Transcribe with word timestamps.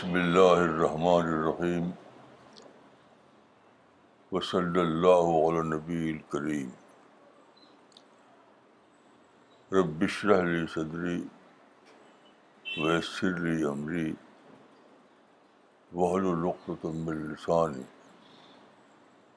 بسم 0.00 0.14
اللہ 0.14 0.58
الرحمن 0.58 1.26
الرحیم 1.30 1.90
وصلی 4.32 4.80
اللہ 4.80 5.32
علی 5.38 5.62
نبی 5.68 5.98
الکریم. 6.10 6.68
رب 9.72 10.02
اشرح 10.02 10.40
لی 10.42 10.64
صدری 10.74 11.16
ویسر 12.64 13.38
لی 13.38 13.64
امری 13.70 14.12
وحلل 15.92 16.46
عقدۃ 16.50 16.84
من 16.84 17.20
لسانی 17.32 17.82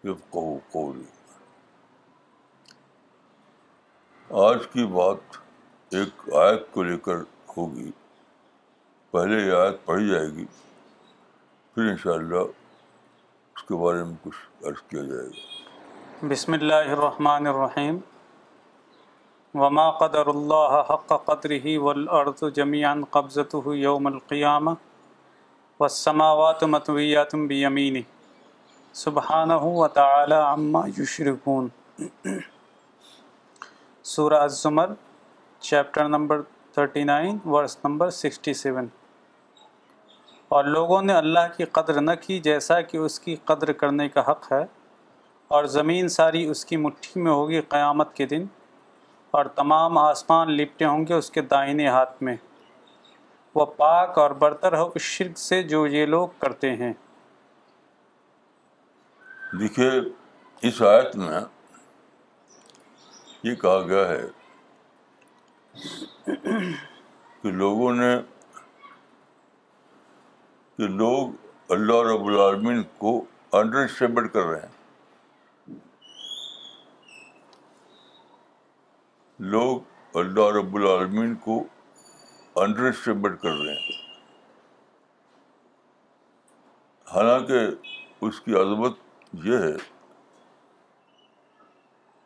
یفقہوا 0.03 0.57
قولی. 0.71 1.09
آج 4.45 4.67
کی 4.73 4.85
بات 4.95 5.37
ایک 5.91 6.33
آیت 6.45 6.71
کو 6.73 6.83
لے 6.83 6.97
کر 7.05 7.21
ہوگی 7.57 7.91
پہلے 9.13 9.35
یہ 9.45 9.51
آیت 9.53 9.75
پڑھی 9.85 10.07
جائے 10.09 10.27
گی، 10.27 10.45
پھر 11.73 11.89
انشاءاللہ 11.89 12.39
اس 13.55 13.63
کے 13.63 13.75
بارے 13.81 14.03
میں 14.03 14.15
کچھ 14.23 14.65
عرض 14.67 14.81
کیا 14.87 15.01
جائے 15.03 15.25
گا۔ 15.25 16.27
بسم 16.29 16.53
اللہ 16.53 16.89
الرحمن 16.93 17.47
الرحیم۔ 17.47 17.97
وما 19.53 19.85
قدر 19.97 20.31
اللہ 20.31 20.77
حق 20.89 21.13
قدره 21.25 21.75
والارض 21.83 22.41
جميعا 22.55 22.93
قبضته 23.17 23.75
یوم 23.81 24.09
القیامہ 24.11 24.73
والسماوات 25.79 26.65
مطویات 26.73 27.35
بیمینه 27.53 28.01
سبحانہ 29.03 29.59
وتعالی 29.67 30.39
عما 30.39 30.83
یشرکون 30.97 31.69
Surah 34.15 34.41
Az-Zumar, 34.47 34.97
chapter 35.69 36.11
number 36.17 36.43
39 36.81 37.39
verse 37.55 37.77
number 37.85 38.19
67 38.23 39.02
اور 40.53 40.63
لوگوں 40.63 41.01
نے 41.01 41.13
اللہ 41.13 41.45
کی 41.57 41.63
قدر 41.65 42.01
نہ 42.01 42.11
کی، 42.21 42.39
جیسا 42.39 42.81
کہ 42.81 42.97
اس 42.97 43.19
کی 43.19 43.35
قدر 43.35 43.71
کرنے 43.71 44.09
کا 44.09 44.21
حق 44.31 44.51
ہے۔ 44.51 44.65
اور 45.47 45.63
زمین 45.65 46.07
ساری 46.07 46.45
اس 46.45 46.65
کی 46.65 46.77
مٹھی 46.77 47.21
میں 47.21 47.31
ہوگی 47.31 47.61
قیامت 47.61 48.13
کے 48.13 48.25
دن، 48.25 48.45
اور 49.31 49.45
تمام 49.45 49.97
آسمان 49.97 50.51
لپٹے 50.51 50.85
ہوں 50.85 51.05
گے 51.07 51.13
اس 51.13 51.29
کے 51.31 51.41
دائنے 51.41 51.87
ہاتھ 51.87 52.23
میں۔ 52.23 52.35
وہ 53.55 53.65
پاک 53.65 54.17
اور 54.17 54.31
برتر 54.31 54.77
ہو 54.77 54.89
اس 54.95 55.01
شرک 55.01 55.37
سے 55.37 55.63
جو 55.63 55.85
یہ 55.87 56.05
لوگ 56.05 56.27
کرتے 56.39 56.75
ہیں۔ 56.75 56.93
دیکھیے، 59.59 59.91
اس 60.61 60.81
آیت 60.81 61.15
میں 61.15 61.39
یہ 63.43 63.55
کہا 63.55 63.79
گیا 63.79 64.07
ہے 64.07 64.27
کہ 67.41 67.51
لوگوں 67.51 67.93
نے 67.95 68.15
کہ 70.77 70.87
لوگ 70.87 71.29
اللہ 71.69 72.13
رب 72.13 72.25
العالمین 72.25 72.83
کو 72.97 73.25
انڈر 73.51 73.83
اسٹیمیٹ 73.83 74.33
کر 74.33 74.43
رہے 74.43 74.59
ہیں۔ 74.59 74.73
لوگ 79.39 79.81
اللہ 80.13 80.57
رب 80.57 80.75
العالمین 80.75 81.35
کو 81.35 81.63
انڈر 82.55 82.83
اسٹیمیٹ 82.83 83.41
کر 83.41 83.49
رہے 83.49 83.73
ہیں۔ 83.73 84.03
حالانکہ 87.13 87.59
اس 88.21 88.41
کی 88.41 88.53
عظمت 88.55 88.97
یہ 89.33 89.57
ہے 89.57 89.77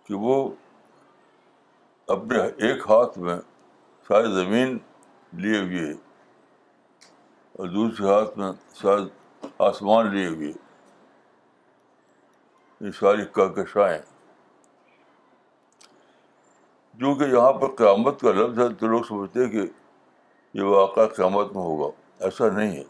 کہ 0.03 0.13
وہ 0.13 0.49
اپنے 2.07 2.37
ایک 2.43 2.77
ہاتھ 2.89 3.19
میں 3.19 3.37
ساری 4.07 4.31
زمین 4.35 4.77
لیے 5.33 5.59
ہوئے 5.59 5.93
اور 7.57 7.67
دوسرے 7.67 8.07
ہاتھ 8.07 8.37
میں 8.37 8.51
شاید 8.73 9.07
آسمان 9.59 10.15
لیے 10.15 10.27
ہوئے۔ 10.27 10.51
یہ 12.81 12.91
ساری 12.91 13.25
کہکشائیں 13.25 14.01
جو 16.93 17.15
کہ 17.15 17.23
یہاں 17.23 17.53
پر 17.53 17.75
قیامت 17.75 18.21
کا 18.21 18.31
لفظ 18.31 18.59
ہے 18.59 18.73
تو 18.73 18.87
لوگ 18.87 19.03
سمجھتے 19.03 19.43
ہیں 19.43 19.51
کہ 19.51 19.61
یہ 20.53 20.61
واقعہ 20.61 21.07
قیامت 21.07 21.45
میں 21.53 21.63
ہوگا۔ 21.63 21.97
ایسا 22.19 22.49
نہیں 22.49 22.77
ہے۔ 22.77 22.83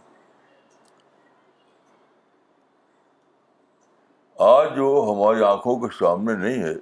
آج 4.40 4.76
جو 4.76 5.14
ہماری 5.14 5.44
آنکھوں 5.44 5.80
کے 5.80 5.98
سامنے 6.00 6.34
نہیں 6.34 6.64
ہے، 6.64 6.74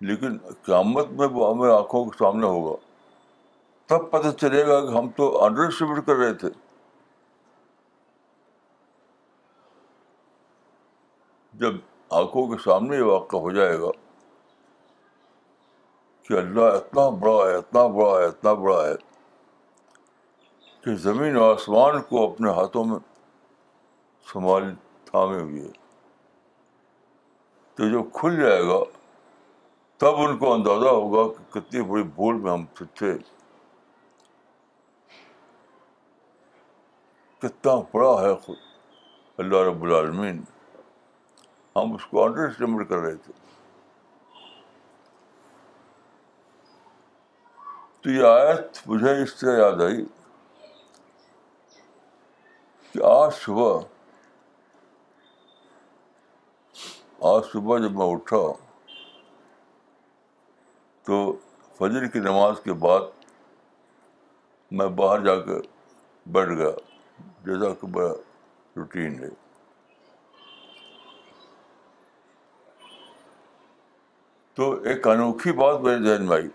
لیکن 0.00 0.38
قیامت 0.38 1.10
میں 1.10 1.28
وہ 1.28 1.54
ہماری 1.54 1.72
آنکھوں 1.72 2.04
کے 2.04 2.18
سامنے 2.18 2.46
ہوگا۔ 2.46 2.91
تب 3.92 4.10
پتہ 4.10 4.28
چلے 4.30 4.66
گا 4.66 4.80
کہ 4.80 4.98
ہم 4.98 5.10
تو 5.10 5.44
انڈر 5.44 5.62
اسٹیمیٹ 5.62 6.06
کر 6.06 6.14
رہے 6.14 6.34
تھے۔ 6.34 6.48
جب 11.54 11.74
آنکھوں 12.10 12.46
کے 12.48 12.62
سامنے 12.64 12.96
یہ 12.96 13.02
واقع 13.02 13.36
ہو 13.36 13.50
جائے 13.50 13.78
گا 13.80 13.90
کہ 16.22 16.34
اللہ 16.34 16.60
اتنا 16.60 17.08
بڑا 17.08 17.50
ہے، 17.50 17.54
اتنا 17.54 17.86
بڑا 17.86 18.18
ہے، 18.20 18.24
اتنا 18.24 18.52
بڑا 18.52 18.88
ہے 18.88 18.94
کہ 20.80 20.94
زمین 20.94 21.36
و 21.36 21.52
آسمان 21.52 22.02
کو 22.02 22.32
اپنے 22.32 22.50
ہاتھوں 22.50 22.84
میں 22.84 22.98
سنبھال، 24.32 24.74
تھامے 25.04 25.42
ہوئے 25.42 25.68
تو 27.74 27.88
جو 27.88 28.02
کھل 28.02 28.40
جائے 28.40 28.62
گا 28.62 28.80
تب 29.96 30.14
ان 30.16 30.38
کو 30.38 30.52
اندازہ 30.52 30.88
ہوگا 30.88 31.32
کہ 31.32 31.60
کتنی 31.60 31.82
بڑی 31.82 32.02
بھول 32.02 32.34
میں 32.34 32.52
ہم 32.52 32.64
تھے۔ 32.94 33.41
کتنا 37.42 37.72
بڑا 37.92 38.22
ہے 38.22 38.34
خود؟ 38.34 38.56
اللہ 39.38 39.56
رب 39.56 39.82
العالمین، 39.82 40.42
ہم 41.76 41.94
اس 41.94 42.06
کو 42.06 42.24
انڈر 42.24 42.48
اسٹیمیٹ 42.48 42.88
کر 42.88 42.96
رہے 42.96 43.14
تھے۔ 43.14 43.32
تو 48.00 48.10
یہ 48.10 48.26
آیت 48.26 48.78
مجھے 48.86 49.22
اس 49.22 49.40
سے 49.40 49.46
یاد 49.46 49.80
آئی 49.80 50.04
کہ 52.92 53.02
آج 53.04 53.34
صبح 53.34 53.80
آج 57.20 57.42
صبح 57.52 57.78
جب 57.78 57.92
میں 57.92 58.12
اٹھا 58.12 58.52
تو 61.02 61.36
فجر 61.78 62.06
کی 62.06 62.18
نماز 62.18 62.60
کے 62.64 62.72
بعد 62.72 63.00
میں 64.70 64.86
باہر 64.86 65.20
جا 65.20 65.34
کے 65.34 65.60
بیٹھ 66.26 66.50
گیا۔ 66.50 66.91
جیسا 67.18 67.74
کہ 67.74 67.86
میرا 67.86 68.12
روٹین 68.76 69.24
ہے۔ 69.24 69.28
تو 74.54 74.82
ایک 74.82 75.08
انوکھی 75.08 75.52
بات 75.52 75.80
میرے 75.80 76.02
ذہن 76.02 76.26
میں 76.26 76.36
آئی۔ 76.36 76.48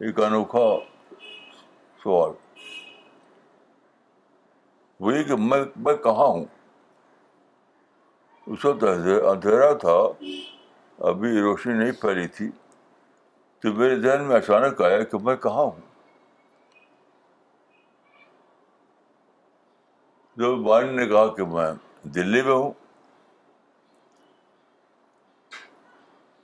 ایک 0.00 0.20
انوکھا 0.20 0.78
سوال۔ 2.02 2.30
وہی 5.00 5.24
کہ 5.24 5.36
میں 5.36 5.64
میں 5.76 5.94
کہاں 5.94 6.26
ہوں؟ 6.26 6.44
اس 8.46 8.64
وقت 8.64 8.84
اندھیرا 9.28 9.72
تھا، 9.72 10.24
ابھی 10.98 11.40
روشنی 11.40 11.74
نہیں 11.74 11.92
پھیلی 11.92 12.28
تھی۔ 12.28 12.50
تو 13.60 13.72
میرے 13.72 14.00
ذہن 14.00 14.24
میں 14.24 14.36
اچانک 14.36 14.82
آیا 14.82 15.04
کہ 15.04 15.18
میں 15.18 15.36
کہاں 15.36 15.64
ہوں؟ 15.64 15.89
جو 20.40 20.64
والد 20.64 20.90
نے 20.90 21.06
کہا 21.06 21.34
کہ 21.34 21.44
میں 21.44 21.72
دلی 22.02 22.42
میں 22.42 22.52
ہوں۔ 22.52 22.72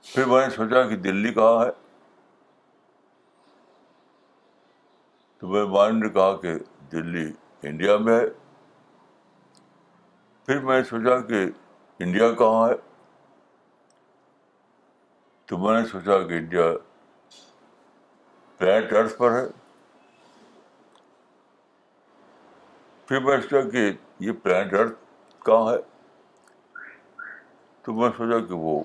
پھر 0.03 0.25
میں 0.25 0.47
نے 0.47 0.55
سوچا 0.55 0.87
کہ 0.87 0.95
دلی 0.95 1.33
کہاں 1.33 1.65
ہے؟ 1.65 1.71
تو 5.37 5.47
میرے 5.47 5.63
والد 5.63 6.03
نے 6.03 6.09
کہا 6.09 6.35
کہ 6.37 6.55
دلی 6.91 7.33
انڈیا 7.63 7.97
میں 7.97 8.21
ہے۔ 8.21 8.27
پھر 10.45 10.59
میں 10.59 10.77
نے 10.77 10.83
سوچا 10.83 11.19
کہ 11.19 11.45
انڈیا 11.99 12.31
کہاں 12.31 12.69
ہے؟ 12.69 12.75
تو 15.45 15.57
میں 15.57 15.81
نے 15.81 15.87
سوچا 15.87 16.27
کہ 16.27 16.33
انڈیا 16.33 16.63
پلانٹ 18.57 18.93
ارتھ 18.93 19.17
پر 19.17 19.31
ہے۔ 19.31 19.45
پھر 23.07 23.19
میں 23.19 23.41
سوچا 23.41 23.69
کہ 23.69 23.91
یہ 24.19 24.31
پلانٹ 24.43 24.73
ارتھ 24.73 24.93
کہاں 25.45 25.73
ہے؟ 25.73 25.77
تو 27.81 27.93
میں 27.93 28.09
سوچا 28.17 28.45
کہ 28.45 28.53
وہ 28.53 28.83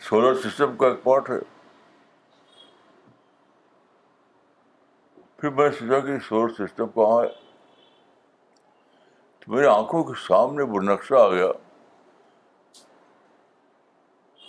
سولر 0.00 0.34
سسٹم 0.34 0.76
کا 0.76 0.86
ایک 0.86 1.02
پارٹ 1.02 1.30
ہے۔ 1.30 1.38
پھر 5.36 5.50
میں 5.50 5.70
سوچا 5.70 6.00
کہ 6.00 6.18
سولر 6.18 6.52
سسٹم 6.52 6.86
کہاں 6.86 7.22
ہے؟ 7.22 7.28
تو 9.38 9.52
میری 9.52 9.66
آنکھوں 9.66 10.04
کے 10.04 10.26
سامنے 10.26 10.62
وہ 10.62 10.80
نقشہ 10.80 11.14
آ 11.14 11.28
گیا۔ 11.28 11.48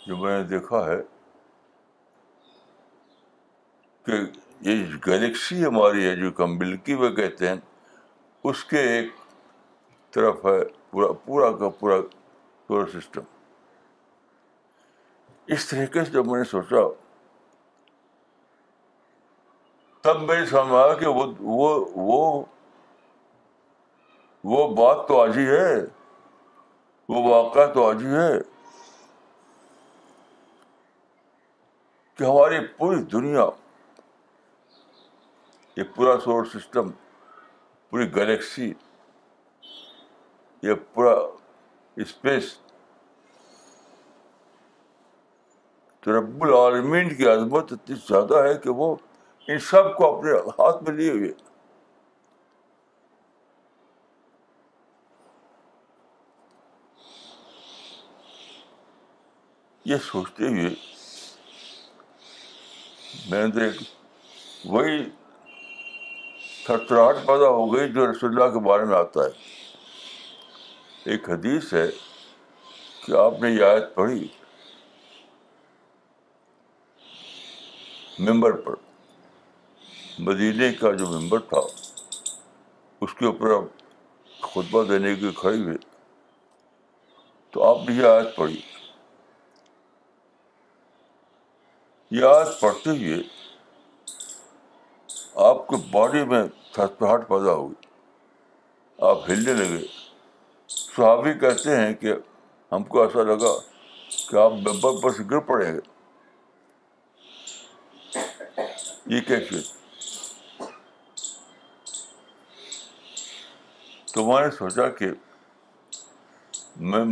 جو 0.05 0.17
میں 0.17 0.37
نے 0.37 0.43
دیکھا 0.43 0.85
ہے 0.85 1.01
کہ 4.03 4.11
یہ 4.61 4.85
گلیکسی 5.07 5.65
ہماری 5.65 6.05
ہے، 6.05 6.15
جو 6.15 6.29
ہم 6.39 6.57
ملکی 6.57 6.93
وے 6.93 7.09
کہتے 7.09 7.47
ہیں 7.47 7.55
اس 8.49 8.63
کے 8.65 8.79
ایک 8.89 9.13
طرف 10.13 10.45
ہے 10.45 10.59
پورا 10.91 11.11
پورا 11.25 11.51
کا 11.57 11.69
پورا 11.69 11.95
سولر 12.69 12.99
سسٹم۔ 12.99 13.21
اس 15.47 15.65
طریقے 15.69 16.03
سے 16.05 16.11
جب 16.11 16.27
میں 16.27 16.37
نے 16.37 16.43
سوچا، 16.43 16.81
تب 20.03 20.21
میری 20.21 20.45
سمجھ 20.45 20.73
آیا 20.73 20.93
کہ 20.93 21.07
وہ 21.07 21.25
وہ 21.39 21.69
وہ 21.95 22.43
وہ 24.43 24.67
بات 24.75 25.07
تو 25.07 25.21
آج 25.21 25.37
ہی 25.37 25.45
ہے۔ 25.47 25.73
وہ 27.09 27.21
واقعہ 27.23 27.65
تو 27.73 27.87
آج 27.89 28.05
ہی 28.05 28.13
ہے 28.13 28.31
کہ 32.15 32.23
ہماری 32.23 32.59
پوری 32.67 33.01
دنیا، 33.11 33.45
یہ 35.77 35.83
پورا 35.95 36.19
سولر 36.19 36.59
سسٹم 36.59 36.89
پوری 37.89 38.15
گلیکسی، 38.15 38.73
یہ 40.61 40.73
پورا 40.93 41.13
اسپیس 41.95 42.57
تو 45.99 46.19
رب 46.19 46.43
العالمین 46.43 47.15
کی 47.15 47.27
عظمت 47.27 47.73
اتنی 47.73 47.95
زیادہ 47.95 48.43
ہے 48.43 48.53
کہ 48.55 48.69
وہ 48.69 48.95
ان 49.47 49.59
سب 49.59 49.95
کو 49.97 50.17
اپنے 50.17 50.31
ہاتھ 50.31 50.83
میں 50.83 50.91
لیے 50.91 51.11
ہوئے۔ 51.11 51.31
یہ 59.85 59.97
سوچتے 59.97 60.47
ہوئے 60.47 60.69
میں 63.29 63.47
نے 63.47 63.67
وہی 64.65 65.03
تھرتراہٹ 66.67 67.15
پیدا 67.15 67.47
ہو 67.47 67.73
گئی 67.73 67.93
جو 67.93 68.11
رسول 68.11 68.41
اللہ 68.41 68.53
کے 68.53 68.59
بارے 68.59 68.85
میں 68.85 68.97
آتا 68.97 69.19
ہے۔ 69.19 69.29
ایک 71.03 71.29
حدیث 71.29 71.73
ہے 71.73 71.87
کہ 73.05 73.11
آپ 73.11 73.33
نے 73.41 73.49
یہ 73.49 73.63
آیت 73.63 73.95
پڑھی 73.95 74.27
ممبر 78.19 78.51
پر، 78.51 78.73
مدینے 80.19 80.73
کا 80.73 80.91
جو 80.91 81.07
ممبر 81.07 81.39
تھا، 81.39 81.59
اس 83.01 83.13
کے 83.13 83.25
اوپر 83.25 83.51
آپ 83.51 83.63
خطبہ 84.41 84.83
دینے 84.83 85.15
کے 85.15 85.25
کھڑی 85.35 85.61
ہوئے۔ 85.61 85.77
تو 87.49 87.63
آپ 87.63 87.89
نے 87.89 87.95
یہ 87.95 88.07
آیت 88.07 88.35
پڑھی۔ 88.35 88.61
یہ 92.11 92.25
آیت 92.25 92.61
پڑھتے 92.61 92.89
ہوئے 92.89 93.46
آپ 95.45 95.67
کے 95.67 95.75
باڈی 95.91 96.23
میں 96.23 96.43
تھسپہاٹ 96.71 97.27
پیدا 97.27 97.53
ہوئی۔ 97.53 97.75
آپ 98.97 99.29
ہلنے 99.29 99.53
لگے۔ 99.53 99.85
صحابی 100.69 101.33
کہتے 101.33 101.75
ہیں 101.75 101.93
کہ 101.93 102.13
ہم 102.71 102.83
کو 102.83 103.01
ایسا 103.01 103.23
لگا 103.23 103.59
کہ 104.29 104.35
آپ 104.35 104.51
ممبر 104.51 104.91
پر 105.03 105.09
سے 105.09 105.23
گر 105.31 105.39
پڑیں 105.39 105.73
گے 105.73 105.79
یہ 109.05 109.19
کیفیت۔ 109.19 109.65
تو 114.13 114.25
میں 114.25 114.41
نے 114.41 114.51
سوچا 114.51 114.89
کہ 114.89 115.07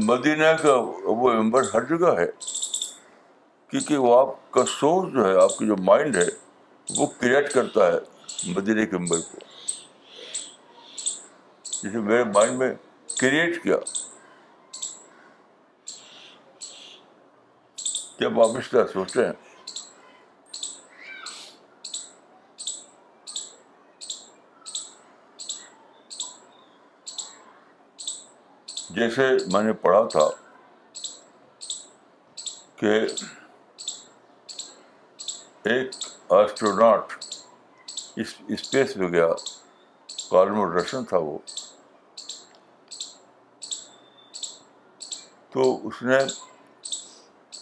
مدینہ 0.10 0.51
کا 0.63 0.75
وہ 1.04 1.33
ممبر 1.33 1.62
ہر 1.74 1.83
جگہ 1.83 2.19
ہے، 2.19 2.28
کیونکہ 3.68 3.98
وہ 3.98 4.19
آپ 4.19 4.51
کا 4.51 4.66
سوچ 4.66 5.13
جو 5.13 5.28
ہے، 5.28 5.44
آپ 5.44 5.57
کی 5.57 5.66
جو 5.68 5.75
مائنڈ 5.78 6.16
ہے، 6.16 6.28
وہ 6.98 7.06
کریٹ 7.06 7.54
کرتا 7.54 7.88
ہے۔ 7.88 8.14
مدینہ 8.45 8.86
کے 8.86 8.97
ممبر 8.97 9.18
کو۔ 9.19 9.38
جسے 11.63 11.97
میرے 11.97 12.24
مائنڈ 12.24 12.57
میں 12.57 12.74
کریٹ 13.19 13.63
کیا۔ 13.63 13.77
جب 18.19 18.42
آپ 18.42 18.50
اس 18.57 18.69
طرح 18.71 18.88
سوچتے 18.94 19.25
ہیں؟ 19.25 19.33
جیسے 28.89 29.30
میں 29.53 29.63
نے 29.63 29.74
پڑھا 29.74 30.07
تھا 30.07 30.30
کہ 32.75 33.01
ایک 35.63 35.89
آسٹروناٹ 36.30 37.25
اسپیس 38.17 38.97
میں 38.97 39.07
گیا 39.07 39.27
کارم 40.29 40.77
رشن 40.77 41.06
تھا 41.06 41.17
وہ۔ 41.17 41.38
تو 45.50 45.88
اس 45.88 46.03
نے 46.03 46.17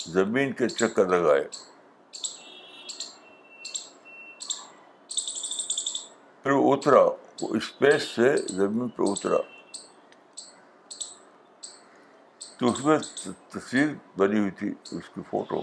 زمین 0.06 0.54
کے 0.54 0.70
چکر 0.70 1.06
لگائے۔ 1.06 1.44
پھر 6.44 6.52
وہ 6.52 6.74
اترا، 6.74 7.04
وہ 7.42 7.56
اسپیس 7.56 8.04
سے 8.04 8.36
زمین 8.54 8.88
پہ 8.88 9.04
اترا۔ 9.06 9.38
تو 12.58 12.72
اس 12.72 12.86
میں 12.86 13.00
تصویر 13.50 13.88
بنی 14.18 14.40
ہوئی 14.40 14.52
تھی 14.52 14.70
اس 14.70 15.10
کی 15.16 15.22
فوٹو، 15.30 15.62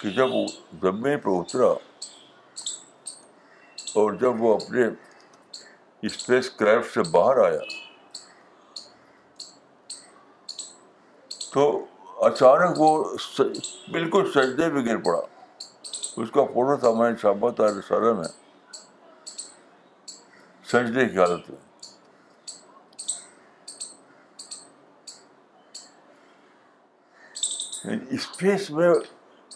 کہ 0.00 0.10
جب 0.10 0.34
وہ 0.34 0.46
زمین 0.82 1.18
پہ 1.18 1.30
اترا 1.30 1.72
اور 3.94 4.12
جب 4.12 4.42
وہ 4.42 4.54
اپنے 4.54 4.86
اسپیس 6.02 6.50
کرافٹ 6.50 6.94
سے 6.94 7.00
باہر 7.10 7.36
آیا 7.36 7.60
تو 11.52 11.84
اچانک 12.16 12.80
وہ 12.80 13.04
بالکل 13.88 14.32
سجدے 14.32 14.68
میں 14.68 14.86
گر 14.86 14.96
پڑا۔ 14.96 15.20
اس 16.16 16.30
کا 16.30 16.44
فوٹو 16.44 16.76
تھا 16.76 16.92
میں 16.92 17.10
شابت 17.22 17.60
رسالہ 17.60 18.12
میں 18.12 18.28
سجدے 20.64 21.08
کی 21.08 21.18
حالت 21.18 21.50
میں۔ 21.50 21.58
یعنی 27.84 28.14
اسپیس 28.14 28.70
میں 28.70 28.90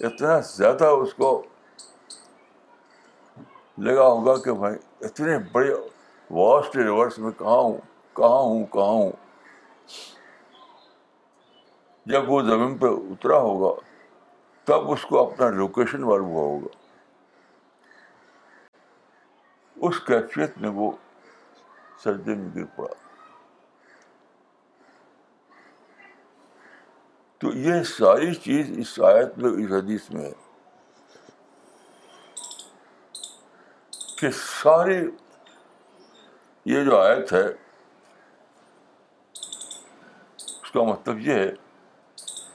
اتنا 0.01 0.41
زیادہ 0.41 0.85
اس 0.85 1.15
کو 1.15 1.43
لگا 3.79 4.07
ہوگا 4.07 4.37
کہ 4.37 4.53
میں 4.53 4.79
اتنے 5.01 5.39
بڑے 5.53 5.75
واسٹ 6.31 6.77
یونیورس 6.77 7.19
میں 7.19 7.31
کہاں 7.31 7.59
ہوں؟ 7.59 7.79
کہاں 8.15 8.43
ہوں؟ 8.43 8.67
کہاں 8.67 8.85
ہوں؟ 8.85 9.13
جب 12.07 12.31
وہ 12.31 12.43
زمین 12.43 12.79
پہ 12.79 12.87
اترا 12.87 13.39
ہوگا، 13.39 13.81
تب 14.65 14.91
اس 14.91 15.03
کو 15.03 15.31
اپنا 15.31 15.51
لوکیشن 15.51 16.01
معلوم 16.01 16.29
ہوا 16.29 16.43
ہوگا۔ 16.43 16.77
اس 19.77 20.01
کیفیت 20.01 20.59
میں 20.59 20.71
وہ 20.71 20.93
سجدے 22.05 22.35
میں 22.35 22.51
گر 22.57 22.65
پڑا۔ 22.77 22.95
تو 27.39 27.49
یہ 27.49 27.83
ساری 27.83 28.35
چیز 28.35 28.79
اس 28.79 29.01
آیت 29.01 29.39
میں، 29.39 29.51
اس 29.51 29.73
حدیث 29.73 30.11
میں 30.11 30.23
ہے۔ 30.23 30.48
کہ 34.21 34.31
ساری 34.31 35.11
یہ 36.65 36.85
جو 36.85 36.99
آیت 36.99 37.33
ہے، 37.33 37.47
اس 40.63 40.71
کا 40.73 40.83
مطلب 40.83 41.19
یہ 41.19 41.33
ہے 41.33 41.53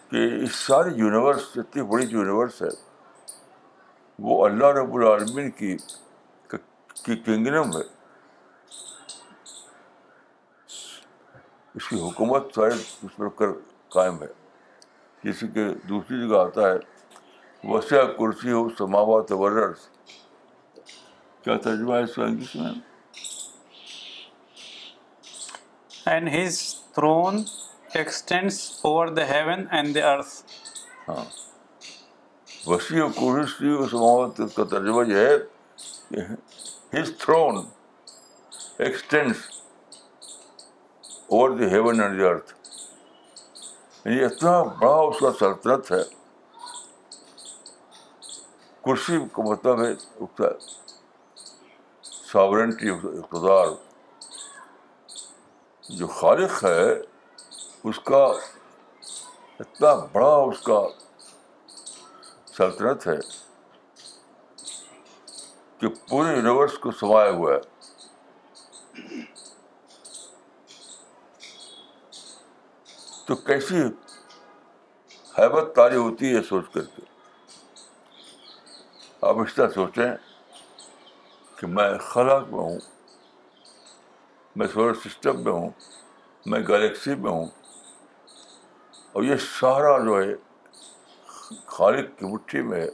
کہ 0.10 0.44
اس 0.44 0.56
ساری 0.56 0.90
یونیورس 0.96 1.58
اتنی 1.58 1.84
بڑی 1.84 2.06
یونیورس 2.06 2.62
ہے، 2.62 2.68
وہ 4.20 4.46
اللہ 4.46 4.66
رب 4.66 4.96
العالمین 4.96 5.52
کی 5.52 5.78
کی 7.04 7.16
کنگڈم 7.16 7.78
ہے۔ 7.78 7.84
اس 11.76 11.90
کی 11.90 12.02
حکومت 12.02 12.54
سارے 12.56 12.74
اس 13.04 13.16
پر 13.18 13.30
کر 13.30 13.48
قائم 13.90 14.24
ہے۔ 14.24 14.28
جیسے 15.24 15.48
کہ 15.48 15.74
دوسری 15.90 16.30
جگہ 16.30 16.38
آتا 16.38 16.62
ہے، 16.62 16.76
وسیع 17.64 18.04
کرسی 18.04 18.52
ہو 18.52 18.70
سماوات 18.78 19.32
ورس 19.32 19.90
کیا 21.46 21.58
ترجمہ 21.58 21.96
ہے 21.96 22.04
اس 22.04 22.16
کا 22.16 22.24
انگلش 22.24 22.56
میں 22.56 22.72
and 26.06 26.30
his 26.36 26.60
throne 26.94 27.44
extends 27.94 28.60
over 28.82 29.08
the 29.08 29.28
heaven 29.30 29.66
and 29.72 29.96
the 29.96 30.12
earth 30.12 30.54
ہاں۔ 31.10 31.24
وسیع 32.68 33.04
و 33.04 33.88
سماوات 33.88 34.42
کا 34.56 34.64
ترجمہ 34.64 35.08
یہ 35.08 35.16
ہے 35.18 35.38
کہ 36.10 36.22
his 36.98 37.12
throne 37.18 37.66
extends 38.78 39.38
over 41.30 41.50
the 41.50 41.70
heaven 41.72 42.00
and 42.02 42.20
the 42.22 42.28
earth 42.28 42.54
یعنی 44.06 44.24
اتنا 44.24 44.62
بڑا 44.80 44.96
اس 45.02 45.20
کا 45.20 45.32
سلطنت 45.40 45.92
ہے۔ 45.92 46.02
کرسی 48.84 49.18
کا 49.34 49.44
مطلب 49.44 49.84
ہے 49.84 49.92
اس 49.92 50.30
کا 50.36 50.48
ساورنٹی 52.34 52.90
اقتدار 52.90 53.68
جو 55.90 56.08
خالق 56.08 56.64
ہے، 56.64 57.00
اس 57.84 58.00
کا 58.00 58.26
اتنا 59.60 59.94
بڑا 60.12 60.36
اس 60.36 60.62
کا 60.62 60.80
سلطنت 62.58 63.08
ہے 63.08 63.18
کہ 65.78 65.88
پورے 65.88 66.36
یونیورس 66.36 66.78
کو 66.78 66.92
سمایا 66.92 67.32
ہوا 67.32 67.52
ہے۔ 67.52 67.60
تو 73.26 73.36
کیسی 73.36 73.78
حیبت 75.40 75.76
تاری 75.76 75.96
ہوتی 75.96 76.36
ہے 76.36 76.42
سوچ 76.42 76.66
کر 76.74 76.82
کے؟ 76.82 77.02
آپ 79.22 79.36
اس 79.40 79.56
طرح 79.56 79.70
سوچیں۔ 79.70 80.33
کہ 81.64 81.68
میں 81.68 81.98
خلا 81.98 82.40
میں 82.40 82.60
ہوں، 82.60 82.80
میں 84.56 84.68
سولر 84.68 84.94
سسٹم 84.94 85.44
میں 85.44 85.52
ہوں، 85.52 85.70
میں 86.46 86.60
گلیکسی 86.60 87.16
میں 87.16 87.32
ہوں۔ 87.32 87.46
اور 89.12 89.24
یہ 89.24 89.36
سارا 89.60 89.98
جو 90.00 90.22
ہے، 90.22 90.36
خالق 91.66 92.20
کی 92.20 92.26
مٹھی 92.26 92.62
میں 92.62 92.82
ہے۔ 92.82 92.90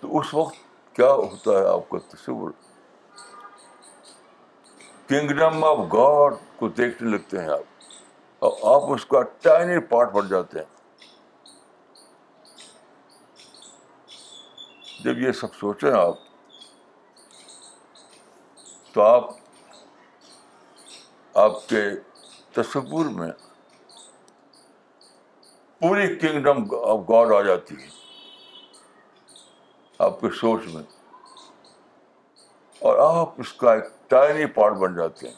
تو 0.00 0.18
اس 0.18 0.34
وقت 0.34 0.54
کیا 0.96 1.12
ہوتا 1.12 1.50
ہے 1.50 1.68
آپ 1.68 1.88
کا 1.88 1.98
تصور؟ 2.08 2.50
کنگڈم 5.08 5.64
آف 5.64 5.78
گاڈ 5.78 6.34
کو 6.56 6.68
دیکھنے 6.68 7.10
لگتے 7.10 7.38
ہیں 7.38 7.48
آپ، 7.48 7.82
اور 8.38 8.52
آپ 8.74 8.92
اس 8.92 9.06
کا 9.06 9.22
ٹائنی 9.22 9.80
پارٹ 9.80 10.12
بن 10.12 10.28
جاتے 10.28 10.58
ہیں۔ 10.58 10.79
جب 15.04 15.18
یہ 15.18 15.32
سب 15.32 15.54
سوچیں 15.54 15.92
آپ، 15.92 16.14
تو 18.92 19.02
آپ 19.02 19.30
آپ 21.34 21.68
کے 21.68 21.82
تصور 22.52 23.06
میں 23.06 23.30
پوری 25.78 26.18
کنگڈم 26.18 26.64
آف 26.74 26.98
گاڈ 27.08 27.32
آ 27.32 27.40
جاتی 27.42 27.74
ہے، 27.82 27.88
آپ 29.98 30.20
کی 30.20 30.28
سوچ 30.40 30.60
میں۔ 30.66 30.82
اور 32.78 33.18
آپ 33.18 33.34
اس 33.38 33.52
کا 33.52 33.74
ایک 33.74 33.84
ٹائنی 34.08 34.46
پارٹ 34.46 34.72
بن 34.72 34.94
جاتے 34.94 35.28
ہیں۔ 35.28 35.36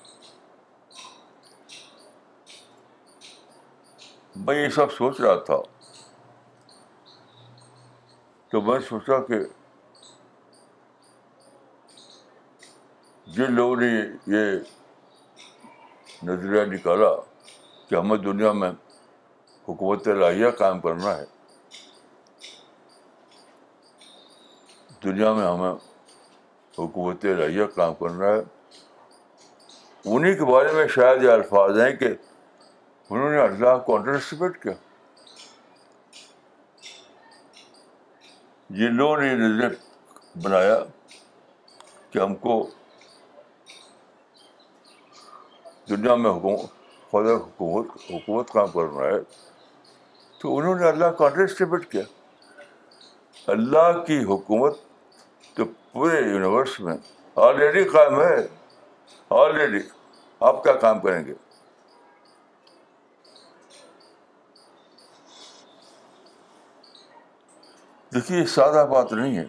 میں 4.36 4.64
یہ 4.64 4.68
سب 4.68 4.92
سوچ 4.92 5.20
رہا 5.20 5.34
تھا۔ 5.34 5.71
تو 8.52 8.60
میں 8.60 8.78
سوچا 8.78 9.18
کہ 9.18 9.34
جن 13.26 13.52
لوگوں 13.52 13.76
نے 13.76 13.90
یہ 14.26 14.58
نظریہ 16.22 16.64
نکالا 16.64 17.08
کہ 17.88 17.94
ہمیں 17.94 18.16
دنیا 18.16 18.52
میں 18.52 18.70
حکومت 19.68 20.08
الہیہ 20.08 20.50
قائم 20.58 20.80
کرنا 20.80 21.16
ہے، 21.16 21.24
دنیا 25.04 25.32
میں 25.32 25.46
ہمیں 25.46 25.72
حکومت 26.78 27.24
الہیہ 27.24 27.64
قائم 27.74 27.94
کرنا 27.94 28.26
ہے۔ 28.26 28.40
انہیں 30.04 30.34
کے 30.34 30.44
بارے 30.44 30.72
میں 30.72 30.86
شاید 30.86 31.22
یہ 31.22 31.30
الفاظ 31.30 31.80
ہیں 31.80 31.96
کہ 31.96 32.14
انہوں 33.10 33.30
نے 33.30 33.38
اللہ 33.38 33.78
کو 33.86 33.96
انڈر 33.96 34.12
اسٹیمیٹ 34.12 34.62
کیا۔ 34.62 34.72
جن 38.76 38.94
لوگوں 38.94 39.16
نے 39.16 39.26
یہ 39.26 39.36
نظر 39.36 39.72
بنایا 40.42 40.78
کہ 42.10 42.18
ہم 42.18 42.34
کو 42.34 42.54
دنیا 45.88 46.14
میں 46.14 46.30
حکومت 46.30 46.70
خدا 47.10 47.34
حکومت 47.34 47.86
حکومت 48.10 48.50
کام 48.50 48.70
کرنا 48.70 49.04
ہے، 49.06 49.20
تو 50.38 50.56
انہوں 50.56 50.74
نے 50.74 50.88
اللہ 50.88 51.10
کو 51.18 51.26
انڈرسٹیبیٹ 51.26 51.90
کیا۔ 51.92 52.02
اللہ 53.46 54.02
کی 54.06 54.18
حکومت 54.24 54.76
تو 55.56 55.64
پورے 55.92 56.20
یونیورس 56.20 56.80
میں 56.80 56.96
آلریڈی 57.36 57.84
قائم 57.84 58.20
ہے 58.20 58.36
آلریڈی 59.30 59.86
آپ 60.40 60.64
کیا 60.64 60.72
کام 60.72 61.00
کریں 61.00 61.24
گے؟ 61.26 61.34
دیکھیے، 68.14 68.38
یہ 68.40 68.44
سادہ 68.44 68.86
بات 68.86 69.12
نہیں 69.12 69.38
ہے۔ 69.38 69.44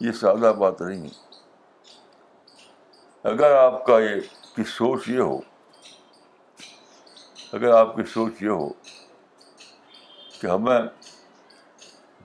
یہ 0.00 0.12
سادہ 0.12 0.52
بات 0.58 0.80
نہیں 0.80 1.02
ہے۔ 1.02 1.36
اگر 3.22 3.52
آپ 3.52 3.86
کا 3.86 3.98
یہ، 3.98 4.20
کی 4.56 4.64
سوچ 4.64 5.08
یہ 5.08 5.20
ہو، 5.20 5.38
اگر 7.52 7.70
آپ 7.70 7.96
کی 7.96 8.02
سوچ 8.04 8.42
یہ 8.42 8.48
ہو 8.48 8.68
کہ 10.40 10.46
ہمیں 10.46 10.78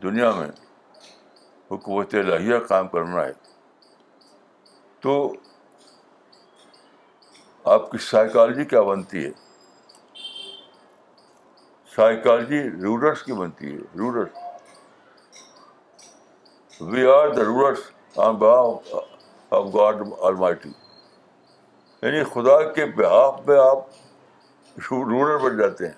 دنیا 0.03 0.31
میں 0.31 0.47
حکومت 1.71 2.13
الہیہ 2.13 2.57
کام 2.57 2.87
کرنا 2.87 3.25
ہے، 3.25 3.33
تو 4.99 5.33
آپ 7.63 7.91
کی 7.91 7.97
سائیکالوجی 7.97 8.65
کیا 8.65 8.81
بنتی 8.81 9.25
ہے؟ 9.25 9.42
سائیکالوجی 11.95 12.61
رولرس 12.69 13.23
کی 13.23 13.33
بنتی 13.33 13.73
ہے 13.73 13.81
rulers 13.99 14.29
we 16.81 17.05
are 17.07 17.27
the 17.29 17.43
rulers 17.43 17.79
on 18.15 18.35
behalf 18.35 18.95
of 19.49 19.65
God 19.73 20.01
almighty 20.21 20.69
یعنی 22.01 22.23
خدا 22.23 22.71
کے 22.71 22.85
بہاف 22.85 23.47
میں 23.47 23.59
آپ 23.59 23.79
رولر 24.91 25.37
بن 25.37 25.57
جاتے 25.57 25.87
ہیں۔ 25.87 25.97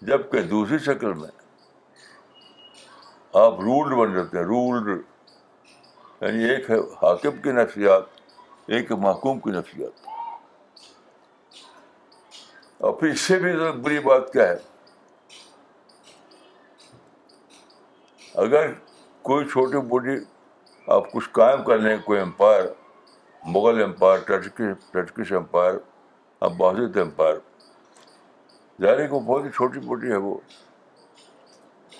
جبکہ 0.00 0.42
دوسری 0.42 0.78
شکل 0.78 1.12
میں 1.12 1.30
آپ 3.32 3.60
رولڈ 3.60 3.94
بن 3.94 4.14
جاتے 4.14 4.38
ہیں 4.38 4.44
رولڈ 4.44 5.02
یعنی 6.20 6.44
ایک 6.44 6.70
ہے 6.70 6.78
حاکم 7.02 7.36
کی 7.42 7.52
نفسیات، 7.52 8.02
ایک 8.66 8.90
ہے 8.90 8.96
محکوم 8.96 9.40
کی 9.40 9.50
نفسیات۔ 9.50 10.11
اور 12.82 12.92
پھر 12.92 13.08
اس 13.08 13.20
سے 13.20 13.38
بھی 13.38 13.52
بری 13.82 13.98
بات 13.98 14.32
کیا 14.32 14.48
ہے 14.48 14.56
اگر 18.34 18.72
کوئی 19.24 19.44
چھوٹی 19.44 19.80
موٹی 19.88 20.16
آپ 20.88 21.12
کچھ 21.12 21.28
قائم 21.32 21.62
کر 21.64 21.78
لیں 21.78 21.96
کوئی 22.04 22.20
empire 22.20 22.64
Mughal 23.42 23.82
empire 23.82 24.18
Turkish 24.92 25.32
empire 25.32 25.74
Abbasid 26.42 26.96
empire 26.96 27.36
ظاہر 28.78 29.06
کو 29.06 29.20
بہت 29.20 29.44
ہی 29.44 29.50
چھوٹی 29.50 29.80
موٹی 29.80 30.10
ہے 30.10 30.16
وہ 30.16 30.34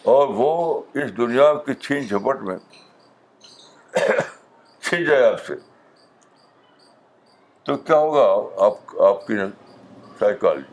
اور 0.04 0.28
وہ 0.34 0.50
اس 0.94 1.16
دنیا 1.16 1.52
کی 1.66 1.74
چھین 1.74 2.06
جھپٹ 2.06 2.42
میں 2.42 2.56
چھین 4.82 5.04
جائے 5.04 5.24
آپ 5.24 5.44
سے 5.46 5.54
تو 7.66 7.76
کیا 7.76 7.98
ہوگا 7.98 8.28
آپ 8.66 9.00
آپ 9.02 9.26
کی 9.26 9.36
سائیکالوجی 10.18 10.71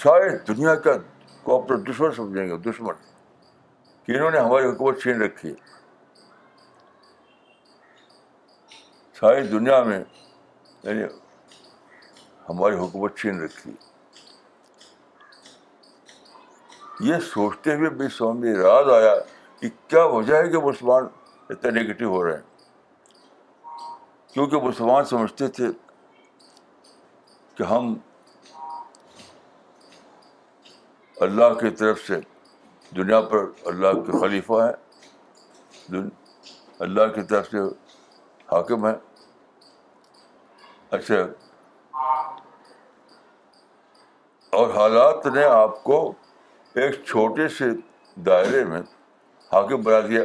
سارے 0.00 0.28
دنیا 0.48 0.74
کا 0.74 0.96
کو 1.42 1.62
اپنا 1.62 1.76
دشمن 1.88 2.12
سمجھیں 2.12 2.48
گے 2.48 2.56
دشمن 2.70 2.94
کہ 4.08 4.12
انہوں 4.12 4.30
نے 4.30 4.38
ہماری 4.38 4.66
حکومت 4.66 5.02
چھین 5.02 5.22
رکھی 5.22 5.50
ہے 5.50 5.68
ساری 9.16 9.42
دنیا 9.48 9.82
میں 9.82 9.98
یعنی 10.82 11.02
ہماری 12.48 12.76
حکومت 12.76 13.18
چھین 13.18 13.40
رکھی 13.40 13.72
یہ 17.00 17.18
سوچتے 17.18 17.74
ہوئے 17.74 17.90
بھی 17.90 18.08
سمجھ 18.08 18.36
میں 18.36 18.54
راز 18.54 18.90
آیا 18.92 19.14
کہ 19.62 19.68
کیا 19.86 20.04
وجہ 20.04 20.34
ہے 20.34 20.48
کہ 20.48 20.58
مسلمان 20.58 21.06
اتنے 21.50 21.70
نگیٹو 21.70 22.14
ہو 22.14 22.24
رہے 22.24 22.36
ہیں 22.36 22.48
کیونکہ 24.34 24.56
مسلمان 24.56 25.04
سمجھتے 25.04 25.48
تھے 25.48 25.66
کہ 27.54 27.62
ہم 27.62 27.94
اللہ 31.20 31.54
کی 31.60 31.70
طرف 31.70 32.00
سے 32.00 32.16
دنیا 32.96 33.20
پر 33.20 33.38
اللہ 33.66 34.00
کے 34.06 34.20
خلیفہ 34.20 34.52
ہیں 34.52 36.00
اللہ 36.78 37.06
کی 37.14 37.22
طرف 37.22 37.50
سے 37.50 37.58
حاکم 38.52 38.86
ہیں 38.86 38.94
اچھا۔ 40.90 41.14
اور 44.52 44.70
حالات 44.70 45.26
نے 45.26 45.44
آپ 45.44 45.84
کو 45.84 46.12
ایک 46.74 47.04
چھوٹے 47.04 47.48
سے 47.48 47.64
دائرے 48.16 48.64
میں 48.64 48.80
حاکم 49.52 49.82
بنا 49.82 50.00
دیا۔ 50.00 50.22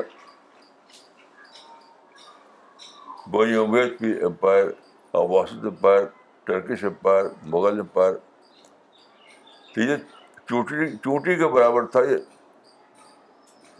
بنی 3.31 3.55
امید 3.55 3.99
کی 3.99 4.13
امپائر، 4.23 4.65
اور 5.11 5.29
واسط 5.29 5.65
empire 5.65 6.05
Turkish 6.43 6.83
empire, 6.83 7.25
Mughal 7.43 7.79
empire 7.79 8.13
یہ 9.77 9.95
چوٹی 10.49 10.95
چوٹی 10.95 11.35
کے 11.35 11.47
برابر 11.47 11.85
تھا 11.85 11.99
یہ، 11.99 12.17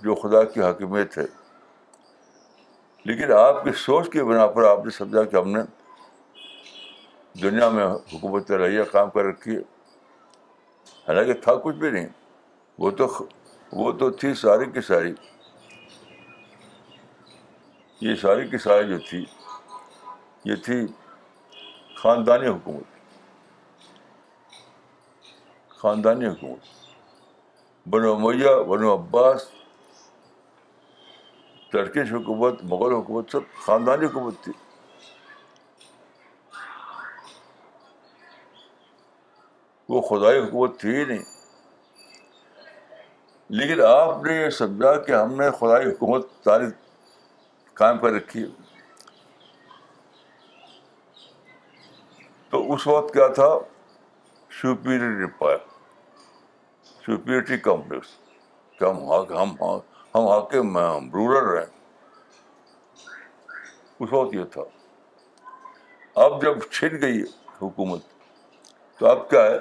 جو 0.01 0.15
خدا 0.15 0.43
کی 0.43 0.61
حاکمیت 0.61 1.17
ہے۔ 1.17 1.23
لیکن 3.03 3.31
آپ 3.31 3.63
کی 3.63 3.71
سوچ 3.71 4.09
کی 4.09 4.23
بنا 4.23 4.47
پر 4.47 4.63
آپ 4.63 4.85
نے 4.85 4.89
سمجھا 4.89 5.23
کہ 5.23 5.35
ہم 5.35 5.51
نے 5.51 5.59
دنیا 7.41 7.69
میں 7.69 7.87
حکومت 7.87 8.51
رہیہ 8.51 8.83
کام 8.91 9.09
کر 9.09 9.23
رکھی 9.23 9.55
ہے۔ 9.55 9.61
حالانکہ 11.07 11.33
تھا 11.33 11.55
کچھ 11.55 11.75
بھی 11.75 11.89
نہیں۔ 11.89 12.07
وہ 12.79 12.91
تو 12.91 13.25
وہ 13.71 13.91
تو 13.91 14.09
تھی 14.09 14.33
ساری 14.33 14.65
کی 14.65 14.81
ساری۔ 14.81 15.13
یہ 18.01 18.15
ساری 18.15 18.47
کی 18.47 18.57
ساری 18.57 18.87
جو 18.87 18.99
تھی، 19.09 19.25
یہ 20.45 20.55
تھی 20.55 20.87
خاندانی 21.95 22.47
حکومت۔ 22.47 22.94
خاندانی 25.77 26.25
حکومت۔ 26.25 26.67
بنو 27.89 28.19
میاں 28.19 28.63
بنو 28.63 28.93
عباس 28.93 29.49
ٹرکش 31.69 32.13
حکومت، 32.13 32.63
مغل 32.63 32.93
حکومت، 32.93 33.31
سب 33.31 33.39
خاندانی 33.65 34.05
حکومت 34.05 34.33
تھی۔ 34.43 34.53
وہ 39.89 40.01
خدائی 40.01 40.39
حکومت 40.39 40.79
تھی 40.79 40.95
ہی 40.95 41.05
نہیں۔ 41.05 41.23
لیکن 43.49 43.81
آپ 43.81 44.23
نے 44.23 44.33
یہ 44.33 44.49
سمجھا 44.49 44.97
کہ 44.97 45.11
ہم 45.11 45.41
نے 45.41 45.51
خدائی 45.51 45.85
حکومت 45.85 46.27
ساری 46.43 46.65
قائم 47.73 47.97
کر 47.97 48.07
رکھی 48.07 48.43
ہے۔ 48.43 48.47
تو 52.49 52.73
اس 52.73 52.87
وقت 52.87 53.13
کیا 53.13 53.27
تھا؟ 53.27 53.74
سپیریئر 54.61 55.25
پایا 55.25 55.57
سپیریٹی 57.01 57.57
کمپلیکس 57.57 58.07
کہ 58.79 58.85
ہم 58.85 58.97
ہاں- 58.97 59.41
ہم 59.41 59.49
ہاں- 59.61 59.79
ہم 60.15 60.27
حاکم 60.27 60.77
ہیں 60.77 60.95
ہم 60.95 61.11
رورل 61.11 61.57
ہیں۔ 61.57 61.65
اس 63.99 64.13
وقت 64.13 64.35
یہ 64.35 64.43
تھا۔ 64.43 64.61
اب 66.15 66.41
جب 66.41 66.59
چھن 66.71 67.01
گئی 67.01 67.23
حکومت، 67.61 68.01
تو 68.97 69.07
اب 69.07 69.29
کیا 69.29 69.43
ہے؟ 69.43 69.59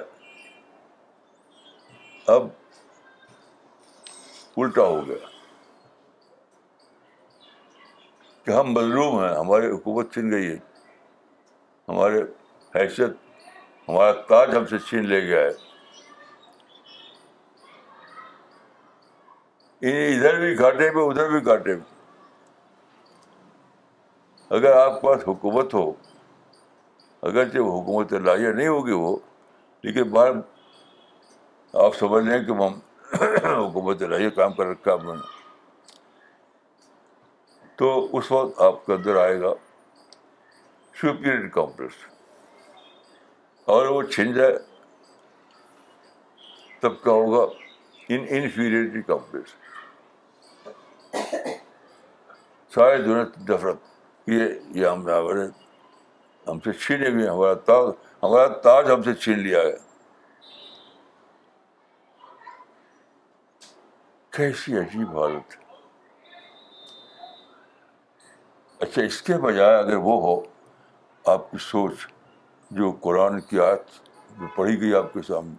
اب 2.27 2.47
الٹا 4.57 4.83
ہو 4.83 5.07
گیا۔ 5.07 5.27
کہ 8.43 8.51
ہم 8.51 8.71
مظلوم 8.71 9.19
ہیں، 9.19 9.35
ہماری 9.35 9.71
حکومت 9.71 10.13
چھن 10.13 10.31
گئی 10.31 10.47
ہے۔ 10.47 10.57
ہمارے 11.89 12.23
حیثیت 12.75 13.09
ہمارا 13.87 14.11
تاج 14.11 14.55
ہم 14.55 14.65
سے 14.65 14.77
چھین 14.79 15.07
لے 15.07 15.21
گیا 15.27 15.39
ہے۔ 15.39 15.51
ادھر 19.81 20.39
بھی 20.39 20.57
گھاٹے 20.59 20.91
میں 20.91 21.03
ادھر 21.03 21.29
بھی 21.29 21.45
گھاٹے 21.45 21.75
میں۔ 21.75 21.93
اگر 24.49 24.71
آپ 24.77 25.01
کے 25.01 25.07
پاس 25.07 25.27
حکومت 25.27 25.73
ہو، 25.73 25.93
اگرچہ 27.21 27.57
وہ 27.57 27.81
حکومت 27.81 28.13
لاہیہ 28.13 28.47
نہیں 28.47 28.67
ہوگی 28.67 28.91
وہ، 28.91 29.17
لیکن 29.83 30.09
بار 30.09 30.31
آپ 31.73 31.95
سمجھ 31.95 32.25
لیں 32.25 32.43
کہ 32.43 32.51
ہم 32.51 32.79
حکومت 33.43 34.01
لاہیہ 34.01 34.29
کام 34.29 34.53
کر 34.53 34.65
رکھا 34.65 34.93
ہم 34.93 35.11
نے 35.11 35.21
تو 37.75 38.07
اس 38.17 38.31
وقت 38.31 38.61
آپ 38.61 38.85
کے 38.85 38.93
اندر 38.93 39.15
آئے 39.15 39.39
گا 39.41 39.53
سپیریئر 40.93 41.47
کمپلیکس 41.47 42.14
اور 43.65 43.85
وہ 43.85 44.03
چھن 44.03 44.33
جائے 44.33 44.57
تب 46.79 47.03
کیا 47.03 47.13
ہوگا 47.13 47.53
ان 48.09 48.25
انفیریٹی 48.29 49.01
کمپلیکس 49.01 49.55
سارے 52.75 52.97
دنیا 52.97 53.23
نفرت 53.49 53.77
یہ 54.27 54.43
یہ 54.69 54.87
ہم 54.87 55.01
ہمارے 55.01 55.47
ہم 56.47 56.59
سے 56.59 56.73
چھینے 56.73 57.09
بھی 57.09 57.27
ہمارا 57.27 57.53
تاج 57.53 57.89
ہمارا 58.23 58.47
تاج 58.47 58.91
ہم 58.91 59.03
سے 59.03 59.13
چھین 59.13 59.39
لیا 59.39 59.59
ہے۔ 59.61 59.75
کیسی 64.29 64.77
عجیب 64.77 65.19
حالت 65.19 65.57
ہے۔ 65.57 65.63
اچھا 68.79 69.01
اس 69.01 69.21
کے 69.21 69.33
بجائے 69.33 69.75
اگر 69.75 69.95
وہ 69.95 70.21
ہو، 70.21 70.43
آپ 71.25 71.51
کی 71.51 71.57
سوچ 71.59 72.14
جو 72.71 72.91
قرآن 73.01 73.39
کی 73.41 73.59
آیت 73.59 73.89
جو 74.39 74.47
پڑھی 74.55 74.79
گئی 74.81 74.93
آپ 74.95 75.13
کے 75.13 75.21
سامنے 75.21 75.55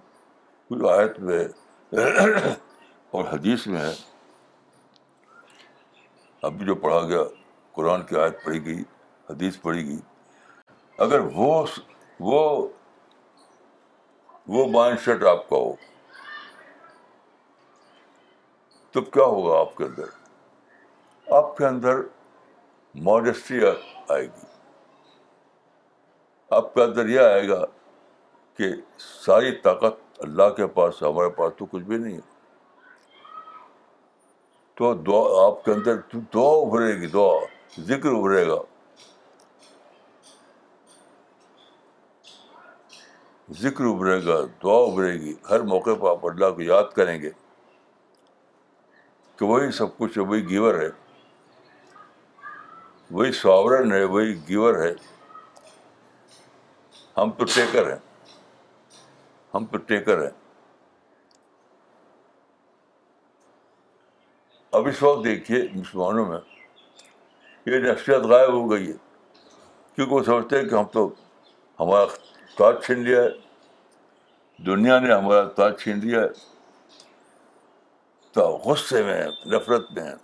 کچھ 0.70 0.84
آیت 0.90 1.18
میں 1.20 1.44
اور 3.10 3.24
حدیث 3.24 3.66
میں 3.66 3.80
ہے، 3.80 3.92
ابھی 6.42 6.66
جو 6.66 6.74
پڑھا 6.74 7.00
گیا، 7.00 7.22
قرآن 7.72 8.02
کی 8.06 8.16
آیت 8.16 8.44
پڑھی 8.44 8.64
گئی، 8.64 8.82
حدیث 9.30 9.60
پڑھی 9.62 9.86
گئی۔ 9.86 10.00
اگر 10.98 11.20
وہ 11.34 11.64
وہ 12.20 12.68
وہ 14.48 14.66
مائنڈ 14.66 15.00
سیٹ 15.00 15.24
آپ 15.24 15.48
کا 15.48 15.56
ہو، 15.56 15.72
تو 18.94 19.00
کیا 19.02 19.24
ہوگا 19.24 19.58
آپ 19.60 19.76
کے 19.76 19.84
اندر؟ 19.84 20.08
آپ 21.26 21.56
کے 21.56 21.66
اندر 21.66 21.96
ماڈسٹی 22.94 23.60
آئے 24.08 24.22
گی۔ 24.22 24.55
آپ 26.50 26.74
کے 26.74 26.82
اندر 26.82 27.08
یہ 27.08 27.20
آئے 27.20 27.48
گا 27.48 27.64
کہ 28.56 28.64
ساری 28.98 29.52
طاقت 29.52 30.00
اللہ 30.18 30.48
کے 30.56 30.66
پاس 30.66 31.02
ہمارے 31.02 31.28
پاس 31.28 31.52
تو 31.56 31.66
کچھ 31.66 31.82
بھی 31.82 31.96
نہیں 31.96 32.14
ہے۔ 32.14 32.36
تو 34.74 34.94
دعا 34.94 35.46
آپ 35.46 35.64
کے 35.64 35.72
اندر 35.72 35.94
دعا 36.34 36.66
ابھرے 36.66 37.00
گی، 37.00 37.06
دعا، 37.06 37.44
ذکر 37.80 38.08
ابھرے 38.08 38.46
گا۔ 38.46 38.56
ذکر 43.60 43.84
ابھرے 43.84 44.26
گا، 44.26 44.40
دعا 44.62 44.78
ابھرے 44.78 45.14
گی۔ 45.14 45.34
ہر 45.50 45.60
موقع 45.60 45.90
پہ 46.02 46.08
آپ 46.08 46.26
اللہ 46.26 46.46
کو 46.56 46.62
یاد 46.62 46.84
کریں 46.96 47.22
گے 47.22 47.30
کہ 49.36 49.44
وہی 49.44 49.70
سب 49.70 49.98
کچھ 49.98 50.18
ہے، 50.18 50.22
وہی 50.22 50.48
گیور 50.48 50.74
ہے۔ 50.74 50.88
وہی 53.10 53.32
ساورن 53.32 53.92
ہے، 53.92 54.04
وہی 54.04 54.48
گیور 54.48 54.74
ہے۔ 54.74 55.15
ہم 57.16 57.30
تو 57.30 57.44
ٹیکر 57.44 57.92
ہیں۔ 57.92 57.98
ہم 59.54 59.64
تو 59.64 59.78
ٹیکر 59.78 60.22
ہیں۔ 60.22 60.30
اب 64.70 64.86
اس 64.86 65.02
وقت 65.02 65.24
دیکھیے 65.24 65.68
مسلمانوں 65.74 66.26
میں 66.26 66.38
یہ 67.66 67.78
نفسیات 67.78 68.20
غائب 68.20 68.52
ہو 68.52 68.70
گئی 68.70 68.88
ہے۔ 68.88 68.96
کیونکہ 69.94 70.14
وہ 70.14 70.22
سمجھتے 70.22 70.60
ہیں 70.60 70.68
کہ 70.68 70.74
ہم 70.74 70.84
تو 70.84 71.08
ہمارا 71.80 72.04
تاج 72.58 72.84
چھین 72.84 72.98
لیا 72.98 73.22
ہے۔ 73.22 73.28
دنیا 74.66 74.98
نے 74.98 75.14
ہمارا 75.14 75.48
تاج 75.48 75.82
چھین 75.82 75.98
لیا 75.98 76.20
ہے۔ 76.20 76.28
تو 78.32 78.48
غصے 78.48 79.02
میں 79.02 79.14
ہیں، 79.14 79.28
نفرت 79.46 79.90
میں 79.90 80.02
ہیں۔ 80.02 80.14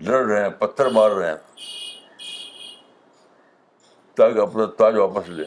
لڑ 0.00 0.26
رہے 0.26 0.42
ہیں، 0.42 0.50
پتھر 0.50 0.86
مار 0.86 1.10
رہے 1.10 1.30
ہیں۔ 1.30 1.38
تاکہ 4.16 4.38
اپنا 4.38 4.66
تاج 4.78 4.96
واپس 4.96 5.28
لیں 5.28 5.44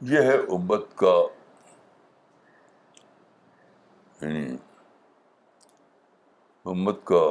یہ 0.00 0.20
ہے 0.20 0.36
امت 0.48 0.96
کا 0.96 1.14
یعنی 4.20 4.56
امت 6.66 7.04
کا 7.04 7.24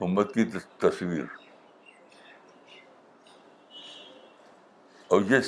امت 0.00 0.34
کی 0.34 0.44
تصویر 0.78 1.24
اور 5.10 5.22
یہ 5.22 5.38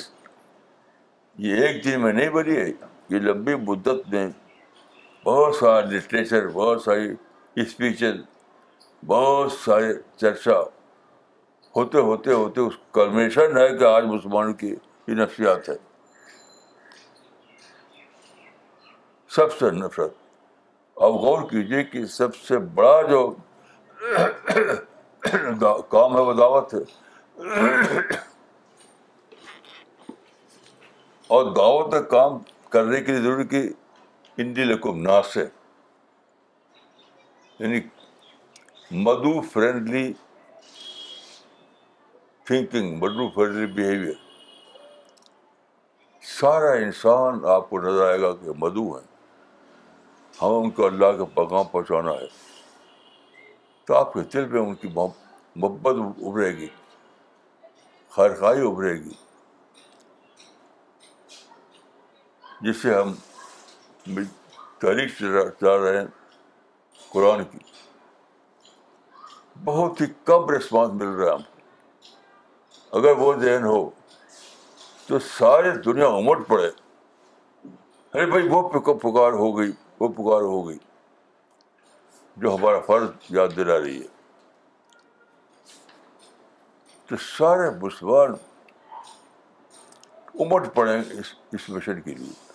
یہ 1.37 1.65
ایک 1.65 1.83
دن 1.83 2.01
میں 2.01 2.13
نہیں 2.13 2.29
بنی 2.29 2.55
ہے 2.55 2.65
یہ 3.09 3.19
لمبی 3.19 3.55
مدت 3.55 4.07
میں 4.07 4.27
بہت 5.23 5.55
سارا 5.55 5.79
لٹریچر 5.79 6.47
بہت 6.47 6.81
ساری 6.81 7.09
اسپیچز 7.55 8.21
بہت 9.05 9.51
سارے 9.51 9.93
چرچا۔ 10.17 10.59
ہوتے 11.75 11.97
ہوتے 11.97 12.33
ہوتے 12.33 12.61
اس 12.61 12.73
کلمیشن 12.91 13.57
ہے 13.57 13.77
کہ 13.77 13.83
آج 13.83 14.05
مسلمانوں 14.05 14.53
کی 14.53 14.75
یہ 15.07 15.13
نفسیات 15.13 15.69
ہے۔ 15.69 15.73
سب 19.29 19.53
سے 19.53 19.71
نفرت۔ 19.71 20.13
اب 20.95 21.11
غور 21.11 21.49
کیجیے 21.49 21.83
کہ 21.83 22.05
سب 22.05 22.35
سے 22.35 22.57
بڑا 22.57 23.01
جو 23.01 23.35
کام 25.89 26.15
ہے 26.15 26.21
وہ 26.21 26.33
دعوت 26.33 26.73
ہے۔ 26.73 26.79
اور 31.27 31.45
دعوت 31.45 31.91
کا 31.91 32.01
کام 32.01 32.37
کرنے 32.69 33.01
کے 33.01 33.11
لیے 33.11 33.21
ضروری 33.21 33.43
کہ 33.43 33.69
ان 34.37 34.55
دل 34.55 34.77
کو 34.77 34.95
یعنی 37.59 37.81
مدو 38.91 39.41
فرینڈلی 39.41 40.13
تھنکنگ، 42.43 42.97
مدو 42.97 43.29
فرینڈلی 43.29 43.65
بیہیویئر 43.65 44.13
سارا 46.21 46.71
انسان 46.71 47.45
آپ 47.45 47.69
کو 47.69 47.79
نظر 47.79 48.07
آئے 48.09 48.21
گا 48.21 48.35
کہ 48.35 48.49
مدو 48.57 48.97
ہیں۔ 48.97 49.07
ہمیں 50.41 50.57
ان 50.57 50.71
کو 50.71 50.85
اللہ 50.85 51.05
کا 51.05 51.25
پیغام 51.25 51.65
پہنچانا 51.65 52.11
ہے۔ 52.11 52.27
تو 53.85 53.95
آپ 53.95 54.13
کے 54.13 54.19
دل 54.23 54.45
میں 54.45 54.61
ان 54.61 54.75
کی 54.75 54.87
محبت 55.55 55.95
ابھرے 56.25 56.57
گی۔ 56.57 56.67
خواہی 58.09 58.61
ابھرے 58.67 58.93
گی۔ 58.93 59.13
جس 62.61 62.77
سے 62.77 62.95
ہم 62.95 63.13
تاریخ 64.79 65.17
چلا 65.19 65.77
رہے 65.77 65.97
ہیں 65.97 66.07
قرآن 67.09 67.43
کی۔ 67.43 67.57
بہت 69.63 70.01
ہی 70.01 70.05
کم 70.25 70.49
ریسپانس 70.49 70.93
مل 70.93 71.07
رہا 71.07 71.25
ہے 71.25 71.31
ہم 71.31 71.41
کو۔ 71.41 72.97
اگر 72.97 73.11
وہ 73.17 73.33
ذہن 73.33 73.63
ہو 73.63 73.89
تو 75.07 75.19
ساری 75.19 75.71
دنیا 75.85 76.07
امٹ 76.07 76.47
پڑے۔ 76.47 76.69
ارے 78.13 78.25
بھائی، 78.25 78.47
وہ 78.49 78.69
پکار 78.69 79.31
ہو 79.31 79.57
گئی، 79.57 79.71
وہ 79.99 80.07
پکار 80.07 80.41
ہو 80.41 80.67
گئی 80.67 80.77
جو 82.37 82.55
ہمارا 82.55 82.79
فرض 82.79 83.09
یاد 83.29 83.47
دلا 83.55 83.79
رہی 83.79 84.01
ہے۔ 84.01 84.07
تو 87.05 87.15
سارے 87.17 87.69
مسلمان 87.81 88.33
امٹ 90.39 90.75
پڑے 90.75 90.99
اس 90.99 91.33
اس 91.53 91.69
مشن 91.69 92.01
کے 92.01 92.13
لیے۔ 92.13 92.50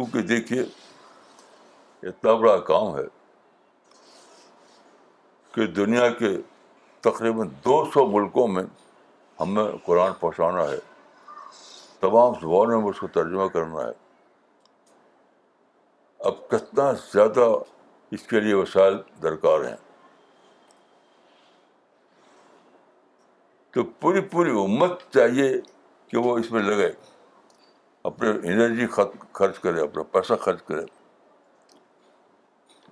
کیونکہ 0.00 0.28
دیکھیے، 0.28 0.62
اتنا 2.02 2.34
بڑا 2.34 2.60
کام 2.60 2.96
ہے 2.96 3.02
کہ 5.52 5.66
دنیا 5.66 6.08
کے 6.08 6.28
تقریباً 7.00 7.48
دو 7.48 7.84
سو 7.94 8.06
ملکوں 8.06 8.48
میں 8.48 8.62
ہمیں 9.40 9.64
قرآن 9.84 10.12
پہنچانا 10.20 10.64
ہے، 10.64 10.78
تمام 12.00 12.32
زبانوں 12.34 12.80
میں 12.80 12.90
اس 12.90 13.00
کو 13.00 13.06
ترجمہ 13.06 13.46
کرنا 13.46 13.86
ہے۔ 13.86 13.92
اب 16.18 16.48
کتنا 16.48 16.92
زیادہ 16.92 17.52
اس 18.10 18.22
کے 18.22 18.40
لیے 18.40 18.54
وسائل 18.54 18.94
درکار 19.22 19.64
ہیں۔ 19.64 19.76
تو 23.70 23.82
پوری 23.84 24.20
پوری 24.20 24.50
امت 24.50 25.00
چاہیے 25.14 25.60
کہ 26.08 26.18
وہ 26.18 26.38
اس 26.38 26.52
میں 26.52 26.62
لگے۔ 26.62 27.09
اپنے 28.02 28.30
انرجی 28.30 28.86
خرچ 29.32 29.58
کرے، 29.58 29.80
اپنا 29.80 30.02
پیسہ 30.02 30.34
خرچ 30.34 30.62
کرے۔ 30.62 30.82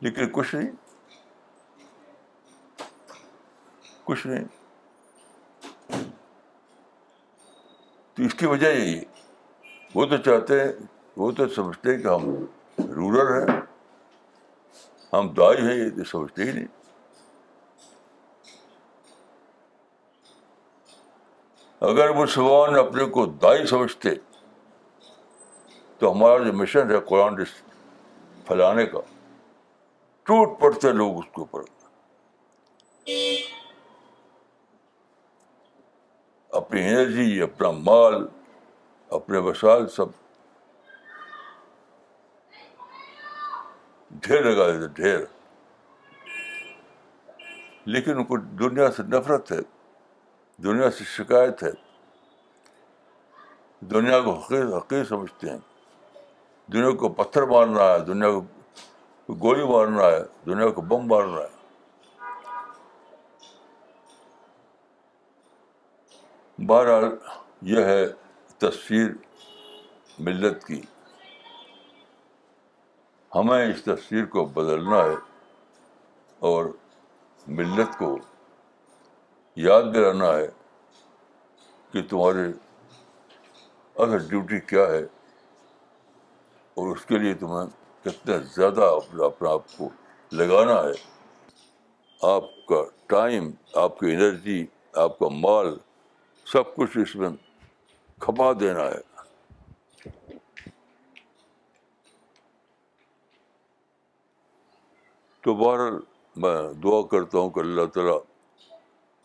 لیکن 0.01 0.29
کچھ 0.33 0.55
نہیں۔ 0.55 0.71
کچھ 4.05 4.27
نہیں۔ 4.27 4.45
تو 8.15 8.23
اس 8.23 8.35
کی 8.35 8.47
وجہ 8.47 8.67
یہی 8.67 9.05
وہ 9.95 10.07
تو 10.07 10.17
چاہتے 10.17 10.63
ہیں، 10.63 10.73
وہ 11.17 11.33
تو 11.33 11.49
سمجھتے 11.49 11.95
ہیں 11.95 12.03
کہ 12.03 12.09
ہم 12.09 12.35
رورل 12.79 13.49
ہیں۔ 13.49 13.61
ہم 15.13 15.35
دائی 15.35 15.67
ہیں، 15.67 15.75
یہ 15.75 15.91
تو 15.91 16.05
سمجھتے 16.05 16.43
ہی 16.43 16.53
نہیں۔ 16.53 16.67
اگر 21.81 22.13
مسلمان 22.13 22.75
اپنے 22.75 23.05
کو 23.05 23.27
دائی 23.27 23.67
سمجھتے 23.67 24.11
تو 25.99 26.13
ہمارا 26.13 26.39
جو 26.39 26.53
مشن 26.53 26.91
ہے 26.91 27.01
قرآن 27.01 27.45
پھیلانے 28.47 28.87
کا، 28.87 28.99
ٹوٹ 30.23 30.61
پڑتے 30.61 30.93
لوگ 30.93 31.19
اس 31.19 31.25
کے 31.25 31.41
اوپر۔ 31.41 31.61
اپنی 36.51 36.89
انرجی، 36.89 37.43
اپنا 37.43 37.71
مال، 37.71 38.29
اپنے 39.11 39.39
وسائل 39.39 39.87
سب۔ 39.87 40.07
ڈھیر 44.11 44.43
لگا 44.43 44.71
دیتے، 44.71 44.87
ڈھیر۔ 44.87 45.19
لیکن 47.85 48.17
ان 48.17 48.25
کو 48.25 48.37
دنیا 48.37 48.91
سے 48.91 49.03
نفرت 49.03 49.53
ہے، 49.53 49.59
دنیا 50.57 50.91
سے 50.91 51.05
شکایت 51.05 51.63
ہے۔ 51.63 51.71
دنیا 53.81 54.21
کو 54.21 54.35
حقیق 54.35 54.75
حقیق 54.75 55.09
سمجھتے 55.09 55.51
ہیں۔ 55.51 55.78
دنیا 56.69 56.91
کو 56.91 57.09
پتھر 57.09 57.43
مارنا 57.43 57.85
ہے 57.85 57.99
دنیا 58.05 58.31
کو 58.31 59.35
گولی 59.35 59.65
مارنا 59.65 60.07
ہے 60.07 60.21
دنیا 60.47 60.69
کو 60.71 60.83
بم 60.83 61.07
مارنا 61.07 61.41
ہے 61.41 61.57
بہرحال 66.59 67.05
یہ 67.63 67.85
ہے 67.85 68.07
تصویر 68.61 69.11
ملت 70.19 70.65
کی 70.67 70.81
ہمیں 73.33 73.65
اس 73.67 73.83
تصویر 73.85 74.25
کو 74.27 74.45
بدلنا 74.45 75.03
ہے 75.05 75.15
اور 76.43 76.67
ملت 77.47 77.99
کو 77.99 78.17
یاد 79.57 79.83
دلانا 79.95 80.33
ہے 80.37 80.47
کہ 81.95 82.03
تمہاری 82.03 82.51
اصل 83.97 84.29
ڈیوٹی 84.29 84.61
کیا 84.61 84.87
ہے 84.87 85.01
اور 86.79 86.97
اس 86.97 87.07
کے 87.07 87.19
لیے 87.19 87.35
تمہیں 87.35 87.67
کتنا 88.05 88.37
زیادہ 88.37 88.83
اپنا 88.83 89.25
اپنا 89.25 89.51
آپ 89.51 89.63
کو 89.79 89.89
لگانا 90.33 90.75
ہے۔ 90.75 91.19
آپ 92.23 92.45
کا 92.67 92.77
ٹائم، 93.07 93.51
آپ 93.75 93.99
کی 93.99 94.07
انرجی، 94.07 94.67
آپ 94.93 95.19
کا 95.19 95.29
مال، 95.29 95.79
سب 96.45 96.77
کچھ 96.77 96.99
اس 96.99 97.17
میں 97.17 97.29
کھپا 98.19 98.53
دینا 98.61 98.85
ہے۔ 98.85 99.01
تو 105.41 105.55
بہرحال 105.55 106.01
میں 106.37 106.73
دعا 106.83 107.07
کرتا 107.07 107.39
ہوں 107.39 107.51
کہ 107.51 107.61
اللہ 107.61 107.87
تعالیٰ 107.87 108.21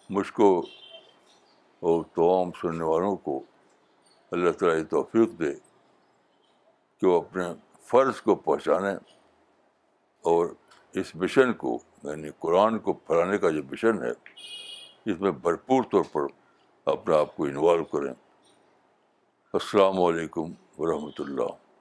مجھ 0.09 0.33
کو 0.33 0.65
اور 1.79 2.03
تمام 2.15 2.51
سننے 2.61 2.83
والوں 2.83 3.15
کو 3.15 3.39
اللہ 4.31 4.51
تعالیٰ 4.51 4.79
یہ 4.79 4.83
توفیق 4.83 5.39
دے۔ 5.39 5.72
کہ 7.03 7.07
وہ 7.07 7.21
اپنے 7.21 7.43
فرض 7.81 8.21
کو 8.21 8.35
پہنچانے 8.35 8.91
اور 10.21 10.47
اس 10.93 11.15
مشن 11.15 11.53
کو 11.53 11.79
یعنی 12.03 12.29
قرآن 12.39 12.79
کو 12.79 12.93
پڑھانے 12.93 13.37
کا 13.37 13.49
جو 13.49 13.63
مشن 13.71 14.03
ہے، 14.03 14.11
اس 15.05 15.21
میں 15.21 15.31
بھرپور 15.31 15.83
طور 15.83 16.03
پر 16.11 16.21
اپنے 16.85 17.15
آپ 17.15 17.35
کو 17.35 17.43
انوالو 17.43 17.83
کریں۔ 17.83 18.13
السلام 19.53 20.01
علیکم 20.01 20.51
ورحمۃ 20.77 21.19
اللہ۔ 21.19 21.72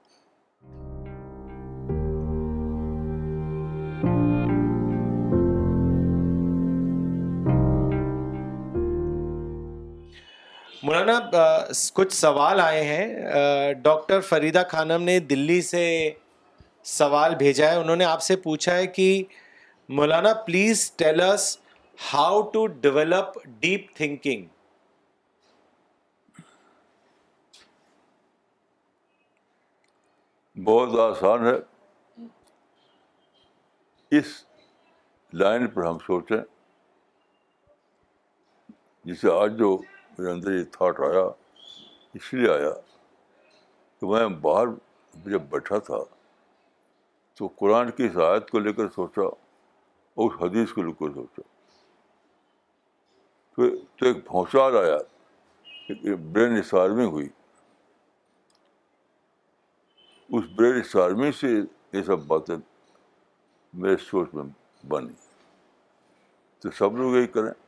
مولانا 10.83 11.19
کچھ 11.93 12.13
سوال 12.13 12.59
آئے 12.59 12.83
ہیں۔ 12.83 13.73
ڈاکٹر 13.73 14.19
فریدہ 14.21 14.63
خانم 14.69 15.03
نے 15.03 15.19
دلی 15.19 15.61
سے 15.61 15.83
سوال 16.83 17.35
بھیجا 17.35 17.71
ہے۔ 17.71 17.75
انہوں 17.75 17.95
نے 17.95 18.05
آپ 18.05 18.21
سے 18.21 18.35
پوچھا 18.35 18.75
ہے 18.75 18.87
کہ 18.87 19.23
مولانا، 19.89 20.33
please 20.45 20.91
tells 20.91 21.57
how 22.13 22.41
to 22.41 22.65
develop 22.67 23.39
deep 23.59 23.95
thinking. 23.95 24.45
بہت 30.55 30.99
آسان 30.99 31.47
ہے۔ 31.47 31.57
اس 34.17 34.25
لائن 35.33 35.67
پر 35.67 35.85
ہم 35.85 35.97
سوچیں، 35.99 36.41
جسے 39.05 39.31
آج 39.31 39.57
جو 39.57 39.77
میرے 40.17 40.31
اندر 40.31 40.51
یہ 40.51 40.63
تھاٹ 40.63 40.99
آیا، 40.99 41.25
اس 42.13 42.33
لیے 42.33 42.49
آیا 42.49 42.69
کہ 43.99 44.07
میں 44.07 44.27
باہر 44.27 44.67
جب 45.29 45.41
بیٹھا 45.41 45.77
تھا 45.77 45.97
تو 47.33 47.47
قرآن 47.47 47.91
کی 47.91 48.05
اس 48.05 48.17
آیت 48.17 48.49
کو 48.49 48.59
لے 48.59 48.73
کر 48.73 48.89
سوچا 48.89 49.21
اور 49.21 50.31
اس 50.31 50.41
حدیث 50.41 50.71
کو 50.71 50.81
لے 50.83 50.91
کر 50.91 51.13
سوچا۔ 51.13 51.41
تو 53.55 53.61
ایک 54.05 54.17
بھونسال 54.17 54.77
آیا 54.77 54.97
برین 56.31 56.59
اسارمی 56.59 57.05
ہوئی۔ 57.05 57.29
اس 60.29 60.43
برین 60.55 60.75
اسارمی 60.75 61.31
سے 61.31 61.47
یہ 61.93 62.03
سب 62.03 62.19
باتیں 62.27 62.55
میرے 63.73 63.97
سوچ 63.97 64.29
میں 64.33 64.43
بنی۔ 64.87 65.13
تو 66.59 66.71
سب 66.71 66.97
لوگ 66.97 67.15
یہی 67.15 67.27
کریں۔ 67.27 67.62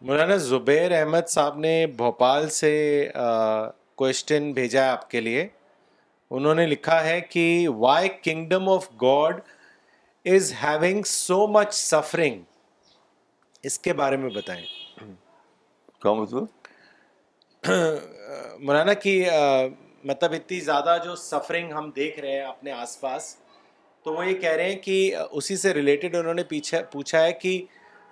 مولانا 0.00 0.36
زبیر 0.36 0.92
احمد 0.92 1.28
صاحب 1.28 1.58
نے 1.58 1.86
بھوپال 1.86 2.48
سے 2.48 2.72
کوشچن 3.94 4.52
بھیجا 4.52 4.84
ہے 4.84 4.88
آپ 4.88 5.10
کے 5.10 5.20
لیے۔ 5.20 5.46
انہوں 6.30 6.54
نے 6.54 6.66
لکھا 6.66 7.04
ہے 7.04 7.20
کہ 7.20 7.68
why 7.68 8.08
kingdom 8.22 8.68
of 8.68 8.88
God 9.02 9.40
is 10.24 10.52
having 10.62 11.02
so 11.02 11.46
much 11.46 11.74
suffering 11.74 12.42
اس 13.62 13.78
کے 13.78 13.92
بارے 13.92 14.16
میں 14.16 14.30
بتائیں۔ 14.30 14.64
کیا 16.02 16.12
مطلب؟ 16.12 16.44
مولانا 18.60 18.92
کی 18.92 19.24
مطلب 20.04 20.32
اتنی 20.32 20.60
زیادہ 20.60 20.96
جو 21.04 21.16
سفرنگ 21.16 21.72
ہم 21.72 21.90
دیکھ 21.96 22.20
رہے 22.20 22.32
ہیں 22.32 22.44
اپنے 22.44 22.72
آس 22.72 23.00
پاس 23.00 23.36
تو 24.02 24.14
وہ 24.14 24.26
یہ 24.26 24.34
کہہ 24.34 24.50
رہے 24.50 24.70
ہیں 24.72 24.80
کہ 24.80 25.16
اسی 25.30 25.56
سے 25.56 25.74
ریلیٹڈ 25.74 26.16
انہوں 26.16 26.34
نے 26.34 26.42
پوچھا 26.92 27.24
ہے 27.24 27.32
کہ 27.32 27.64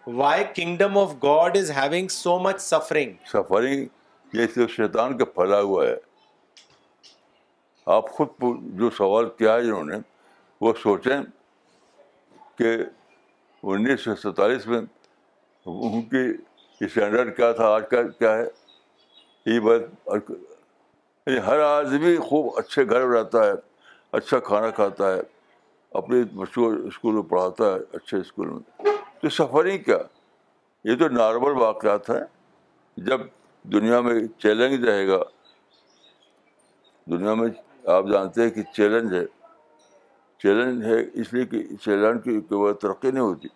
why 0.06 0.44
kingdom 0.54 0.98
of 0.98 1.14
God 1.22 1.56
is 1.56 1.70
having 1.76 2.08
so 2.08 2.38
much 2.38 2.60
suffering 2.60 3.12
suffering 3.32 3.86
یہ 4.32 4.46
صرف 4.54 4.70
شیطان 4.70 5.16
کا 5.18 5.24
پھیلا 5.24 5.60
ہوا 5.60 5.86
ہے۔ 5.86 5.96
آپ 7.86 8.10
خود 8.10 8.28
جو 8.78 8.90
سوال 8.96 9.28
کیا 9.38 9.54
ہے 9.54 9.62
جنہوں 9.62 9.84
نے، 9.84 9.96
وہ 10.60 10.72
سوچیں 10.82 11.20
کہ 12.58 12.76
انیس 13.62 14.00
سو 14.00 14.14
سینتالیس 14.22 14.66
میں 14.66 14.80
ان 15.66 16.02
کی 16.02 16.24
اسٹینڈرڈ 16.80 17.36
کیا 17.36 17.52
تھا، 17.52 17.68
آج 17.74 17.84
کا 17.90 18.02
کیا 18.18 18.36
ہے؟ 18.36 18.46
یہ 19.46 19.60
بات 19.60 20.30
ہر 21.46 21.60
آدمی 21.60 22.16
خوب 22.28 22.56
اچھے 22.58 22.84
گھر 22.88 23.06
میں 23.06 23.18
رہتا 23.18 23.46
ہے 23.46 23.52
اچھا 24.12 24.38
کھانا 24.48 24.70
کھاتا 24.70 25.14
ہے 25.14 25.20
اپنے 25.92 26.22
بچوں 26.34 26.74
اسکول 26.86 27.14
میں 27.14 27.22
پڑھاتا 27.22 27.64
ہے، 27.64 27.78
اچھے 27.92 28.16
اسکول 28.18 28.48
میں۔ 28.48 28.95
تو 29.22 29.28
سفرنگ 29.28 29.78
کیا؟ 29.78 29.98
یہ 30.84 30.96
تو 30.96 31.08
نارمل 31.08 31.62
واقعات 31.62 32.10
ہیں۔ 32.10 32.24
جب 32.96 33.20
دنیا 33.62 34.00
میں 34.00 34.20
چیلنج 34.38 34.84
رہے 34.84 35.08
گا، 35.08 35.18
دنیا 37.06 37.34
میں 37.34 37.48
آپ 37.86 38.04
جانتے 38.12 38.42
ہیں 38.42 38.50
کہ 38.50 38.62
چیلنج 38.62 39.14
ہے۔ 39.14 39.24
چیلنج 40.38 40.84
ہے 40.84 40.96
اس 41.14 41.32
لیے 41.32 41.46
کہ 41.46 41.76
چیلنج 41.76 42.24
کی 42.24 42.40
کوئی 42.40 42.74
ترقی 42.74 43.10
نہیں 43.10 43.22
ہوتی۔ 43.22 43.48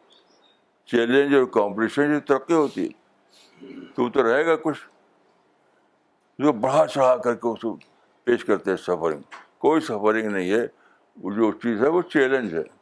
چیلنج 0.86 1.34
اور 1.34 1.44
کمپٹیشن 1.44 2.14
کی 2.14 2.20
ترقی 2.20 2.54
ہوتی 2.54 2.88
تو 3.96 4.10
تو 4.10 4.22
رہے 4.22 4.46
گا 4.46 4.56
کچھ۔ 4.56 4.80
جو 6.38 6.52
بڑھا 6.52 6.86
چڑھا 6.86 7.16
کر 7.16 7.34
کے 7.34 7.48
اس 7.48 7.60
کو 7.60 7.76
پیش 8.24 8.44
کرتے 8.44 8.70
ہیں 8.70 8.76
سفرنگ۔ 8.76 9.20
کوئی 9.58 9.80
سفرنگ 9.80 10.30
نہیں 10.30 10.50
ہے۔ 10.50 10.66
وہ 11.22 11.30
جو 11.32 11.52
چیز 11.52 11.82
ہے 11.82 11.88
وہ 11.88 12.02
چیلنج 12.02 12.54
ہے۔ 12.54 12.79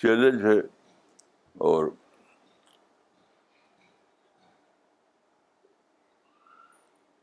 چیلنج 0.00 0.44
ہے 0.44 0.58
اور 1.56 1.86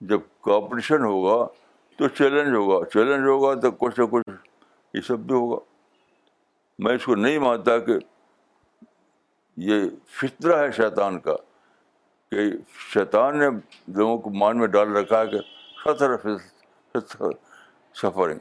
جب 0.02 0.20
کمپٹیشن 0.42 1.04
ہوگا 1.04 1.46
تو 2.00 2.08
چیلنج 2.08 2.56
ہوگا 2.56 2.86
چیلنج 2.90 3.28
ہوگا 3.28 3.54
تو 3.62 3.72
کچھ 3.72 4.00
نہ 4.00 4.06
کچھ 4.06 4.30
یہ 4.94 5.02
سب 5.02 5.20
بھی 5.20 5.36
ہوگا۔ 5.36 5.60
میں 6.80 6.94
اس 6.96 7.06
کو 7.06 7.16
نہیں 7.16 7.38
مانتا 7.40 7.78
کہ 7.80 7.94
یہ 9.58 9.84
فطرہ 10.20 10.58
ہے 10.58 10.72
شیطان 10.72 11.20
کا، 11.20 11.36
کہ 12.32 12.38
شیطان 12.94 13.40
نے 13.40 13.48
لوگوں 13.88 14.18
کو 14.18 14.30
مان 14.30 14.60
میں 14.60 14.68
ڈال 14.68 14.96
رکھا 14.96 15.22
ہے 15.22 15.28
کہ 15.28 15.40
خطر 15.84 16.18
سفرنگ۔ 17.96 18.40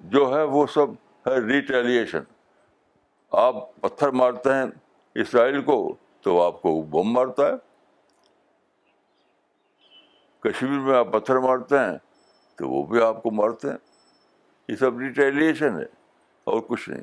جو 0.00 0.36
ہے 0.36 0.42
وہ 0.42 0.66
سب 0.66 0.92
ہے 1.26 1.38
ریٹیلیشن 1.40 2.22
آپ 3.36 3.54
پتھر 3.80 4.08
مارتے 4.08 4.50
ہیں 4.50 4.64
اسرائیل 5.14 5.62
کو 5.62 5.96
تو 6.20 6.42
آپ 6.42 6.62
کو 6.62 6.82
بم 6.82 7.12
مارتا 7.12 7.46
ہے۔ 7.46 7.52
کشمیر 10.40 10.78
میں 10.78 10.96
آپ 10.96 11.12
پتھر 11.12 11.38
مارتے 11.38 11.78
ہیں 11.78 11.98
تو 12.54 12.68
وہ 12.68 12.82
بھی 12.82 13.02
آپ 13.02 13.22
کو 13.22 13.30
مارتے 13.30 13.68
ہیں۔ 13.68 13.76
یہ 14.68 14.76
سب 14.76 14.98
ریٹیلیشن 14.98 15.78
ہے 15.78 15.84
اور 16.44 16.60
کچھ 16.60 16.88
نہیں۔ 16.88 17.02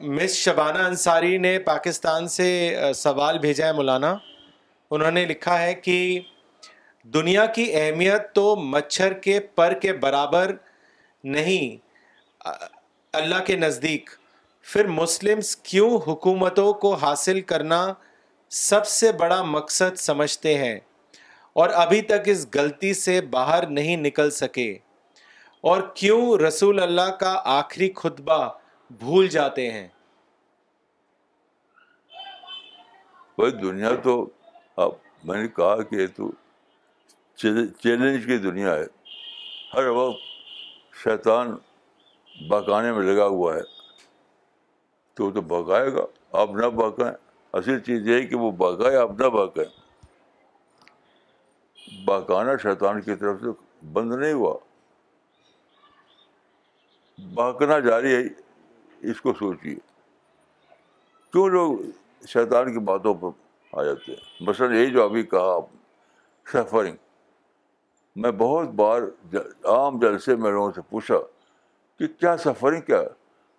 مس 0.00 0.30
شبانہ 0.30 0.78
انصاری 0.78 1.38
نے 1.38 1.58
پاکستان 1.58 2.28
سے 2.28 2.76
سوال 2.94 3.38
بھیجا 3.38 3.66
ہے 3.66 3.72
مولانا۔ 3.72 4.16
انہوں 4.90 5.10
نے 5.10 5.24
لکھا 5.24 5.62
ہے 5.62 5.74
کہ 5.74 6.20
دنیا 7.02 7.46
کی 7.46 7.74
اہمیت 7.74 8.34
تو 8.34 8.56
مچھر 8.56 9.12
کے 9.12 9.40
پر 9.40 9.72
کے 9.72 9.92
برابر 9.92 10.52
نہیں 11.24 11.76
اللہ 13.12 13.42
کے 13.46 13.56
نزدیک۔ 13.56 14.10
پھر 14.62 14.86
مسلمس 14.86 15.56
کیوں 15.56 15.90
حکومتوں 16.06 16.72
کو 16.72 16.94
حاصل 16.94 17.40
کرنا 17.40 17.92
سب 18.50 18.86
سے 18.86 19.12
بڑا 19.12 19.42
مقصد 19.42 19.96
سمجھتے 19.96 20.58
ہیں 20.58 20.80
اور 21.52 21.70
ابھی 21.70 22.00
تک 22.02 22.20
اس 22.26 22.46
غلطی 22.54 22.94
سے 22.94 23.20
باہر 23.20 23.66
نہیں 23.66 23.96
نکل 23.96 24.30
سکے؟ 24.30 24.78
اور 25.60 25.82
کیوں 25.94 26.38
رسول 26.38 26.82
اللہ 26.82 27.10
کا 27.10 27.42
آخری 27.44 27.92
خطبہ 27.96 28.48
بھول 28.90 29.28
جاتے 29.28 29.70
ہیں؟ 29.70 29.88
بھائی 33.38 33.50
دنیا 33.50 33.90
تو 34.02 34.30
اب 34.76 34.92
میں 35.24 35.42
نے 35.42 35.48
کہا 35.48 35.82
کہ 35.82 36.06
تو 36.06 36.30
چیلنج 37.82 38.26
کی 38.26 38.38
دنیا 38.38 38.74
ہے۔ 38.74 38.86
ہر 39.74 39.86
وقت 39.86 40.20
شیطان 41.04 41.56
بکانے 42.40 42.92
میں 42.92 43.14
لگا 43.14 43.26
ہوا 43.26 43.54
ہے۔ 43.54 43.60
تو 45.14 45.26
وہ 45.26 45.30
تو 45.30 45.40
بکائے 45.40 45.92
گا۔ 45.92 46.04
آپ 46.32 46.50
نہ 46.50 46.66
بکائیں 46.66 47.14
اصل 47.52 47.80
چیز 47.80 48.08
یہ 48.08 48.14
ہے 48.14 48.22
کہ 48.22 48.36
وہ 48.36 48.50
بکائے 48.50 48.96
آپ 48.96 49.10
نہ 49.10 49.26
بکائیں 49.26 49.82
بکانا 52.04 52.56
شیطان 52.56 53.00
کی 53.00 53.14
طرف 53.14 53.40
سے 53.40 53.46
بند 53.92 54.12
نہیں 54.12 54.32
ہوا۔ 54.32 54.58
بہکنا 57.34 57.78
جاری 57.78 58.14
ہے، 58.14 58.22
اس 59.10 59.20
کو 59.20 59.32
سوچیے۔ 59.32 59.74
کیوں 61.32 61.48
لوگ 61.48 61.78
شیطان 62.26 62.72
کی 62.72 62.78
باتوں 62.78 63.14
پر 63.14 63.28
آ 63.72 63.82
جاتے 63.82 64.12
ہیں؟ 64.12 64.20
مثلاً 64.40 64.74
یہی 64.74 64.86
جو 64.86 65.04
ابھی 65.04 65.22
کہا 65.22 65.54
آپ 65.54 65.64
سفرنگ 66.48 66.96
میں 68.16 68.30
بہت 68.30 68.68
بار 68.68 69.02
عام 69.64 69.98
جلسے 69.98 70.36
میں 70.36 70.50
لوگوں 70.50 70.72
سے 70.74 70.80
پوچھا۔ 70.90 71.14
کہ 72.00 72.06
کیا 72.06 72.36
سفرنگ 72.36 72.80
کیا 72.80 73.02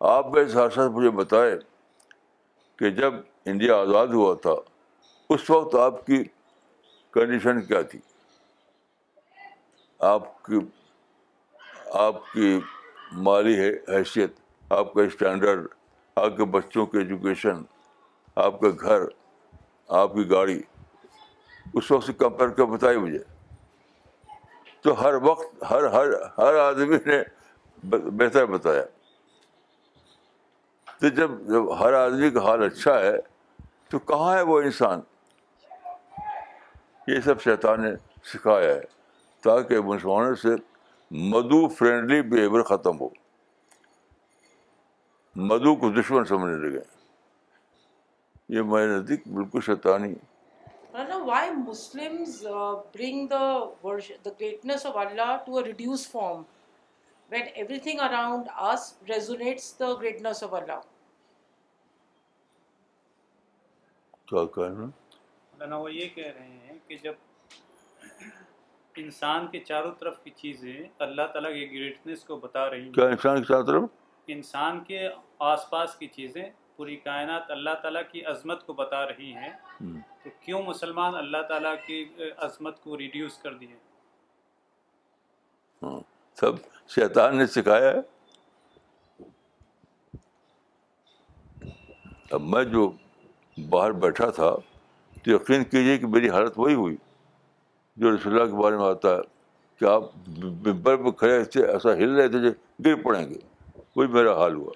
آپ 0.01 0.33
کے 0.33 0.47
ساتھ 0.47 0.73
ساتھ 0.73 0.91
مجھے 0.91 1.09
بتائے 1.09 1.55
کہ 2.79 2.89
جب 2.89 3.13
انڈیا 3.45 3.75
آزاد 3.75 4.07
ہوا 4.07 4.33
تھا، 4.41 4.53
اس 5.29 5.49
وقت 5.49 5.75
آپ 5.75 6.05
کی 6.05 6.23
کنڈیشن 7.13 7.61
کیا 7.61 7.81
تھی؟ 7.81 7.99
آپ 9.99 10.43
کی 10.43 10.59
آپ 11.91 12.31
کی 12.33 12.59
مالی 13.11 13.59
حیثیت، 13.59 14.31
آپ 14.69 14.93
کا 14.93 15.03
اسٹینڈرڈ 15.03 15.67
آپ 16.17 16.37
کے 16.37 16.45
بچوں 16.45 16.85
کی 16.85 16.97
ایجوکیشن 16.97 17.61
آپ 18.35 18.59
کا 18.59 18.69
گھر، 18.81 19.01
آپ 19.89 20.13
کی 20.13 20.29
گاڑی، 20.29 20.61
اس 21.73 21.91
وقت 21.91 22.05
سے 22.05 22.13
کمپیئر 22.13 22.49
کر 22.49 22.65
بتائی 22.65 22.97
مجھے؟ 22.97 23.23
تو 24.81 25.01
ہر 25.01 25.13
وقت، 25.21 25.63
ہر 25.71 25.83
ہر 25.83 26.11
ہر 26.37 26.55
آدمی 26.59 26.97
نے 27.05 27.21
بہتر 27.83 28.45
بتایا۔ 28.45 28.83
تو 30.99 31.07
جب 31.07 31.31
جب 31.31 31.79
ہر 31.79 31.93
آدمی 31.93 32.29
کا 32.29 32.43
حال 32.43 32.63
اچھا 32.63 32.99
ہے 32.99 33.13
تو 33.89 33.99
کہاں 33.99 34.37
ہے 34.37 34.41
وہ 34.41 34.61
انسان؟ 34.61 35.01
یہ 37.07 37.19
سب 37.19 37.41
شیطان 37.41 37.81
نے 37.81 37.91
سکھایا 38.23 38.75
ہے 38.75 38.81
تاکہ 39.43 39.79
مسلمانوں 39.79 40.35
سے 40.35 40.49
مدو 41.11 41.67
فرینڈلی 41.67 42.21
بیہیویئر 42.21 42.63
ختم 42.63 42.99
ہو۔ 42.99 43.09
مدو 45.35 45.75
کو 45.75 45.89
دشمن 45.89 46.25
سمجھنے 46.25 46.69
لگے۔ 46.69 46.81
یہ 48.49 48.61
میرے 48.61 48.87
نزدیک 48.87 49.27
بالکل 49.27 49.59
شیطانی 49.61 50.13
why 51.27 51.45
Muslims 51.49 52.31
uh, 52.51 52.75
bring 52.97 53.27
the 53.27 53.45
worship, 53.85 54.17
the 54.23 54.33
greatness 54.41 54.85
of 54.85 54.95
Allah 54.95 55.37
to 55.45 55.73
when 57.33 57.47
everything 57.55 57.99
around 57.99 58.49
us 58.63 58.95
resonates 59.07 59.69
the 59.75 59.89
greatness 59.95 60.41
of 60.41 60.53
Allah? 60.53 60.81
کیا 64.27 64.43
کہنا 64.55 64.85
مولانا 64.85 65.77
وہ 65.77 65.93
یہ 65.93 66.07
کہہ 66.15 66.31
رہے 66.35 66.57
ہیں 66.67 66.77
کہ 66.87 66.97
جب 67.03 67.13
انسان 68.95 69.47
کے 69.47 69.59
چاروں 69.59 69.91
طرف 69.99 70.23
کی 70.23 70.31
چیزیں 70.37 70.87
اللہ 70.99 71.27
تعالیٰ 71.33 71.51
کی 71.53 71.69
گریٹنس 71.71 72.23
کو 72.23 72.35
بتا 72.37 72.69
رہی 72.69 72.81
ہیں 72.81 72.91
کیا 72.93 73.05
انسان 73.07 73.41
کے 73.41 73.47
چاروں 73.47 73.65
طرف؟ 73.65 73.83
انسان 74.27 74.83
کے 74.83 75.07
آس 75.43 75.69
پاس 75.69 75.95
کی 75.95 76.07
چیزیں 76.07 76.43
پوری 76.75 76.95
کائنات 77.05 77.51
اللہ 77.51 77.75
تعالیٰ 77.81 78.01
کی 78.11 78.23
عظمت 78.25 78.65
کو 78.65 78.73
بتا 78.73 79.05
رہی 79.07 79.33
ہیں 79.33 79.51
تو 80.23 80.29
کیوں 80.39 80.61
مسلمان 80.63 81.15
اللہ 81.15 81.41
تعالیٰ 81.49 81.75
کی 81.85 82.03
عظمت 82.39 82.81
کو 82.83 82.97
ریڈیوس 82.97 83.37
کر 83.37 83.53
دیے؟ 83.53 83.75
ہاں، 85.81 85.99
سب 86.39 86.51
شیطان 86.87 87.37
نے 87.37 87.47
سکھایا 87.47 87.93
ہے۔ 87.93 87.99
اب 92.31 92.41
میں 92.41 92.63
جو 92.63 92.91
باہر 93.69 93.91
بیٹھا 93.91 94.29
تھا، 94.29 94.55
تو 95.23 95.31
یقین 95.31 95.63
کیجیے 95.63 95.97
کہ 95.97 96.07
میری 96.07 96.29
حالت 96.29 96.53
وہی 96.57 96.73
ہوئی 96.73 96.95
جو 97.97 98.15
رسول 98.15 98.33
اللہ 98.33 98.55
کے 98.55 98.61
بارے 98.61 98.77
میں 98.77 98.85
آتا 98.85 99.15
ہے 99.15 99.21
کہ 99.79 99.85
آپ 99.85 100.03
ممبر 100.37 100.95
پہ 100.95 101.11
کھڑے 101.11 101.43
تھے، 101.43 101.65
ایسا 101.65 101.93
ہل 101.93 102.15
رہے 102.15 102.27
تھے 102.27 102.39
جو 102.39 102.49
گر 102.85 103.01
پڑیں 103.01 103.29
گے۔ 103.29 103.39
وہی 103.95 104.07
میرا 104.07 104.37
حال 104.37 104.55
ہوا۔ 104.55 104.71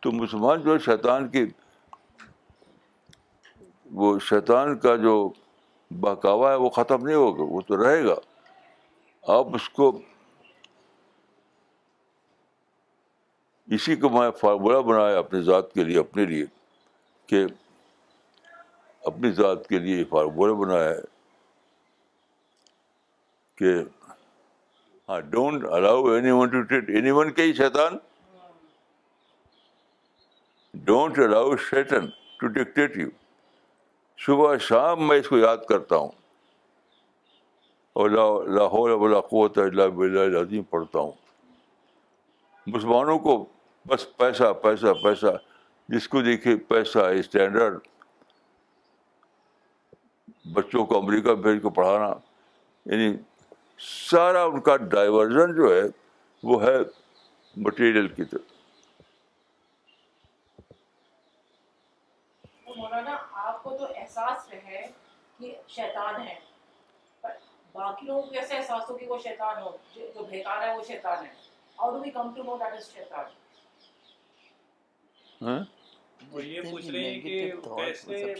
تو 0.00 0.12
مسلمان 0.12 0.60
جو 0.60 0.72
ہے، 0.72 0.78
شیطان 0.78 1.28
کی 1.28 1.44
وہ 3.90 4.18
شیطان 4.18 4.78
کا 4.78 4.96
جو 4.96 5.32
بہکاوا 5.90 6.50
ہے، 6.50 6.56
وہ 6.56 6.68
ختم 6.68 7.06
نہیں 7.06 7.16
ہوگا، 7.16 7.42
وہ 7.42 7.60
تو 7.60 7.84
رہے 7.84 8.04
گا۔ 8.04 8.14
آپ 9.22 9.46
اس 9.54 9.68
کو 9.68 10.00
اسی 13.68 13.96
کو 13.96 14.08
میں 14.08 14.30
فارمولہ 14.30 14.78
بنایا 14.78 15.18
اپنی 15.18 15.42
ذات 15.42 15.72
کے 15.72 15.84
لیے، 15.84 15.98
اپنے 15.98 16.24
لیے، 16.24 16.44
کہ 17.26 17.44
اپنی 19.04 19.30
ذات 19.30 19.68
کے 19.68 19.78
لیے 19.78 20.04
فارمولہ 20.04 20.52
بنایا 20.52 20.90
ہے 20.90 21.00
کہ 23.56 23.74
ہاں 25.08 25.20
don't 25.20 25.64
allow 25.64 26.04
anyone 26.30 26.48
to 26.48 26.62
treat 26.62 26.90
anyone 27.10 27.32
کے 27.32 27.42
ہی 27.42 27.52
شیطان۔ 27.52 27.98
Don't 30.74 31.18
allow 31.18 31.56
Satan 31.56 32.06
to 32.36 32.46
dictate 32.46 32.96
you 32.96 33.08
صبح 34.18 34.56
شام 34.56 35.08
میں 35.08 35.18
اس 35.18 35.28
کو 35.28 35.38
یاد 35.38 35.56
کرتا 35.68 35.96
ہوں۔ 35.96 36.19
اور 37.92 38.10
لاہور 38.48 38.90
ولا 38.90 39.20
قوت 39.20 39.58
اللہ، 39.58 40.40
عظیم 40.40 40.62
پڑھتا 40.62 40.98
ہوں۔ 40.98 41.12
مسلمانوں 42.66 43.18
کو 43.18 43.46
بس 43.86 44.16
پیسہ 44.16 44.52
پیسہ 44.62 44.86
پیسہ، 45.02 45.26
جس 45.88 46.08
کو 46.08 46.22
دیکھے 46.22 46.56
پیسہ 46.56 46.98
اسٹینڈرڈ 46.98 47.78
بچوں 50.52 50.86
کو 50.86 50.98
امریکہ 50.98 51.34
بھیج 51.34 51.62
کو 51.62 51.70
پڑھانا 51.70 52.14
یعنی 52.84 53.16
سارا 53.78 54.44
ان 54.44 54.60
کا 54.60 54.76
ڈائیورژن 54.76 55.54
جو 55.54 55.74
ہے، 55.74 55.82
وہ 56.42 56.62
ہے 56.62 56.76
مٹیریل 57.56 58.08
کی 58.08 58.24
طرف۔ 58.24 58.40
مولانا، 62.76 63.16
آپ 63.32 63.62
کو 63.62 63.76
تو 63.78 63.86
احساس 63.96 64.48
رہے 64.52 64.86
کہ 65.38 65.54
شیطان 65.68 66.22
ہے۔ 66.22 66.49
باقی 67.72 68.06
لوگوں 68.06 68.22
کو 68.22 68.28
کیسے 68.30 68.56
احساس 68.56 68.90
ہو 68.90 68.96
کہ 68.96 69.06
وہ 69.06 69.18
شیطان 69.18 69.62
ہو 69.62 69.76
جو 69.96 70.24
بھیکار 70.24 70.68
ہے 70.68 70.76
وہ 70.76 70.82
شیطان 70.86 71.26
ہے۔ 71.26 71.30
How 71.80 71.90
do 71.90 72.00
we 72.00 72.10
come 72.10 72.34
to 72.34 72.42
know 72.42 72.56
that 72.56 72.72
is 72.72 72.92
شیطان۔ 72.92 73.24
وہ 76.32 76.44
یہ 76.44 76.60
پوچھ 76.70 76.86
رہے 76.86 77.10
ہیں 77.10 77.20
کہ 77.20 77.52
کیسے 77.76 78.34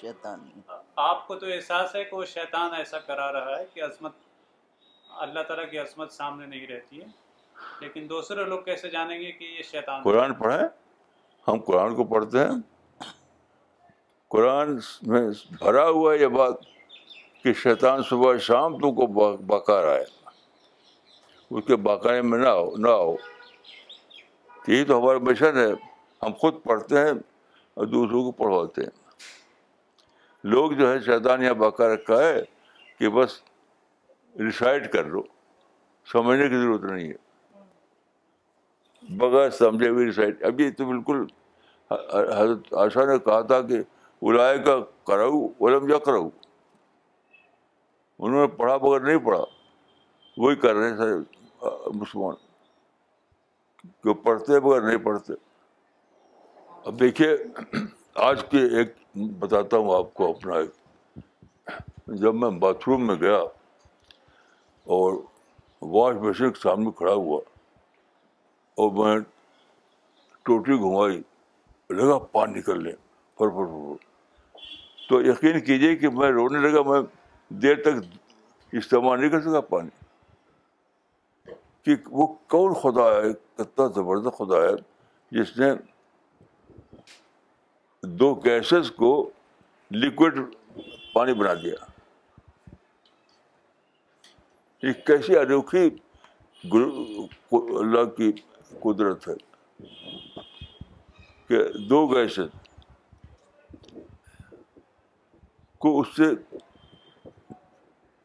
آپ 0.96 1.26
کو 1.28 1.38
تو 1.38 1.46
احساس 1.46 1.94
ہے 1.94 2.04
کہ 2.04 2.16
وہ 2.16 2.24
شیطان 2.24 2.74
ایسا 2.74 2.98
کرا 2.98 3.32
رہا 3.32 3.58
ہے 3.58 3.64
کہ 3.74 3.82
عظمت 3.82 4.12
اللہ 5.10 5.40
تعالیٰ 5.40 5.70
کی 5.70 5.78
عظمت 5.78 6.12
سامنے 6.12 6.46
نہیں 6.46 6.66
رہتی 6.66 7.00
ہے۔ 7.00 7.06
لیکن 7.80 8.06
دوسرے 8.08 8.44
لوگ 8.44 8.62
کیسے 8.62 8.90
جانیں 8.90 9.18
گے 9.18 9.32
کہ 9.32 9.44
یہ 9.44 9.62
شیطان 9.62 10.02
قرآن 10.02 10.34
پڑھیں۔ 10.34 10.68
ہم 11.48 11.60
قرآن 11.60 11.94
کو 11.94 12.04
پڑھتے 12.04 12.38
ہیں۔ 12.38 12.50
قرآن 14.28 14.78
میں 15.02 15.28
بھرا 15.58 15.88
ہوا 15.88 16.14
یہ 16.14 16.26
بات 16.26 16.54
کہ 17.44 17.52
شیطان 17.52 18.02
صبح 18.02 18.36
شام 18.36 18.78
تو 18.78 18.92
کو 18.92 19.06
باقا 19.46 19.82
رہا 19.82 19.94
ہے۔ 19.94 20.04
اس 21.50 21.64
کے 21.66 21.76
باقاعے 21.76 22.22
میں 22.22 22.38
نہ 22.38 22.48
ہو 22.48 22.76
نہ 22.76 22.88
ہو۔ 22.88 23.16
یہی 24.68 24.84
تو 24.84 24.98
ہمارا 24.98 25.18
مشن 25.18 25.56
ہے۔ 25.56 25.72
ہم 26.22 26.32
خود 26.38 26.62
پڑھتے 26.62 26.98
ہیں 26.98 27.12
اور 27.74 27.86
دوسروں 27.86 28.24
کو 28.24 28.30
پڑھواتے 28.30 28.82
ہیں۔ 28.82 28.90
لوگ 30.44 30.72
جو 30.72 30.92
ہے 30.92 31.00
شیطان 31.00 31.42
یہاں 31.42 31.54
باقا 31.54 31.94
رکھا 31.94 32.22
ہے 32.22 32.42
کہ 32.98 33.08
بس 33.08 33.42
ریسائڈ 34.38 34.92
کر 34.92 35.04
لو۔ 35.04 35.22
سمجھنے 36.12 36.48
کی 36.48 36.56
ضرورت 36.56 36.82
نہیں 36.82 37.08
ہے۔ 37.08 37.30
بغیر 39.16 39.50
سمجھے 39.50 39.88
ہوئے 39.88 40.06
ریسائڈ 40.06 40.42
اب 40.42 40.60
یہ 40.60 40.70
تو 40.70 40.84
بالکل 40.84 41.24
حضرت 42.36 42.74
آشا 42.74 43.04
نے 43.04 43.18
کہا 43.18 43.40
تھا 43.40 43.60
کہ 43.60 43.74
الائے 44.22 44.58
کا 44.58 44.76
کراؤ 45.06 45.46
علم 45.46 45.90
یا 45.90 45.98
کراؤ 45.98 46.28
انہوں 48.20 48.40
نے 48.40 48.46
پڑھا 48.46 48.76
بغیر 48.76 49.00
نہیں 49.00 49.18
پڑھا۔ 49.18 49.44
وہی 50.36 50.56
کر 50.56 50.74
رہے 50.74 50.90
ہیں 50.90 50.96
سارے 50.96 51.14
مسلمان 51.94 52.34
کہ 54.04 54.12
پڑھتے 54.12 54.60
بغیر 54.60 54.80
نہیں 54.80 54.96
پڑھتے۔ 54.96 55.32
اب 56.84 57.00
دیکھیے، 57.00 57.36
آج 58.14 58.44
کے 58.50 58.58
ایک 58.58 58.94
بتاتا 59.38 59.76
ہوں 59.76 59.96
آپ 59.96 60.14
کو 60.14 60.30
اپنا 60.30 60.54
ایک۔ 60.54 60.70
جب 62.06 62.34
میں 62.34 62.50
باتھ 62.50 62.88
روم 62.88 63.06
میں 63.06 63.14
گیا 63.14 63.38
اور 64.86 65.14
واش 65.82 66.16
بیسن 66.16 66.52
کے 66.52 66.60
سامنے 66.60 66.90
کھڑا 66.96 67.12
ہوا 67.12 67.40
اور 68.74 68.90
میں 68.90 69.18
ٹوٹی 70.42 70.72
گھمائی، 70.72 71.22
لگا 71.90 72.18
پانی 72.18 72.58
نکلنے 72.58 72.92
فر 73.38 73.48
فر 73.48 73.66
فر 73.66 73.96
تو 75.08 75.22
یقین 75.22 75.60
کیجیے 75.60 75.96
کہ 75.96 76.08
میں 76.08 76.30
رونے 76.30 76.58
لگا، 76.58 76.82
میں 76.82 77.00
دیر 77.50 77.82
تک 77.82 78.16
استعمال 78.72 79.20
نہیں 79.20 79.30
کر 79.30 79.40
سکا 79.40 79.60
پانی۔ 79.60 79.88
کہ 81.82 81.94
وہ 82.06 82.26
کون 82.26 82.74
خدا 82.74 83.02
ہے، 83.02 83.32
کتنا 83.54 83.86
زبردست 83.86 84.38
خدا 84.38 84.56
ہے، 84.56 84.74
جس 85.30 85.58
نے 85.58 85.66
دو 88.02 88.34
گیسز 88.34 88.90
کو 88.90 89.30
لکوڈ 89.90 90.54
پانی 91.12 91.34
بنا 91.34 91.54
دیا۔ 91.54 91.74
یہ 94.82 94.92
کیسی 94.92 95.36
انوکھی 95.36 95.90
اللہ 97.52 98.04
کی 98.04 98.32
قدرت 98.80 99.28
ہے 99.28 99.34
کہ 101.48 101.78
دو 101.78 102.06
گیسز 102.06 102.70
کو 105.78 106.00
اس 106.00 106.08
سے 106.16 106.58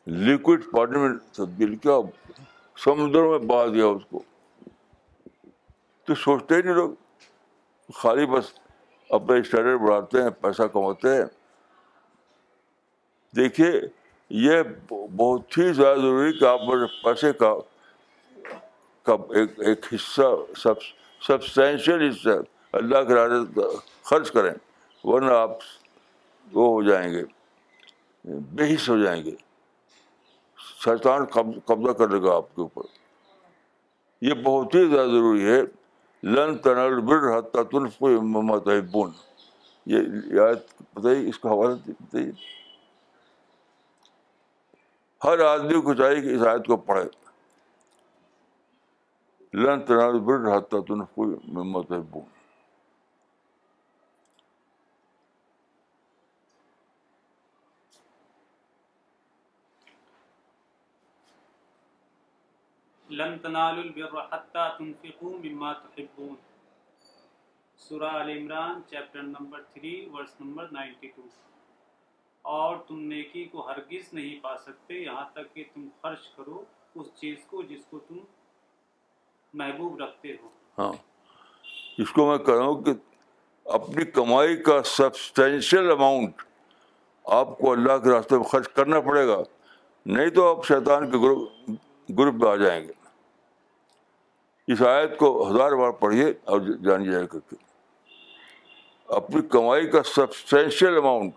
لکوڈ 0.07 0.63
پانی 0.71 0.97
میں 0.97 1.09
تبدیل 1.33 1.75
کیا 1.75 1.93
سمندر 2.77 3.21
میں 3.21 3.39
بہا 3.39 3.65
دیا 3.65 3.85
اس 3.85 4.01
کو۔ 4.09 4.23
تو 6.05 6.15
سوچتے 6.15 6.55
ہی 6.55 6.61
نہیں 6.61 6.73
لوگ۔ 6.73 6.91
خالی 7.93 8.25
بس 8.25 8.45
اپنے 9.09 9.39
اسٹینڈرڈ 9.39 9.79
بڑھاتے 9.79 10.21
ہیں، 10.21 10.29
پیسہ 10.29 10.63
کماتے 10.63 11.15
ہیں۔ 11.15 11.25
دیکھیے، 13.35 13.71
یہ 14.29 14.61
بہت 15.15 15.57
ہی 15.57 15.73
زیادہ 15.73 15.97
ضروری 15.97 16.39
کہ 16.39 16.45
آپ 16.45 16.59
پیسے 17.03 17.33
کا 17.33 17.53
ایک 19.29 19.59
ایک 19.59 19.85
حصہ، 19.93 20.53
سب 20.57 20.73
سبسٹینشیل 21.21 22.09
حصہ 22.09 22.29
اللہ 22.73 23.03
کے 23.07 23.13
راستے 23.13 23.61
خرچ 24.03 24.31
کریں، 24.31 24.53
ورنہ 25.03 25.31
آپ 25.31 25.51
وہ 26.51 26.67
ہو 26.67 26.83
جائیں 26.83 27.13
گے، 27.13 27.23
بے 28.25 28.75
حص 28.75 28.89
ہو 28.89 29.03
جائیں 29.03 29.25
گے۔ 29.25 29.44
شیطان 30.85 31.25
قبضہ 31.65 31.91
کر 31.91 32.09
لے 32.09 32.21
گا 32.21 32.35
آپ 32.35 32.55
کے 32.55 32.61
اوپر۔ 32.61 32.81
یہ 34.21 34.33
بہت 34.33 34.75
ہی 34.75 34.89
زیادہ 34.89 35.09
ضروری 35.09 35.45
ہے۔ 35.45 35.61
لن 36.23 36.57
تنل 36.57 37.01
بر 37.01 37.37
حتیٰ 37.37 37.63
تنف 37.63 38.01
محمد 38.01 38.69
بون 38.91 39.11
یہ 39.85 39.97
آیت 40.39 40.81
بتائیے 40.93 41.29
اس 41.29 41.39
کا 41.39 41.49
حوالہ 41.49 41.73
بتائیے۔ 41.87 42.31
ہر 45.23 45.39
آدمی 45.39 45.81
کو 45.81 45.93
چاہیے 45.93 46.21
کہ 46.21 46.35
اس 46.35 46.47
آیت 46.47 46.67
کو 46.67 46.77
پڑھے۔ 46.77 47.05
لن 49.53 49.81
تنال 49.81 50.19
بر 50.19 50.57
حتیٰ 50.57 50.85
تنف 50.85 51.19
محمد 51.43 51.91
بون 51.91 52.34
لن 63.17 63.37
تنالوا 63.39 63.83
البر 63.83 64.19
حتى 64.31 64.59
تنفقوا 64.77 65.37
مما 65.43 65.73
تحبون. 65.73 66.35
Surah 67.77 68.03
Al 68.03 68.29
Imran 68.29 68.81
chapter 68.89 69.21
number 69.21 69.61
3 69.73 70.07
verse 70.13 70.29
number 70.39 70.67
92 70.71 71.29
اور 72.41 72.77
تم 72.87 72.99
نیکی 72.99 73.45
کو 73.45 73.67
ہرگز 73.67 74.13
نہیں 74.13 74.39
پا 74.43 74.57
سکتے، 74.57 74.93
یہاں 74.93 75.25
تک 75.33 75.53
کہ 75.53 75.63
تم 75.73 75.87
خرچ 76.01 76.27
کرو 76.35 76.63
اس 76.95 77.07
چیز 77.15 77.37
کو 77.47 77.61
جس 77.61 77.85
کو 77.89 77.99
تم 77.99 78.17
محبوب 79.53 80.01
رکھتے 80.01 80.35
ہو۔ 80.41 80.49
ہاں۔ 80.77 80.93
اس 81.97 82.11
کو 82.11 82.27
میں 82.27 82.37
کہہ 82.37 82.53
رہا 82.53 82.65
ہوں 82.65 82.81
کہ 82.83 82.91
اپنی 83.65 84.05
کمائی 84.05 84.63
کا 84.63 84.83
سبسٹینشیل 84.83 85.91
اماؤنٹ 85.91 86.41
آپ 87.23 87.57
کو 87.57 87.71
اللہ 87.71 87.97
کے 87.97 88.09
راستے 88.09 88.35
میں 88.35 88.43
خرچ 88.43 88.67
کرنا 88.67 88.99
پڑے 88.99 89.27
گا، 89.27 89.37
نہیں 90.05 90.29
تو 90.29 90.49
آپ 90.49 90.65
شیطان 90.67 91.11
کے 91.11 91.17
گروپ 91.17 91.69
گروپ 92.09 92.35
میں 92.35 92.51
آ 92.51 92.55
جائیں 92.55 92.87
گے۔ 92.87 93.04
اس 94.67 94.81
آیت 94.81 95.17
کو 95.17 95.47
ہزار 95.49 95.71
بار 95.71 95.91
پڑھیے 95.91 96.33
اور 96.43 96.59
جان 96.61 97.11
جائے 97.11 97.27
کر 97.27 97.39
کے 97.39 97.55
اپنی 99.07 99.41
کمائی 99.47 99.91
کا 99.91 100.03
سبسٹینشیل 100.03 100.97
اماؤنٹ 100.97 101.33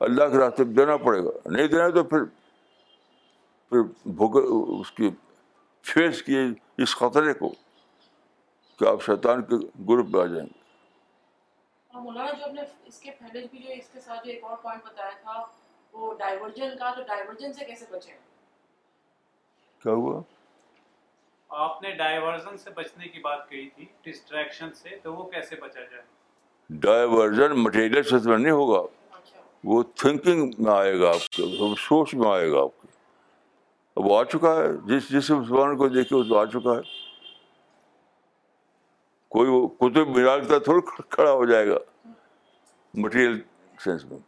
اللہ 0.00 0.24
کے 0.24 0.38
راستے 0.38 0.64
میں 0.64 0.74
دینا 0.74 0.96
پڑے 0.96 1.24
گا۔ 1.24 1.30
نہیں 1.46 1.66
دینا 1.66 1.88
تو 1.88 2.04
پھر 2.04 2.24
پھر 3.68 3.82
بھوک 4.06 4.36
اس 4.80 4.90
کی 4.90 5.10
فیس 5.82 6.22
کیے 6.22 6.40
اس 6.78 6.96
خطرے 6.96 7.34
کو 7.34 7.48
کہ 8.78 8.88
آپ 8.88 9.02
شیطان 9.02 9.42
کے 9.42 9.56
گروپ 9.88 10.06
میں 10.08 10.20
آ 10.20 10.26
جائیں۔ 10.26 10.46
گے 10.46 10.60
اور 11.90 12.02
مولانا 12.02 12.32
جو 12.32 12.44
آپ 12.44 12.54
نے 12.54 12.62
اس 12.84 13.00
کے 13.00 13.10
پہلے 13.10 13.46
بھی 13.50 13.58
جو 13.58 13.70
اس 13.70 13.88
کے 13.92 14.00
ساتھ 14.00 14.26
جو 14.26 14.32
ایک 14.32 14.44
اور 14.44 14.56
پوائنٹ 14.56 14.84
بتایا 14.84 15.10
تھا 15.10 15.44
وہ 15.92 16.14
ڈائیورجن 16.14 16.76
کا 16.78 16.92
تو 16.96 17.02
ڈائیورجن 17.02 17.52
سے 17.52 17.64
کیسے 17.64 17.84
بچیں؟ 17.90 18.14
کیا 19.82 19.92
ہوا؟ 19.92 20.20
آپ 21.52 21.82
نے 21.82 21.90
ڈائیورژن 21.90 22.56
سے 22.56 22.70
بچنے 22.70 23.08
کی 23.08 23.18
بات 23.18 23.50
کہی 23.50 23.68
تھی 23.70 23.84
ڈسٹریکشن 24.02 24.72
سے 24.72 24.88
تو 25.02 25.14
وہ 25.14 25.30
کیسے 25.30 25.56
بچا 25.56 25.80
جائے؟ 25.80 26.02
ڈائیورژن 26.70 27.52
مٹیریل 27.54 28.02
سے 28.02 28.36
نہیں 28.36 28.50
ہوگا۔ 28.50 28.78
اچھا۔ 29.10 29.40
وہ 29.64 29.82
تھنکنگ 29.82 30.50
میں 30.58 30.72
آئے 30.72 31.00
گا 31.00 31.08
آپ 31.08 31.28
کے 31.28 31.56
وہ 31.58 31.74
سوچ 31.78 32.14
میں 32.14 32.30
آئے 32.30 32.50
گا 32.50 32.60
آپ 32.60 32.82
کے۔ 32.82 32.88
اب 33.96 34.12
آ 34.12 34.24
چکا 34.24 34.56
ہے 34.56 34.68
جس 34.86 35.08
جس 35.08 35.30
مسلمان 35.30 35.76
کو 35.76 35.88
دیکھے 35.88 36.16
اس 36.16 36.26
کو 36.28 36.38
آ 36.38 36.44
چکا 36.44 36.70
ہے۔ 36.70 37.12
کوئی 39.28 39.50
وہ 39.50 39.68
کتب 39.68 40.08
مینار 40.08 40.40
کی 40.40 40.46
طرح 40.46 40.58
تھوڑا 40.58 41.02
کھڑا 41.10 41.32
ہو 41.32 41.46
جائے 41.46 41.68
گا۔ 41.68 42.08
مٹیریل 42.94 43.40
سینس 43.84 44.04
میں۔ 44.04 44.18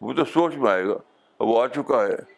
وہ 0.00 0.12
تو 0.12 0.24
سوچ 0.24 0.54
میں 0.54 0.70
آئے 0.70 0.86
گا۔ 0.86 0.94
اب 1.38 1.46
وہ 1.46 1.62
آ 1.62 1.66
چکا 1.66 2.06
ہے۔ 2.06 2.37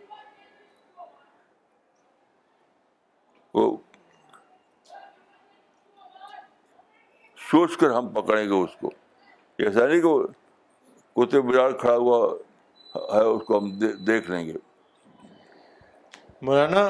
وہ 3.54 3.76
سوچ 7.50 7.76
کر 7.76 7.90
ہم 7.90 8.08
پکڑیں 8.08 8.44
گے 8.44 8.62
اس 8.64 8.76
کو۔ 8.80 8.90
ایسا 9.58 9.86
نہیں 9.86 10.00
کہ 10.00 10.12
کتے 11.16 11.40
مینار 11.40 11.70
کھڑا 11.80 11.96
ہوا 11.96 12.18
ہے، 12.94 13.20
اس 13.20 13.42
کو 13.46 13.58
ہم 13.58 13.70
دیکھ 14.06 14.30
لیں 14.30 14.46
گے۔ 14.46 14.52
مولانا 16.42 16.82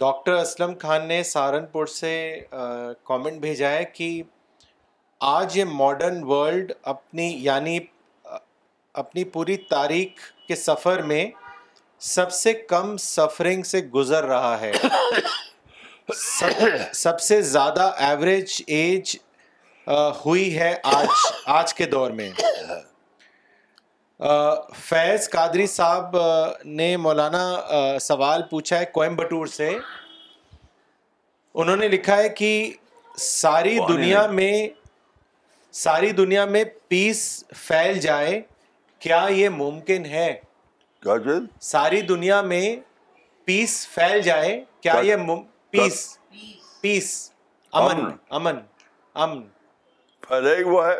ڈاکٹر 0.00 0.32
اسلم 0.32 0.72
خان 0.82 1.06
نے 1.08 1.22
سہارنپور 1.22 1.86
سے 1.86 2.12
کامنٹ 3.04 3.40
بھیجا 3.40 3.70
ہے 3.70 3.84
کہ 3.84 4.22
آج 5.20 5.56
یہ 5.58 5.64
ماڈرن 5.64 6.22
ورلڈ 6.24 6.72
اپنی 6.82 7.28
یعنی 7.42 7.78
اپنی 8.94 9.24
پوری 9.24 9.56
تاریخ 9.70 10.30
کے 10.48 10.56
سفر 10.56 11.02
میں 11.02 11.24
سب 12.00 12.32
سے 12.32 12.52
کم 12.52 12.96
سفرنگ 12.96 13.62
سے 13.62 13.80
گزر 13.94 14.24
رہا 14.24 14.60
ہے۔ 14.60 14.72
سب 16.14 16.66
سب 16.92 17.20
سے 17.20 17.42
زیادہ 17.42 17.92
ایوریج 17.96 18.62
ایج 18.66 19.16
ہوئی 20.26 20.58
ہے 20.58 20.76
آج 20.82 21.06
آج 21.46 21.74
کے 21.74 21.86
دور 21.86 22.10
میں 22.10 22.30
فیض 24.76 25.28
قادری 25.30 25.66
صاحب 25.66 26.16
نے 26.64 26.96
مولانا 26.96 27.54
سوال 28.00 28.42
پوچھا 28.42 28.78
ہے 28.78 28.84
کوئمبٹور 28.84 29.46
سے 29.46 29.70
انہوں 31.54 31.76
نے 31.76 31.88
لکھا 31.88 32.16
ہے 32.16 32.28
کہ 32.28 32.72
ساری 33.16 33.78
دنیا۔ 33.88 34.26
میں 34.26 34.68
ساری 35.72 36.12
دنیا 36.12 36.44
میں 36.44 36.64
پیس 36.88 37.44
پھیل 37.48 37.98
جائے 37.98 38.42
کیا 38.98 39.26
یہ 39.30 39.48
ممکن 39.48 40.06
ہے 40.06 40.40
ساری 41.60 42.00
دنیا 42.00 42.40
میں 42.42 42.76
پیس 43.44 43.88
پھیل 43.94 44.22
جائے 44.22 44.64
کیا 44.80 44.92
یہ. 45.02 45.16
پیس 45.72 46.18
پیس 46.80 47.08
امن 47.72 48.04
امن۔ 48.30 48.58
امن 49.16 49.42
پھیلے 50.22 50.56
ہی 50.56 50.62
وہ 50.62 50.86
ہے 50.86 50.96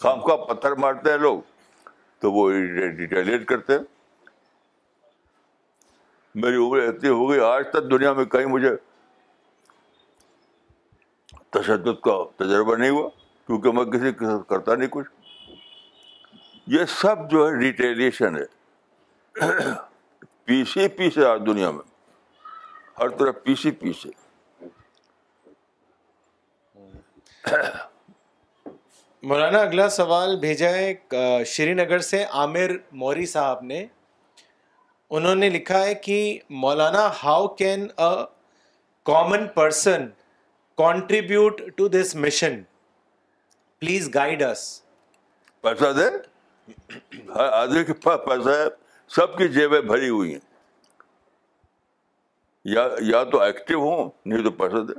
خام 0.00 0.20
کا 0.20 0.36
پتھر 0.44 0.72
مارتے 0.76 1.10
ہیں 1.10 1.18
لوگ 1.18 1.40
تو 2.22 2.32
وہ 2.32 2.50
ریٹیلیٹ 2.52 3.46
کرتے 3.46 3.72
ہیں 3.72 3.84
میری 6.34 6.56
عمر 6.56 6.78
اتنی 6.78 7.08
ہو 7.08 7.28
گئی 7.30 7.40
آج 7.40 7.64
تک 7.70 7.90
دنیا 7.90 8.12
میں 8.12 8.24
کہیں 8.24 8.46
مجھے 8.46 8.74
تشدد 11.52 12.00
کا 12.00 12.16
تجربہ 12.36 12.76
نہیں 12.76 12.90
ہوا 12.90 13.08
کیونکہ 13.48 13.70
میں 13.70 13.84
کسی 13.84 14.12
کے 14.12 14.24
ساتھ 14.24 14.48
کرتا 14.48 14.74
نہیں 14.74 14.88
کچھ 14.90 15.08
یہ 16.66 16.84
سب 16.90 17.30
جو 17.30 17.46
ہے 17.46 17.58
ریٹیلیشن 17.58 18.36
ہے 18.36 18.44
پیس 20.44 20.76
ہی 20.76 20.88
پیس 20.88 21.18
ہے 21.18 21.24
آج 21.24 21.40
دنیا 21.46 21.70
میں 21.70 21.84
ہر 22.98 23.08
طرف 23.08 23.42
پیس 23.44 23.66
ہے 23.66 24.10
مولانا 29.22 29.58
اگلا 29.58 29.88
سوال 29.88 30.36
بھیجا 30.40 30.68
ہے 30.68 30.94
شری 31.46 31.74
نگر 31.74 31.98
سے 31.98 32.24
عامر 32.24 32.70
موری 32.92 33.26
صاحب 33.26 33.62
نے۔ 33.64 33.86
انہوں 35.10 35.34
نے 35.34 35.48
لکھا 35.50 35.84
ہے 35.84 35.94
کہ 35.94 36.18
مولانا 36.50 37.08
how 37.24 37.46
can 37.48 37.86
a 37.96 38.14
common 39.06 39.46
person 39.48 40.06
contribute 40.78 41.60
to 41.76 41.88
this 41.88 42.14
mission 42.16 42.62
please 43.82 44.08
guide 44.14 44.42
اس 44.42 44.64
پیسہ 45.60 45.92
دے 45.92 46.08
ہر 47.34 47.52
آدمی 47.52 47.84
کے 47.84 47.92
پاس 47.92 48.20
پیسہ 48.28 48.48
ہے 48.48 48.68
سب 49.10 49.38
کی 49.38 49.48
جیبیں 49.48 49.80
بھری 49.80 50.08
ہوئی 50.08 50.32
ہیں۔ 50.32 50.45
یا 52.68 52.88
یا 53.00 53.24
تو 53.24 53.40
ایکٹیو 53.40 53.78
ہوں، 53.78 54.10
نہیں 54.26 54.44
تو 54.44 54.50
پیسہ 54.50 54.76
دے 54.76 54.92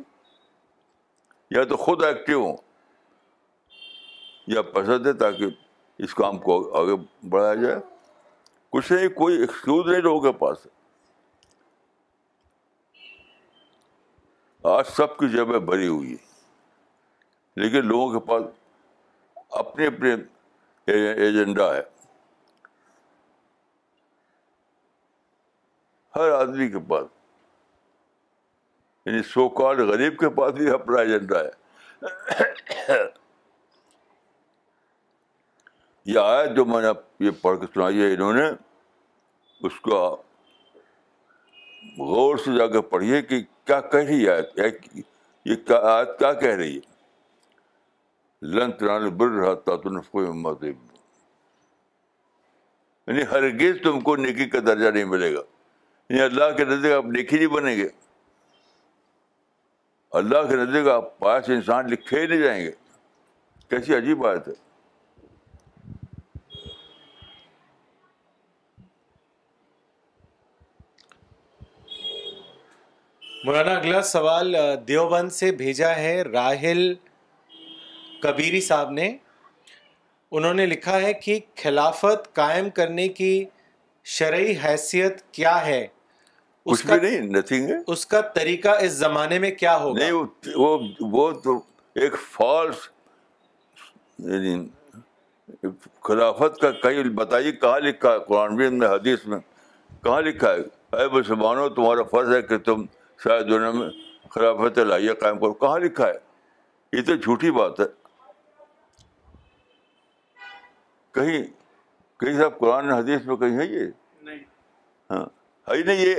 یا 1.52 1.64
تو 1.64 1.78
خود 1.78 2.04
ایکٹیو 2.04 2.46
ہوں، 2.46 2.58
یا 4.48 4.62
پیسہ 4.62 4.98
دے 4.98 5.14
تاکہ 5.14 5.46
اس 5.98 6.14
کام 6.14 6.38
کو 6.38 6.76
آگے 6.76 7.28
بڑھایا 7.30 7.54
جائے۔ 7.54 7.76
کچھ 8.70 8.92
نہیں، 8.92 9.10
کوئی 9.10 9.38
ایکسکیوز 9.38 9.88
نہیں 9.88 10.02
لوگوں 10.02 10.22
کے 10.22 10.32
پاس۔ 10.32 10.68
آج 14.64 14.88
سب 14.88 15.18
کی 15.18 15.30
جیبیں 15.30 15.60
بھری 15.60 15.88
ہوئی 15.88 16.10
ہیں۔ 16.10 16.28
لیکن 17.56 17.86
لوگوں 17.86 18.20
کے 18.20 18.28
پاس 18.28 18.44
اپنے 19.50 19.88
اپنے 19.88 20.16
ایجنڈا 20.86 21.76
ہے۔ 21.76 21.84
ہر 26.16 26.32
آدمی 26.32 26.70
کے 26.70 26.80
پاس۔ 26.80 27.17
یعنی 29.08 29.24
سو 29.24 29.50
کال 29.50 29.90
غریب 29.90 30.18
کے 30.18 30.30
پاس 30.30 30.54
بھی 30.54 30.70
اپنا 30.70 31.02
ایجنڈا 31.02 31.40
ہے۔ 31.40 31.50
یہ 36.06 36.20
آیت 36.20 36.50
جو 36.56 36.66
میں 36.66 36.82
نے 36.82 36.88
یہ 37.20 37.32
پڑھ 37.42 37.60
کے 37.60 37.66
سنائی 37.74 38.02
ہے 38.02 38.14
انہوں 38.14 38.34
نے، 38.34 38.50
اس 39.60 39.82
کا 39.82 40.16
غور 41.98 42.38
سے 42.38 42.58
جا 42.58 42.68
کے 42.68 42.82
پڑھیے 42.82 43.22
کہ 43.22 43.42
کیا 43.66 43.82
کہہ 43.82 44.00
رہی 44.00 44.30
ہے۔ 44.30 44.40
یہ 45.46 45.56
کیا 45.56 45.78
آیت 45.78 46.20
کیا 46.20 46.34
کہہ 46.34 46.56
رہی 46.56 46.78
ہے؟ 46.78 46.98
لن 48.42 48.72
تنال 48.72 49.10
بر 49.10 49.28
رہا 49.28 49.54
تھا 49.54 49.76
تو 49.76 50.66
یعنی 53.08 53.22
ہرگز 53.32 53.84
تم 53.84 54.00
کو 54.00 54.16
نیکی 54.16 54.46
کا 54.46 54.60
درجہ 54.60 54.90
نہیں 54.90 55.06
ملے 55.06 55.36
گا۔ 55.36 55.42
یعنی 56.10 56.22
اللہ 56.22 56.58
کے 56.58 56.66
نزدیک 56.66 56.92
آپ 56.92 57.06
نیکی 57.06 57.36
نہیں 57.36 57.48
بنیں 57.48 57.78
گے۔ 57.78 57.88
اللہ 60.18 60.48
کے 60.50 60.56
نزدیک 60.56 60.88
آپ 60.88 61.20
پاس 61.20 61.50
انسان 61.50 61.88
لکھے 61.88 62.22
ہی 62.22 62.28
نہیں 62.28 62.40
جائیں 62.40 62.66
گے۔ 62.66 62.72
کیسی 63.70 63.96
عجیب 63.96 64.18
بات 64.18 64.48
ہے۔ 64.48 64.54
مولانا، 73.44 73.74
اگلا 73.74 74.02
سوال 74.02 74.56
دیوبند 74.88 75.30
سے 75.30 75.52
بھیجا 75.52 75.96
ہے 75.96 76.22
راہل 76.22 76.94
کبیری 78.22 78.62
صاحب 78.62 78.92
نے۔ 78.92 79.18
انہوں 80.32 80.54
نے 80.54 80.66
لکھا 80.66 81.02
ہے 81.02 81.14
کہ 81.14 81.40
خلافت 81.56 82.36
قائم 82.36 82.70
کرنے 82.70 83.08
کی 83.08 83.46
شرعی 84.04 84.56
حیثیت 84.64 85.22
کیا 85.32 85.66
ہے۔ 85.66 85.88
کچھ 86.72 86.88
کا 86.88 86.96
بھی 86.96 87.10
نہیں 87.10 87.22
نتھنگ 87.22 87.70
ہے۔ 87.70 87.76
اس 87.88 88.06
کا 88.06 88.22
طریقہ 88.22 88.70
اس 88.70 88.92
زمانے 88.92 89.40
میں 89.40 89.52
کیا 89.52 89.78
ہوگا؟ 89.78 90.00
نہیں 90.00 90.12
وہ 90.56 90.78
وہ 91.00 91.32
تو 91.32 91.58
ایک 91.96 92.16
فالس 92.32 92.90
یعنی 94.20 94.68
خلافت 96.04 96.62
کا 96.62 96.72
کہیں 96.72 97.04
بتائیے 97.04 97.52
کہاں 97.52 97.80
لکھا 97.80 98.14
ہے 98.14 98.20
قرآن 98.28 98.56
میں 98.56 98.88
حدیث 98.88 99.26
میں 99.26 99.40
کہاں 100.04 100.22
لکھا 100.22 100.54
ہے؟ 100.54 100.60
اے 100.98 101.08
مسلمانوں 101.08 101.70
تمہارا 101.70 102.04
فرض 102.04 102.34
ہے 102.36 102.42
کہ 102.42 102.58
تم 102.58 102.86
شاید 103.24 103.50
دنیا 103.50 103.72
میں 103.72 103.90
خلافت 104.30 104.78
لائیے 104.80 105.14
قائم 105.14 105.40
کرو۔ 105.40 105.54
کہاں 105.54 105.80
لکھا 105.80 106.08
ہے؟ 106.08 106.14
یہ 106.94 107.02
تو 107.02 107.16
جھوٹی 107.16 107.52
بات 107.52 107.80
ہے۔ 107.80 107.86
کہیں 111.12 111.44
کہیں 112.20 112.34
صاحب 112.34 112.60
قرآن 112.60 112.92
حدیث 112.92 113.26
میں 113.26 113.36
کہیں 113.36 113.58
ہے 113.58 113.66
یہ؟ 113.66 113.86
نہیں۔ 114.22 114.40
ہاں 115.10 115.26
ہے 115.68 115.78
ہی 115.78 115.84
نہیں 115.84 116.06
یہ۔ 116.06 116.16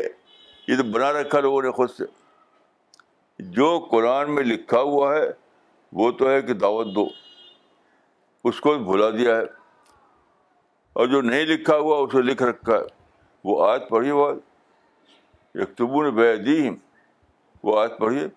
یہ 0.69 0.77
تو 0.77 0.83
بنا 0.83 1.13
رکھا 1.13 1.41
لوگوں 1.41 1.63
نے 1.63 1.71
خود 1.71 1.91
سے۔ 1.91 2.05
جو 3.39 3.89
قرآن 3.91 4.35
میں 4.35 4.43
لکھا 4.43 4.81
ہوا 4.81 5.15
ہے، 5.15 5.31
وہ 5.93 6.11
تو 6.11 6.31
ہے 6.31 6.43
کہ 6.43 6.55
دعوت 6.55 6.87
دو۔ 6.95 7.09
اس 8.45 8.61
کو 8.61 8.79
بھلا 8.79 9.11
دیا 9.11 9.37
ہے۔ 9.37 9.43
اور 10.93 11.07
جو 11.07 11.21
نہیں 11.21 11.47
لکھا 11.47 11.77
ہوا، 11.77 11.99
اسے 11.99 12.23
لکھ 12.23 12.43
رکھا 12.43 12.73
ہے۔ 12.73 12.83
وہ 13.45 13.67
آیت 13.67 13.89
پڑھیے 13.89 14.13
وہ 14.13 14.33
یکتبون 15.55 16.11
بے 16.11 16.37
دیم 16.37 16.75
وہ 17.63 17.81
آیت 17.81 17.99
پڑھیے۔ 17.99 18.29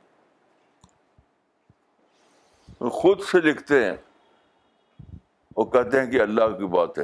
خود 2.90 3.22
سے 3.22 3.42
لکھتے 3.42 3.86
ہیں۔ 3.86 3.96
وہ 5.58 5.66
کہتے 5.66 6.02
ہیں 6.02 6.12
کہ 6.12 6.22
اللہ 6.22 6.58
کی 6.58 6.66
بات 6.66 7.00
ہے۔ 7.00 7.04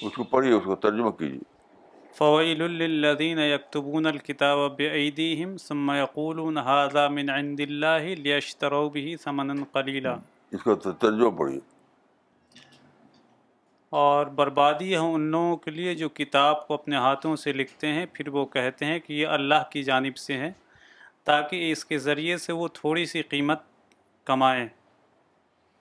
اس 0.00 0.14
کو 0.16 0.24
پڑھیے، 0.24 0.52
اس 0.52 0.62
کو 0.64 0.76
ترجمہ 0.76 1.10
کیجیے۔ 1.10 1.51
فويل 2.18 2.62
للذين 2.62 3.38
يكتبون 3.38 4.06
الكتاب 4.06 4.58
بأيديهم 4.58 5.56
ثم 5.56 5.90
يقولون 5.90 6.58
هذا 6.58 7.08
من 7.08 7.30
عند 7.30 7.60
الله 7.60 8.14
ليشتروا 8.14 8.88
به 8.88 9.16
ثمنا 9.22 9.54
قليلا۔ 9.72 10.14
اس 10.52 10.62
کا 10.62 10.74
ترجمہ 10.92 11.30
پڑھیے۔ 11.38 11.60
اور 13.90 14.26
بربادی 14.26 14.92
ہے 14.92 14.96
ان 14.96 15.20
لوگوں 15.20 15.56
کے 15.56 15.70
لیے 15.70 15.94
جو 15.94 16.08
کتاب 16.08 16.66
کو 16.66 16.74
اپنے 16.74 16.96
ہاتھوں 16.96 17.36
سے 17.36 17.52
لکھتے 17.52 17.88
ہیں 17.88 18.06
پھر 18.12 18.28
وہ 18.28 18.44
کہتے 18.46 18.84
ہیں 18.84 18.98
کہ 18.98 19.12
یہ 19.12 19.26
اللہ 19.26 19.70
کی 19.70 19.82
جانب 19.82 20.16
سے 20.16 20.36
ہے 20.36 20.52
تاکہ 21.24 21.72
اس 21.72 21.84
کے 21.84 21.98
ذریعے 21.98 22.36
سے 22.36 22.52
وہ 22.52 22.68
تھوڑی 22.68 23.06
سی 23.06 23.22
قیمت 23.22 23.58
کمائیں۔ 24.24 24.68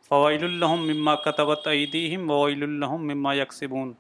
فوائل 0.10 0.44
الحم 0.44 0.88
مما 0.88 1.16
کتبت 1.16 1.68
عیدیم 1.68 2.32
وویل 2.32 2.64
الحم 2.64 3.08
مما 3.08 3.34
یکسبون 3.34 3.94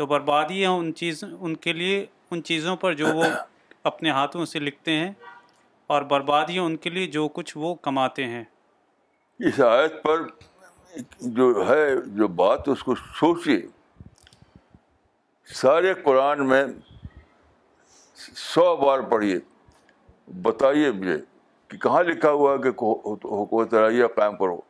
تو 0.00 0.06
بربادی 0.06 0.60
ہے 0.60 0.66
ان 0.66 0.94
چیز، 0.94 1.24
ان 1.40 1.54
کے 1.56 1.72
لیے، 1.72 2.06
ان 2.30 2.42
چیزوں 2.42 2.76
پر 2.76 2.94
جو 2.94 3.06
وہ 3.06 3.24
اپنے 3.84 4.10
ہاتھوں 4.10 4.44
سے 4.44 4.58
لکھتے 4.58 4.92
ہیں 4.92 5.12
اور 5.86 6.02
بربادی 6.02 6.54
ہے 6.54 6.58
ان 6.58 6.76
کے 6.76 6.90
لیے 6.90 7.06
جو 7.06 7.28
کچھ 7.28 7.56
وہ 7.56 7.74
کماتے 7.74 8.24
ہیں۔ 8.24 8.44
اس 9.38 9.60
آیت 9.60 10.02
پر 10.02 10.22
جو 11.20 11.64
ہے، 11.68 11.96
جو 12.06 12.28
بات، 12.28 12.68
اس 12.68 12.82
کو 12.82 12.94
سوچیے۔ 12.94 13.60
سارے 15.54 15.94
قرآن 15.94 16.46
میں 16.48 16.64
سو 18.14 18.76
بار 18.76 19.00
پڑھیے، 19.00 19.38
بتائیے 20.42 20.90
مجھے 20.92 21.18
کہ 21.68 21.78
کہاں 21.78 22.02
لکھا 22.02 22.30
ہوا 22.30 22.52
ہے 22.52 22.58
کہ 22.58 22.68
حکومت 22.68 23.74
لائیہ 23.74 24.06
قائم 24.16 24.36
کرو، 24.36 24.60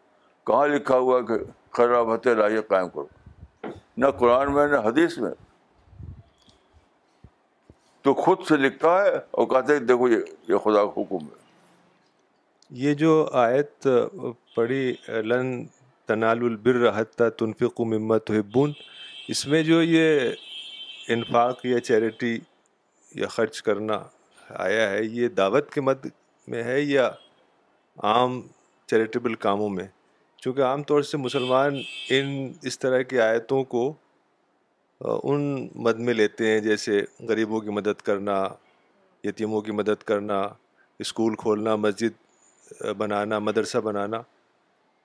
کہاں 0.46 0.66
لکھا 0.66 0.98
ہوا 0.98 1.20
ہے 1.20 1.26
کہ 1.26 1.44
خرابت 1.70 2.26
لائیہ 2.26 2.60
قائم 2.60 2.88
کرو۔ 2.88 3.19
نہ 4.00 4.06
قرآن 4.18 4.52
میں 4.54 4.66
نہ 4.66 4.76
حدیث 4.76 5.18
میں۔ 5.18 5.30
تو 8.02 8.14
خود 8.14 8.38
سے 8.48 8.56
لکھتا 8.56 9.02
ہے 9.04 9.16
اور 9.30 9.46
کہتے 9.46 9.72
ہیں 9.72 9.80
دیکھو 9.80 10.08
یہ 10.08 10.56
خدا 10.56 10.84
کا 10.84 11.00
حکم 11.00 11.26
ہے۔ 11.26 11.38
یہ 12.70 12.94
جو 12.94 13.28
آیت 13.32 13.86
پڑھی، 14.54 14.94
لن 15.08 15.64
تنال 16.06 16.38
البر 16.38 17.00
حتیٰ 17.00 17.28
تنفق 17.28 17.80
ممت 17.80 18.26
تحبون، 18.26 18.72
اس 19.28 19.46
میں 19.46 19.62
جو 19.62 19.82
یہ 19.82 20.30
انفاق 21.08 21.66
یا 21.66 21.80
چیریٹی 21.80 22.38
یا 23.14 23.26
خرچ 23.26 23.62
کرنا 23.62 23.98
آیا 24.48 24.90
ہے، 24.90 25.04
یہ 25.04 25.28
دعوت 25.28 25.70
کے 25.70 25.80
مد 25.80 26.06
میں 26.48 26.62
ہے 26.62 26.80
یا 26.80 27.10
عام 27.96 28.40
چیریٹیبل 28.86 29.34
کاموں 29.34 29.68
میں؟ 29.68 29.86
چونکہ 30.42 30.62
عام 30.62 30.82
طور 30.82 31.02
سے 31.02 31.16
مسلمان 31.16 31.80
ان 32.10 32.52
اس 32.62 32.78
طرح 32.78 33.02
کی 33.08 33.20
آیتوں 33.20 33.62
کو 33.72 33.92
ان 35.00 35.68
مد 35.84 35.98
میں 35.98 36.14
لیتے 36.14 36.46
ہیں، 36.46 36.60
جیسے 36.60 37.00
غریبوں 37.28 37.60
کی 37.60 37.70
مدد 37.70 38.00
کرنا، 38.04 38.36
یتیموں 39.24 39.60
کی 39.60 39.72
مدد 39.72 40.02
کرنا، 40.08 40.40
اسکول 41.00 41.34
کھولنا، 41.38 41.76
مسجد 41.76 42.82
بنانا، 42.98 43.38
مدرسہ 43.38 43.78
بنانا۔ 43.84 44.20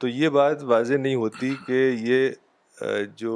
تو 0.02 0.08
یہ 0.08 0.30
بات 0.30 0.64
واضح 0.64 0.94
نہیں 0.94 1.16
ہوتی 1.16 1.54
کہ 1.68 1.80
یہ 2.00 2.30
جو 3.18 3.34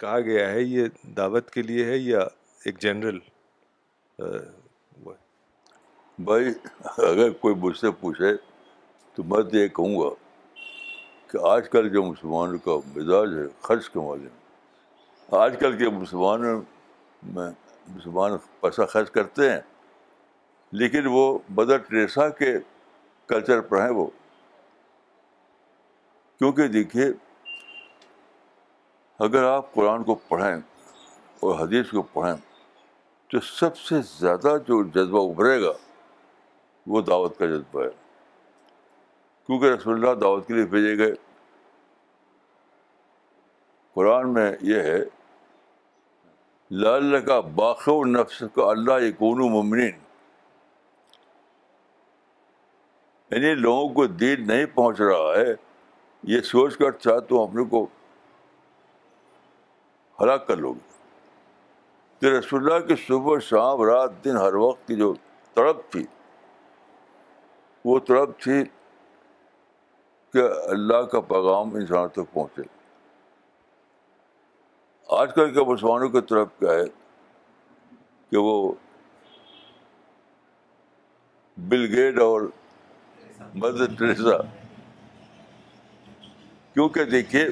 کہا 0.00 0.18
گیا 0.20 0.50
ہے، 0.50 0.62
یہ 0.62 0.84
دعوت 1.16 1.50
کے 1.50 1.62
لیے 1.62 1.84
ہے 1.84 1.96
یا 1.96 2.20
ایک 2.64 2.78
جنرل 2.82 3.18
بھائی، 6.18 6.46
اگر 6.98 7.30
کوئی 7.40 7.54
مجھ 7.54 7.76
سے 7.78 7.90
پوچھے 8.00 8.32
تو 9.18 9.24
میں 9.24 9.42
تو 9.42 9.56
یہ 9.56 9.68
کہوں 9.68 10.00
گا 10.00 10.08
کہ 11.26 11.38
آج 11.42 11.68
کل 11.68 11.88
جو 11.88 12.02
مسلمانوں 12.02 12.58
کا 12.58 12.70
مزاج 12.96 13.28
ہے، 13.38 13.42
خرچ 13.60 13.90
کے 13.90 13.98
معاملے 13.98 14.28
میں 14.28 15.38
آج 15.38 15.56
کل 15.60 15.78
کے 15.78 15.88
مسلمان 15.88 16.40
میں 17.22 17.50
مسلمان 17.88 18.32
پیسہ 18.60 18.82
خرچ 18.82 19.10
کرتے 19.10 19.50
ہیں، 19.50 19.60
لیکن 20.72 21.06
وہ 21.06 21.38
مدر 21.48 21.76
ٹریسا 21.76 22.28
کے 22.28 22.52
کلچر 23.26 23.60
پر 23.60 23.82
ہیں 23.82 23.90
وہ۔ 23.90 24.06
کیونکہ 26.38 26.68
دیکھیے، 26.68 27.06
اگر 29.18 29.44
آپ 29.44 29.74
قرآن 29.74 30.04
کو 30.04 30.14
پڑھیں 30.14 30.56
اور 31.40 31.58
حدیث 31.60 31.90
کو 31.90 32.02
پڑھیں، 32.02 32.34
تو 33.26 33.40
سب 33.40 33.78
سے 33.78 33.94
زیادہ 34.02 34.56
جو 34.68 34.82
جذبہ 34.84 35.30
ابھرے 35.30 35.62
گا، 35.62 35.72
وہ 36.86 37.00
دعوت 37.00 37.38
کا 37.38 37.46
جذبہ 37.46 37.82
ہے۔ 37.82 38.07
کیونکہ 39.48 39.66
رسول 39.66 39.94
اللہ 39.94 40.20
دعوت 40.20 40.46
کے 40.46 40.54
لیے 40.54 40.64
بھیجے 40.64 40.98
گئے۔ 40.98 41.14
قرآن 43.94 44.32
میں 44.32 44.56
یہ 44.60 44.80
ہے 44.80 44.98
لال 46.70 47.26
کا 47.26 47.40
باخ 47.40 47.82
و 47.86 48.04
نفس 48.04 48.42
کا 48.54 48.62
اللہ 48.62 49.00
یقون 49.00 49.38
ممنین 49.38 49.98
یعنی 53.30 53.54
لوگوں 53.54 53.88
کو 53.88 54.06
دین 54.06 54.46
نہیں 54.46 54.66
پہنچ 54.66 55.00
رہا 55.00 55.32
ہے، 55.36 55.54
یہ 56.22 56.40
سوچ 56.40 56.78
کر 56.78 56.90
چاہ 56.90 57.18
تم 57.18 57.38
اپنے 57.38 57.64
کو 57.64 57.86
ہلاک 60.20 60.46
کر 60.46 60.56
لو 60.56 60.72
گے۔ 60.72 60.88
کہ 62.20 62.26
رسول 62.26 62.72
اللہ 62.72 62.86
کی 62.86 62.94
صبح 63.06 63.38
شام، 63.38 63.82
رات، 63.82 64.24
دن، 64.24 64.36
ہر 64.36 64.54
وقت 64.54 64.88
کی 64.88 64.96
جو 64.96 65.14
تڑپ 65.54 65.92
تھی، 65.92 66.06
وہ 67.84 67.98
تڑپ 67.98 68.40
تھی 68.40 68.64
کہ 70.32 70.42
اللہ 70.68 71.02
کا 71.02 71.20
پیغام 71.20 71.74
انسانوں 71.74 72.08
تک 72.08 72.32
پہنچے۔ 72.32 72.62
آج 75.08 75.34
کل 75.34 75.54
کے 75.54 75.60
مسلمانوں 75.64 76.08
کی 76.08 76.20
طرف 76.20 76.48
کیا 76.58 76.72
ہے 76.72 76.84
کہ 78.30 78.36
وہ 78.36 78.72
بل 81.56 81.94
گیٹ 81.94 82.18
اور 82.18 82.42
مدر 83.54 83.84
ٹریسا۔ 83.98 84.42
کیونکہ 86.74 87.04
دیکھیے، 87.04 87.48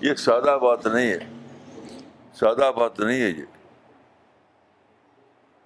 یہ 0.00 0.14
سادہ 0.14 0.58
بات 0.62 0.86
نہیں 0.86 1.12
ہے۔ 1.12 1.18
سادہ 2.34 2.70
بات 2.76 3.00
نہیں 3.00 3.20
ہے 3.20 3.28
یہ۔ 3.28 3.44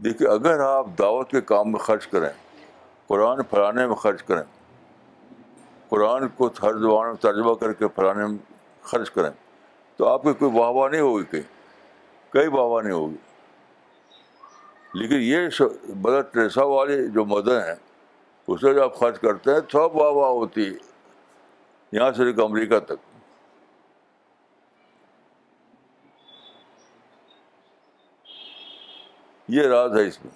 دیکھیے، 0.05 0.29
اگر 0.29 0.61
آپ 0.61 0.87
دعوت 0.99 1.31
کے 1.31 1.41
کام 1.41 1.73
میں 1.73 1.81
خرچ 1.81 2.07
کریں، 2.07 2.31
قرآن 3.07 3.43
پھیلانے 3.43 3.87
میں 3.87 3.95
خرچ 3.95 4.23
کریں 4.23 4.58
قرآن 5.89 6.29
کو 6.29 6.47
ہر 6.47 6.79
زبان 6.79 7.07
میں 7.07 7.17
ترجمہ 7.17 7.55
کر 7.55 7.73
کے 7.73 7.89
پھیلانے 7.89 8.27
میں 8.27 8.39
خرچ 8.83 9.11
کریں۔ 9.11 9.31
تو 9.97 10.09
آپ 10.09 10.23
کی 10.23 10.33
کوئی 10.33 10.59
واہ 10.59 10.71
واہ 10.71 10.89
نہیں 10.89 11.01
ہوگی 11.01 11.25
کہیں۔ 11.25 11.59
کئی 12.33 12.49
واہ 12.49 12.65
واہ 12.65 12.83
نہیں 12.83 12.93
ہوگی۔ 12.93 13.17
لیکن 14.95 15.15
یہ 15.15 15.39
مدر 15.97 16.23
ٹریسا 16.23 16.65
والے 16.65 17.07
جو 17.07 17.25
مدر 17.25 17.67
ہیں 17.67 17.75
اسے 18.49 18.75
جو 18.75 18.85
آپ 18.85 18.99
خرچ 18.99 19.21
کرتے 19.21 19.51
ہیں، 19.51 19.61
سب 19.73 19.97
واہ 19.97 20.11
واہ 20.11 20.31
ہوتی 20.31 20.67
ہے۔ 20.67 20.75
یہاں 21.93 22.13
سے 22.13 22.25
لے 22.25 22.33
کے 22.33 22.43
امریکہ 22.43 22.79
تک۔ 22.79 22.93
یہ 29.49 29.63
راز 29.63 29.97
ہے 29.99 30.09
اس 30.09 30.25
میں۔ 30.25 30.35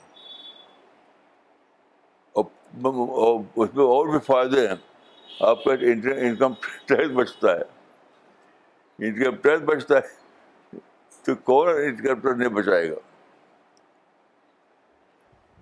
اس 3.57 3.75
میں 3.75 3.85
اور 3.85 4.07
بھی 4.09 4.19
فائدے 4.19 4.69
ہیں۔ 4.69 4.92
آپ 5.41 5.65
کا 5.65 5.73
انکم 5.73 6.53
ٹیکس 6.87 7.11
بچتا 7.15 7.57
ہے۔ 7.57 7.63
انکم 8.99 9.37
ٹیکس 9.37 9.63
بچتا 9.65 9.95
ہے 9.97 10.23
تو 11.25 11.35
کون 11.35 11.69
انکم 11.69 12.21
ٹیکس 12.21 12.37
نہیں 12.37 12.49
بچائے 12.49 12.91
گا؟ 12.91 12.95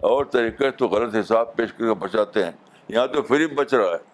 اور 0.00 0.24
طریقے 0.24 0.70
تو 0.70 0.88
غلط 0.88 1.14
حساب 1.14 1.56
پیش 1.56 1.72
کر 1.72 1.84
کے 1.84 1.94
بچاتے 1.94 2.44
ہیں۔ 2.44 2.52
یہاں 2.88 3.06
تو 3.06 3.22
فری 3.22 3.46
بچ 3.46 3.74
رہا 3.74 3.90
ہے۔ 3.90 4.10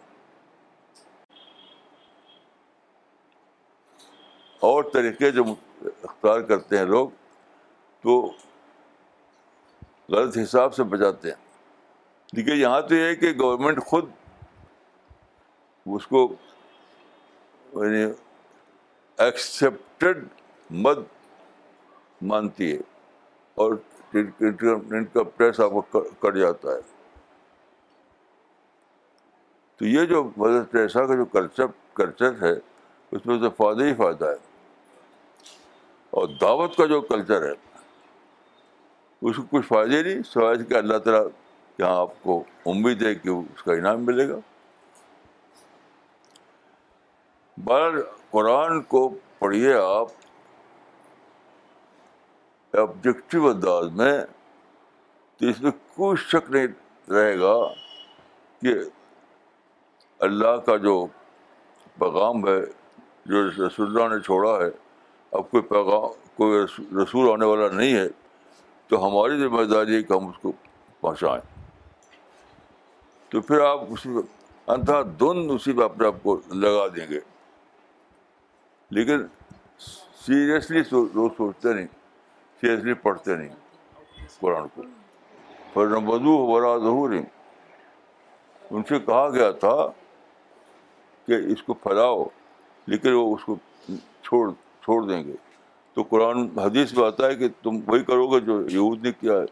اور 4.61 4.85
طریقے 4.93 5.31
جو 5.31 5.45
اختیار 6.03 6.41
کرتے 6.41 6.79
ہیں 6.79 6.85
لوگ 6.85 7.09
تو 8.03 8.33
غلط 10.09 10.39
حساب 10.39 10.75
سے 10.75 10.83
بچاتے 10.83 11.29
ہیں۔ 11.29 11.47
دیکھیے، 12.37 12.55
یہاں 12.55 12.81
تو 12.81 12.95
یہ 12.95 13.05
ہے 13.05 13.17
کہ 13.17 13.33
گورنمنٹ 13.41 13.85
خود 13.85 14.11
اس 15.87 16.07
کو 16.07 16.35
یعنی 17.73 18.13
ایکسیپٹیڈ 19.19 20.25
مد 20.71 20.99
مانتی 22.23 22.73
ہے 22.73 22.79
اور 23.55 23.73
ان 24.13 25.05
کا 25.05 25.21
ٹیکس 25.37 25.61
آپ 25.61 25.71
کو 25.91 26.01
کٹ 26.01 26.35
جاتا 26.35 26.69
ہے۔ 26.69 26.81
تو 29.77 29.85
یہ 29.85 30.05
جو 30.05 30.31
مدر 30.37 30.63
ٹریسا 30.63 31.07
کا 31.07 31.15
جو 31.15 31.25
کلچر 31.25 31.65
کلچر 31.95 32.43
ہے، 32.43 32.53
اس 33.11 33.27
میں 33.27 33.39
تو 33.39 33.51
فائدہ 33.51 33.85
ہی 33.85 33.95
فائدہ 33.95 34.25
ہے۔ 34.25 34.37
اور 36.11 36.29
دعوت 36.41 36.77
کا 36.77 36.87
جو 36.87 37.01
کلچر 37.01 37.43
ہے، 37.43 37.53
اس 39.23 39.37
کو 39.37 39.43
کچھ 39.51 39.67
فائدے 39.67 40.03
نہیں، 40.03 40.23
سوائے 40.23 40.65
کہ 40.65 40.75
اللہ 40.75 40.99
تعالیٰ 40.99 41.27
یہاں 41.79 42.01
آپ 42.01 42.23
کو 42.23 42.45
امید 42.67 43.03
ہے 43.03 43.15
کہ 43.15 43.29
اس 43.29 43.63
کا 43.63 43.73
انعام 43.73 44.07
ملے 44.07 44.29
گا۔ 44.29 44.37
بہر 47.57 48.01
قرآن 48.31 48.83
کو 48.83 49.15
پڑھیے 49.39 49.75
آپ 49.75 50.09
آبجیکٹو 52.77 53.49
انداز 53.49 53.91
میں 53.91 54.25
تو 55.37 55.47
اس 55.47 55.61
میں 55.61 55.71
کوئی 55.95 56.17
شک 56.17 56.51
نہیں 56.51 56.67
رہے 57.11 57.39
گا 57.39 57.69
کہ 58.61 58.75
اللہ 60.19 60.57
کا 60.57 60.77
جو 60.77 61.07
پیغام 61.99 62.49
ہے، 62.49 62.61
جو 63.27 63.67
رسول 63.67 63.87
اللہ 63.87 64.15
نے 64.15 64.21
چھوڑا 64.21 64.51
ہے، 64.51 64.71
اب 65.31 65.51
کوئی 65.51 65.63
پیغام، 65.63 66.09
کوئی 66.35 66.65
رسول 67.03 67.31
آنے 67.33 67.45
والا 67.45 67.69
نہیں 67.69 67.95
ہے، 67.95 68.09
تو 68.87 69.07
ہماری 69.07 69.39
ذمہ 69.39 69.63
داری 69.63 69.97
ہے 69.97 70.03
کہ 70.03 70.13
ہم 70.13 70.27
اس 70.27 70.37
کو 70.43 70.53
پہنچائیں۔ 71.01 71.65
تو 73.29 73.41
پھر 73.41 73.61
آپ 73.61 73.81
اسی 73.91 74.11
انتہا 74.67 75.03
دھند 75.03 75.51
اسی 75.51 75.73
پہ 75.73 75.83
اپنے 75.83 76.07
آپ 76.07 76.15
کو 76.23 76.41
لگا 76.51 76.87
دیں 76.89 77.07
گے۔ 77.11 77.36
لیکن 78.91 79.19
سیریسلی 80.25 80.81
لوگ 81.15 81.31
سوچتے 81.37 81.73
نہیں، 81.73 81.87
سیریسلی 82.61 82.95
پڑھتے 82.95 83.35
نہیں 83.37 83.55
قرآن 84.41 84.69
کو۔ 84.75 84.83
پر 85.73 85.87
بدو 85.87 86.35
برا 86.53 86.77
ظہور 86.79 87.11
ان 88.71 88.83
سے 88.89 88.99
کہا 88.99 89.29
گیا 89.31 89.51
تھا 89.51 89.77
کہ 91.27 91.33
اس 91.53 91.63
کو 91.63 91.75
پھیلاؤ، 91.75 92.25
لیکن 92.87 93.13
وہ 93.13 93.35
اس 93.35 93.45
کو 93.45 93.57
چھوڑ 94.23 94.51
چھوڑ 94.83 95.03
دیں 95.09 95.25
گے۔ 95.25 95.35
تو 95.95 96.03
قرآن 96.03 96.59
حدیث 96.59 96.93
میں 96.95 97.07
آتا 97.07 97.27
ہے 97.27 97.35
کہ 97.35 97.49
تم 97.63 97.79
وہی 97.87 98.03
کرو 98.05 98.27
گے 98.29 98.41
جو 98.41 98.61
یہود 98.71 99.05
نے 99.05 99.13
کیا 99.13 99.33
ہے۔ 99.33 99.47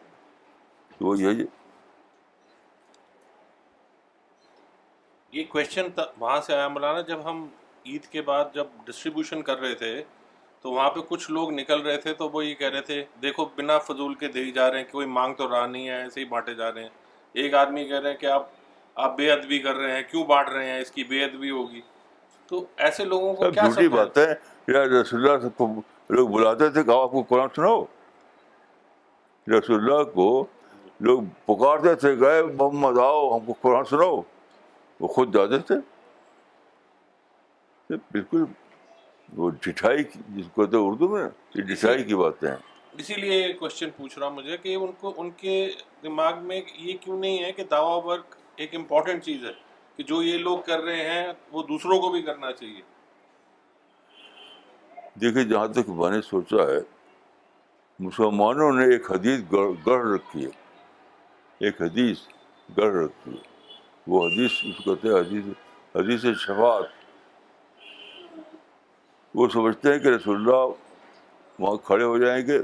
تو 0.99 1.07
وہ 1.07 1.19
یہی 1.19 1.45
یہ 5.33 5.45
کوشچن 5.49 5.87
وہاں 6.19 6.41
سے 6.41 6.55
آیا 6.55 6.69
مولانا، 6.69 7.01
جب 7.01 7.25
ہم 7.25 7.47
عید 7.87 8.07
کے 8.07 8.23
بعد 8.23 8.45
جب 8.55 8.65
ڈسٹریبیوشن 8.85 9.43
کر 9.43 9.61
رہے 9.61 9.75
تھے 9.75 10.03
تو 10.63 10.71
وہاں 10.71 10.91
پہ 10.91 11.01
کچھ 11.01 11.31
لوگ 11.31 11.51
نکل 11.51 11.81
رہے 11.81 11.97
تھے 11.97 12.15
تو 12.15 12.29
وہ 12.29 12.47
یہ 12.47 12.55
کہہ 12.55 12.69
رہے 12.69 12.81
تھے 12.81 13.05
دیکھو 13.23 13.45
بنا 13.57 13.79
فضول 13.79 14.15
کے 14.15 14.29
دے 14.29 14.51
جا 14.51 14.71
رہے 14.71 14.79
ہیں 14.79 14.93
کوئی 14.93 15.07
مانگ 15.07 15.35
تو 15.35 15.51
رہا 15.51 15.67
نہیں 15.67 15.89
ہے 15.89 16.03
ایسے 16.03 16.21
ہی 16.21 16.25
بانٹے 16.25 16.55
جا 16.55 16.73
رہے 16.73 16.83
ہیں۔ 16.83 16.89
ایک 17.33 17.55
آدمی 17.55 17.85
کہہ 17.85 18.01
رہے 18.01 18.11
ہیں 18.11 18.17
کہ 18.17 18.27
آپ 18.27 18.49
آپ 18.95 19.17
بے 19.17 19.33
ادبی 19.33 19.59
کر 19.59 19.75
رہے 19.75 19.93
ہیں 19.93 20.03
کیوں 20.11 20.25
بانٹ 20.25 20.49
رہے 20.49 20.71
ہیں؟ 20.71 20.81
اس 20.81 20.91
کی 20.91 21.05
بے 21.05 21.25
ادبی 21.25 21.51
ہوگی۔ 21.51 21.81
تو 22.47 22.65
ایسے 22.77 23.05
لوگوں 23.05 23.35
کو 23.35 23.51
کیا 23.51 23.63
جھوٹی 23.65 23.89
بات 23.89 24.19
ہے۔ 24.19 24.35
یا 24.69 24.85
رسول 24.85 25.31
اللہ 25.31 25.49
کو 25.49 25.83
لوگ 26.09 26.29
بلاتے 26.29 26.71
تھے 26.71 26.85
کہ 26.85 26.91
آپ 26.91 27.11
کو 27.11 27.23
قرآن 27.23 27.49
سناؤ۔ 27.57 27.85
رسول 29.47 29.77
اللہ 29.77 30.05
کو 30.05 30.47
لوگ 31.01 31.23
پکارتے 31.45 31.95
تھے 31.95 32.21
گئے 32.21 32.43
محمد 32.43 32.99
آؤ 32.99 33.39
ہم 33.39 33.45
کو 33.47 33.53
قرآن 33.61 33.85
سناؤ۔ 33.85 34.23
وہ 35.01 35.09
خود 35.09 35.35
جاتے 35.35 35.59
تھے۔ 35.59 35.94
بالکل 37.97 38.45
وہ 39.37 39.51
ڈٹھائی 39.51 40.05
جس 40.29 40.45
کو 40.55 40.65
کہتے 40.65 40.77
اردو 40.77 41.09
میں 41.09 41.29
یہ 41.55 41.63
ڈٹھائی 41.63 42.05
کی 42.05 42.15
باتیں 42.15 42.49
ہیں۔ 42.49 42.57
اسی 42.99 43.15
لیے 43.15 43.53
کوشچن 43.53 43.91
پوچھ 43.97 44.19
رہا 44.19 44.27
ہوں 44.27 44.37
مجھے 44.37 44.57
کہ 44.57 44.75
ان 44.75 44.93
کو 44.93 45.15
ان 45.17 45.31
کے 45.31 45.71
دماغ 46.03 46.43
میں 46.43 46.61
یہ 46.75 46.97
کیوں 47.01 47.19
نہیں 47.19 47.45
ہے 47.45 47.53
کہ 47.53 47.65
دعوی 47.65 48.01
ورک 48.05 48.35
ایک 48.57 48.75
امپورٹنٹ 48.75 49.25
چیز 49.25 49.45
ہے 49.45 49.53
کہ 49.97 50.03
جو 50.03 50.23
یہ 50.23 50.39
لوگ 50.39 50.59
کر 50.59 50.81
رہے 50.81 51.11
ہیں 51.11 51.33
وہ 51.53 51.63
دوسروں 51.63 52.01
کو 52.01 52.11
بھی 52.11 52.23
کرنا 52.23 52.53
چاہیے۔ 52.53 52.81
دیکھیے 55.21 55.45
جہاں 55.45 55.69
تک 55.69 55.89
میں 55.89 56.11
نے 56.11 56.23
سوچا 56.23 56.57
ہے 56.57 56.79
مسلمانوں 57.99 58.73
نے 58.73 58.85
ایک 58.85 59.13
حدیث 59.13 59.41
گڑھ 59.87 60.09
رکھی 60.09 60.45
ہے۔ 60.45 60.51
ایک 61.59 61.83
حدیث 61.83 62.19
گڑھ 62.77 62.95
رکھی 62.95 63.33
ہے۔ 63.33 63.43
وہ 64.07 64.27
حدیث 64.27 64.51
اس 64.63 64.85
کو 64.85 64.95
کہتے 64.95 65.09
ہیں 65.09 65.15
حدیث 65.15 65.45
حدیث 65.97 66.39
شفاعت۔ 66.39 67.04
وہ 69.35 69.49
سمجھتے 69.53 69.93
ہیں 69.93 69.99
کہ 69.99 70.09
رسول 70.09 70.37
اللہ 70.37 71.63
وہاں 71.63 71.77
کھڑے 71.87 72.05
ہو 72.05 72.19
جائیں 72.19 72.47
گے 72.47 72.59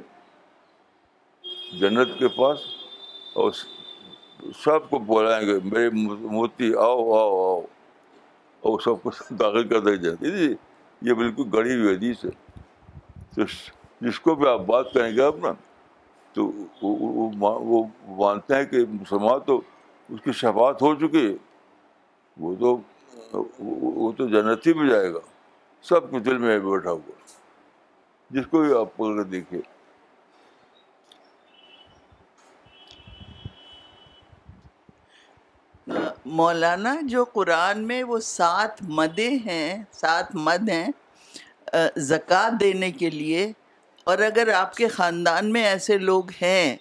جنت 1.80 2.18
کے 2.18 2.28
پاس 2.28 2.58
اور 3.34 3.50
سب 4.64 4.88
کو 4.90 4.98
بلائیں 4.98 5.46
گے، 5.46 5.58
میرے 5.64 5.88
موتی 5.90 6.72
آؤ 6.74 7.00
آؤ 7.14 7.34
آؤ، 7.48 7.60
اور 8.62 8.80
سب 8.80 9.02
کو 9.02 9.10
داخل 9.40 9.68
کر 9.68 9.80
دے 9.80 9.96
جائیں 9.96 10.16
جی 10.24 10.54
یہ 11.02 11.12
بالکل 11.12 11.48
گڑی 11.52 11.74
ہوئی 11.74 11.94
حدیث 11.94 12.24
ہے۔ 12.24 12.30
تو 13.34 13.42
جس 14.00 14.20
کو 14.20 14.34
بھی 14.34 14.48
آپ 14.48 14.60
بات 14.66 14.92
کریں 14.94 15.14
گے 15.16 15.22
اپنا، 15.22 15.52
تو 16.32 16.50
وہ 16.82 17.84
مانتے 18.18 18.54
ہیں 18.54 18.64
کہ 18.64 18.84
مسلمان 18.90 19.40
تو 19.46 19.60
اس 20.08 20.20
کی 20.24 20.32
شفات 20.32 20.82
ہو 20.82 20.94
چکی 20.94 21.26
ہے۔ 21.26 21.34
وہ 22.36 22.54
تو 22.60 22.76
وہ 23.58 24.12
تو 24.12 24.28
جنت 24.28 24.66
ہی 24.66 24.72
میں 24.72 24.88
جائے 24.90 25.12
گا۔ 25.14 25.20
سب 25.84 26.10
کچھ 26.10 26.22
دل 26.22 26.38
میں 26.38 26.58
بیٹھا 26.58 26.90
ہوا۔ 26.90 27.14
جس 28.30 28.46
کو 28.50 28.60
بھی 28.62 28.72
آپ 28.78 28.96
پکڑ 28.96 29.14
کر 29.16 29.22
دیکھیے 29.30 29.60
مولانا، 36.38 36.94
جو 37.02 37.24
قرآن 37.32 37.86
میں 37.86 38.02
وہ 38.04 38.18
سات 38.20 38.82
مدے 38.98 39.28
ہیں، 39.46 39.82
سات 39.92 40.34
مد 40.34 40.68
ہیں 40.68 40.88
زکوٰۃ 42.10 42.60
دینے 42.60 42.90
کے 42.92 43.10
لیے، 43.10 43.50
اور 44.06 44.18
اگر 44.26 44.52
آپ 44.54 44.76
کے 44.76 44.88
خاندان 44.88 45.52
میں 45.52 45.64
ایسے 45.64 45.98
لوگ 45.98 46.30
ہیں 46.42 46.76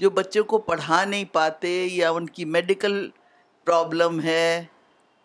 جو 0.00 0.10
بچوں 0.10 0.44
کو 0.44 0.58
پڑھا 0.68 1.04
نہیں 1.04 1.24
پاتے 1.32 1.72
یا 1.92 2.10
ان 2.10 2.26
کی 2.26 2.44
میڈیکل 2.56 3.08
پرابلم 3.66 4.20
ہے، 4.20 4.64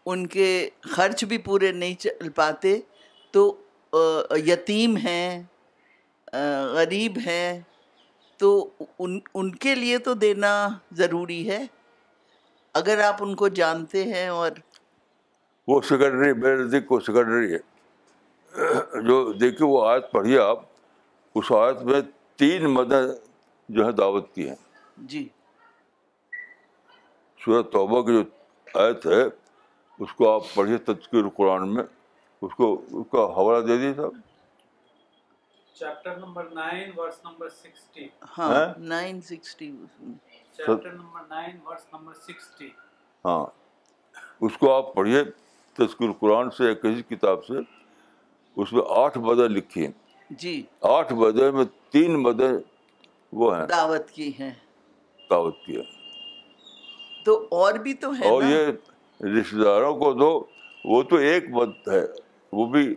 ان 0.06 0.26
کے 0.28 0.70
خرچ 0.92 1.24
بھی 1.26 1.38
پورے 1.38 1.72
نہیں 1.72 1.94
چل 2.00 2.30
پاتے 2.36 2.80
تو 3.34 3.58
یتیم 4.32 4.98
ہیں 4.98 5.44
غریب 6.74 7.18
ہیں 7.26 7.62
تو 8.38 8.70
ان 9.00 9.20
ان 9.34 9.56
کے 9.56 9.76
لیے 9.76 9.98
تو 9.98 10.14
دینا 10.14 10.68
ضروری 10.92 11.50
ہے۔ 11.50 11.66
اگر 12.74 13.00
آپ 13.00 13.16
ان 13.20 13.36
کو 13.36 13.48
جانتے 13.48 14.04
ہیں 14.04 14.28
اور 14.28 14.52
وہ 15.68 15.82
سیکنڈری 15.82 16.34
میرے 16.34 16.56
نزدیک 16.56 16.88
کو 16.88 17.00
سیکنڈری 17.00 17.54
ہے۔ 17.54 17.60
جو 19.02 19.34
دیکھیے 19.34 19.68
وہ 19.68 19.88
آیت 19.88 20.12
پڑھیے 20.12 20.40
آپ 20.40 20.60
اس 21.36 21.52
آیت 21.52 21.78
میں 21.78 22.02
تین 22.36 22.66
مدد 22.66 23.06
جو 23.70 23.86
ہے 23.86 23.92
دعوت 23.92 24.36
کی 24.36 24.50
ہیں۔ 24.50 24.56
جی۔ 24.98 25.30
سورت 27.46 27.72
توبہ 27.72 28.02
کی 28.02 28.14
جو 28.14 28.24
آیت 28.80 29.06
ہے 29.06 29.24
اس 30.00 30.14
کو 30.14 30.36
آپ 30.36 30.44
پڑھیے 30.54 30.78
تذکر 30.78 31.30
قرآن 31.30 31.74
میں۔ 31.74 31.84
اس 32.44 32.56
کو 32.56 32.82
اس 32.92 33.06
کا 33.12 33.26
حوالہ 33.36 33.66
دے 33.66 33.78
دیے 33.78 33.94
صاحب۔ 33.94 34.12
Chapter 35.74 36.16
number 36.18 36.50
nine 36.50 36.90
verse 36.98 37.20
number 37.26 37.50
sixty 37.50 38.08
ہاں 38.38 38.66
nine 38.78 39.22
sixty 39.22 39.72
chapter 40.58 40.92
number 40.92 41.22
nine 41.30 41.58
verse 41.66 41.86
number 41.94 42.14
sixty 42.14 42.68
ہاں۔ 43.26 43.46
اس 44.42 44.58
کو 44.58 44.74
آپ 44.74 44.94
پڑھیے 44.94 45.24
تذکر 45.76 46.12
قرآن 46.20 46.50
سے 46.52 46.64
یا 46.64 46.74
کسی 46.74 47.02
کتاب 47.16 47.46
سے۔ 47.46 47.54
اس 48.58 48.74
میں 48.74 48.84
آٹھ 48.90 49.18
بدر 49.18 49.50
لکھی 49.50 49.86
ہیں۔ 49.86 49.92
جی۔ 50.30 50.64
آٹھ 50.82 51.14
بدر 51.14 51.52
میں 51.52 51.66
تین 51.90 52.24
بدر 52.24 52.56
وہ 53.32 53.58
ہیں۔ 53.58 53.66
دعوت 53.66 54.12
کی 54.12 54.32
ہیں۔ 54.40 54.52
دعوت 55.30 55.56
کی 55.66 55.78
ہے 55.78 55.84
تو 57.26 57.48
اور 57.52 57.74
بھی 57.74 57.94
تو 57.94 58.12
ہے 58.14 58.30
اور 58.30 58.44
یہ 58.44 58.66
رشتے 59.26 59.64
داروں 59.64 59.96
کو 59.96 60.14
دو 60.14 60.44
وہ 60.86 61.04
تو 61.04 61.16
ایک 61.16 61.44
مت 61.50 61.88
ہے۔ 61.88 62.23
وہ 62.54 62.66
بھی 62.66 62.96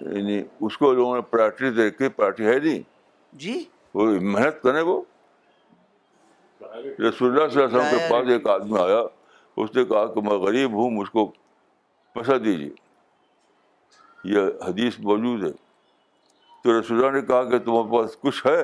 یعنی 0.00 0.42
اس 0.60 0.78
کو 0.78 0.92
لوگوں 0.92 1.14
نے 1.14 1.22
پرائرٹی 1.22 1.70
دے 1.70 1.90
کے 1.90 2.08
پرائرٹی 2.08 2.46
ہے 2.46 2.58
نہیں۔ 2.58 2.82
جی؟ 3.32 3.64
وہ 3.94 4.10
محنت 4.20 4.62
کرے 4.62 4.80
وہ۔ 4.80 5.02
رسول 6.60 7.02
اللہ 7.02 7.48
صلی 7.48 7.62
اللہ 7.62 7.64
علیہ 7.64 7.64
وسلم 7.64 7.98
کے 7.98 8.06
پاس 8.10 8.28
ایک 8.28 8.46
آدمی 8.46 8.78
آیا 8.80 9.02
اس 9.56 9.76
نے 9.76 9.84
کہا 9.84 10.14
کہ 10.14 10.20
میں 10.20 10.32
غریب 10.32 10.72
ہوں 10.72 10.90
مجھ 10.90 11.10
کو 11.10 11.26
پیسہ 12.12 12.32
دیجیے۔ 12.32 12.70
یہ 14.24 14.40
حدیث 14.66 14.98
موجود 14.98 15.44
ہے۔ 15.44 15.52
تو 16.64 16.80
رسول 16.80 17.04
اللہ 17.04 17.20
نے 17.20 17.26
کہا 17.26 17.44
کہ 17.44 17.58
تمہارے 17.58 17.92
پاس 17.92 18.16
کچھ 18.20 18.46
ہے؟ 18.46 18.62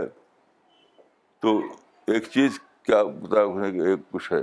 تو 1.41 1.59
ایک 2.07 2.25
چیز 2.31 2.61
کیا 2.83 3.03
بتایا 3.03 3.71
کہ 3.71 3.81
ایک 3.81 3.99
کچھ 4.11 4.33
ہے؟ 4.33 4.39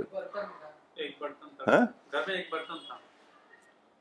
ایک 0.94 2.52
برتن 2.52 2.76
تھا۔ 2.78 3.03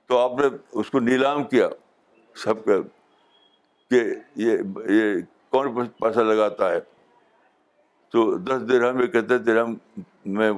تو 0.07 0.17
آپ 0.17 0.31
نے 0.39 0.45
اس 0.71 0.89
کو 0.91 0.99
نیلام 0.99 1.43
کیا، 1.43 1.69
سب 2.35 2.65
کا، 2.65 2.73
کہ 3.89 4.01
یہ 4.35 4.57
یہ 4.89 5.21
کون 5.49 5.87
پیسہ 5.87 6.19
لگاتا 6.19 6.71
ہے؟ 6.71 6.79
تو 8.09 8.37
دس 8.37 8.69
درہم 8.69 9.01
یہ 9.01 9.07
کہتے 9.07 9.37
درہم 9.37 9.75
میں، 10.25 10.51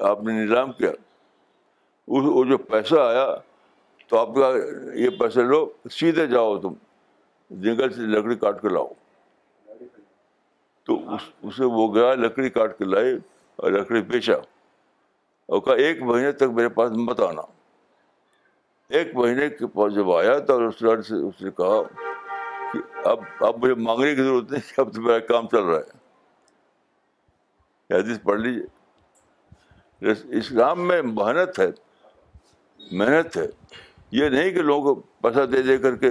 آپ 0.00 0.22
نے 0.22 0.32
نیلام 0.32 0.72
کیا۔ 0.72 0.90
اس 0.90 2.24
وہ 2.26 2.44
جو 2.44 2.58
پیسہ 2.58 2.94
آیا، 2.94 3.34
تو 4.08 4.18
آپ 4.18 4.28
کا 4.34 4.52
یہ 4.94 5.10
پیسے 5.10 5.42
لو، 5.42 5.72
سیدھے 5.90 6.26
جاؤ 6.26 6.58
تم، 6.58 6.74
جنگل 7.50 7.92
سے 7.92 8.00
لکڑی 8.00 8.36
کاٹ 8.36 8.62
کے 8.62 8.68
لاؤ۔ 8.68 8.92
تو 10.84 11.14
اس، 11.14 11.22
اسے 11.42 11.64
وہ 11.64 11.94
گیا 11.94 12.14
لکڑی 12.14 12.50
کاٹ 12.50 12.78
کے 12.78 12.84
لائے 12.84 13.14
اور 13.56 13.72
لکڑی 13.72 14.02
بیچا 14.02 14.34
اور 15.46 15.60
کہا، 15.60 15.74
ایک 15.74 16.02
مہینے 16.02 16.32
تک 16.32 16.42
میرے 16.42 16.68
پاس 16.68 16.90
مت 16.90 17.20
آنا۔ 17.20 17.42
ایک 18.88 19.14
مہینے 19.14 19.48
کے 19.48 19.66
پاس 19.66 19.94
جب 19.94 20.12
آیا 20.12 20.38
تو 20.38 20.66
ریسٹورینٹ 20.66 21.06
سے 21.06 21.14
اس 21.14 21.42
نے 21.42 21.50
کہا 21.50 21.82
کہ 22.72 23.08
اب 23.08 23.18
اب 23.40 23.62
مجھے 23.62 23.74
مانگنے 23.74 24.14
کی 24.14 24.22
ضرورت 24.22 24.52
نہیں، 24.52 24.80
اب 24.80 24.94
تو 24.94 25.00
میرا 25.00 25.18
کام 25.18 25.48
چل 25.48 25.64
رہا 25.64 25.78
ہے۔ 25.78 26.04
حدیث 27.98 28.22
پڑھ 28.22 28.40
لیجیے 28.40 28.64
اسلام 30.38 30.88
میں 30.88 31.02
محنت 31.02 31.58
ہے 31.58 31.66
محنت 32.92 33.36
ہے۔ 33.36 33.46
یہ 34.10 34.28
نہیں 34.28 34.50
کہ 34.50 34.62
لوگوں 34.62 34.94
کو 34.94 35.00
پیسہ 35.00 35.46
دے 35.46 35.62
دے 35.62 35.78
کر 35.78 35.96
کے 35.96 36.10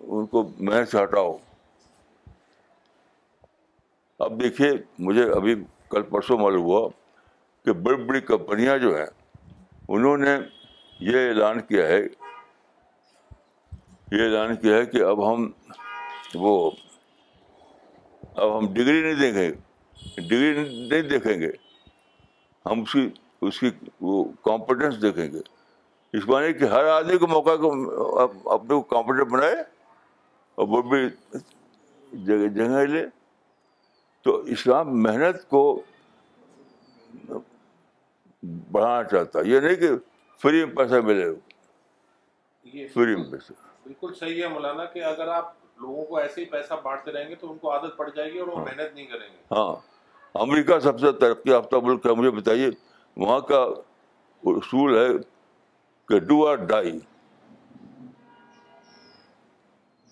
ان 0.00 0.26
کو 0.26 0.50
محنت 0.58 0.88
سے 0.88 1.02
ہٹاؤ۔ 1.02 1.36
اب 4.18 4.40
دیکھیے، 4.40 4.70
مجھے 4.98 5.30
ابھی 5.32 5.54
کل 5.90 6.02
پرسوں 6.02 6.38
معلوم 6.38 6.62
ہوا 6.62 6.88
کہ 7.64 7.72
بڑی 7.72 8.02
بڑی 8.04 8.20
کمپنیاں 8.20 8.78
جو 8.78 8.96
ہیں، 8.96 9.06
انہوں 9.88 10.16
نے 10.16 10.36
یہ 11.00 11.28
اعلان 11.28 11.60
کیا 11.60 11.86
ہے، 11.88 12.00
یہ 14.12 14.22
اعلان 14.24 14.56
کیا 14.56 14.76
ہے 14.76 14.86
کہ 14.86 15.02
اب 15.02 15.20
ہم 15.32 15.50
وہ، 16.34 16.70
اب 18.34 18.58
ہم 18.58 18.66
ڈگری 18.74 19.02
نہیں 19.02 19.20
دیں 19.20 19.34
گے، 19.34 19.50
ڈگری 20.16 20.50
نہیں 20.52 21.02
دیکھیں 21.02 21.40
گے، 21.40 21.50
ہم 22.66 22.80
اس 22.82 22.92
کی 22.92 23.08
اس 23.40 23.60
کی 23.60 23.70
وہ 24.00 24.24
کمپٹنس 24.42 25.00
دیکھیں 25.02 25.32
گے۔ 25.32 25.40
اس 26.12 26.26
معنی 26.28 26.52
کہ 26.52 26.64
ہر 26.64 26.84
آدمی 26.84 27.18
کو 27.18 27.26
موقع 27.26 27.56
کو 27.56 27.70
اپنے 28.50 28.68
کو 28.68 28.80
کمپٹنٹ 28.82 29.28
بنائے 29.30 29.56
اور 30.58 30.68
وہ 30.68 30.82
بھی 30.82 31.08
جگہ 32.12 32.48
جگہ 32.48 32.84
لے۔ 32.86 33.06
تو 34.24 34.36
اسلام 34.54 35.02
محنت 35.02 35.48
کو 35.48 35.62
بڑھانا 38.70 39.02
چاہتا 39.08 39.38
ہے۔ 39.38 39.48
یہ 39.48 39.60
نہیں 39.60 39.74
کہ 39.74 39.90
فری 40.42 40.64
میں 40.64 40.76
پیسہ 40.76 40.94
ملے۔ 40.94 41.26
فری 42.88 43.16
میں 43.16 43.30
پیسہ۔ 43.30 43.52
بالکل 43.84 44.14
صحیح 44.14 44.42
ہے 44.42 44.48
مولانا 44.48 44.84
کہ 44.84 45.04
اگر 45.04 45.28
آپ 45.28 45.52
لوگوں 45.80 46.04
کو 46.04 46.16
ایسے 46.18 46.40
ہی 46.40 46.46
پیسہ 46.46 46.74
بانٹتے 46.82 47.12
رہیں 47.12 47.28
گے 47.28 47.34
تو 47.34 47.52
ان 47.52 47.58
کو 47.58 47.72
عادت 47.72 47.96
پڑ 47.96 48.10
جائے 48.16 48.32
گی 48.32 48.38
اور 48.38 48.48
وہ 48.48 48.56
ہاں۔ 48.56 48.64
محنت 48.64 48.94
نہیں 48.94 49.06
کریں 49.06 49.28
گے۔ 49.32 49.54
ہاں۔ 49.54 49.76
امریکہ 50.34 50.78
سب 50.78 51.00
سے 51.00 51.12
ترقی 51.12 51.50
یافتہ 51.50 51.76
ملک 51.82 52.06
ہے 52.06 52.14
مجھے 52.14 52.30
بتائیے 52.30 52.68
وہاں 53.16 53.40
کا 53.40 53.58
اصول 54.44 54.98
ہے 54.98 55.08
کہ 56.08 56.18
do 56.18 56.46
or 56.48 56.56
die 56.56 56.98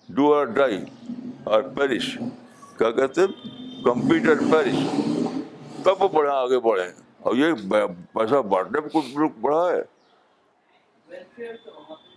do 0.09 0.33
or 0.35 0.45
die 0.45 0.83
اور 1.43 1.61
پیرش 1.61 2.17
کیا 2.77 2.91
کہتے 2.91 3.21
ہیں؟ 3.21 3.27
کمپیوٹر 3.83 4.39
پیرش 4.51 4.75
تب 5.83 6.03
وہ 6.03 6.07
بڑھا 6.07 6.33
آگے 6.33 6.59
بڑھے۔ 6.59 6.91
اور 7.19 7.35
یہ 7.35 7.53
پیسہ 8.13 8.35
بانٹنے 8.35 8.89
کوئی 8.89 9.13
ملک 9.15 9.31
بڑھا 9.41 9.71
ہے۔ 9.71 9.96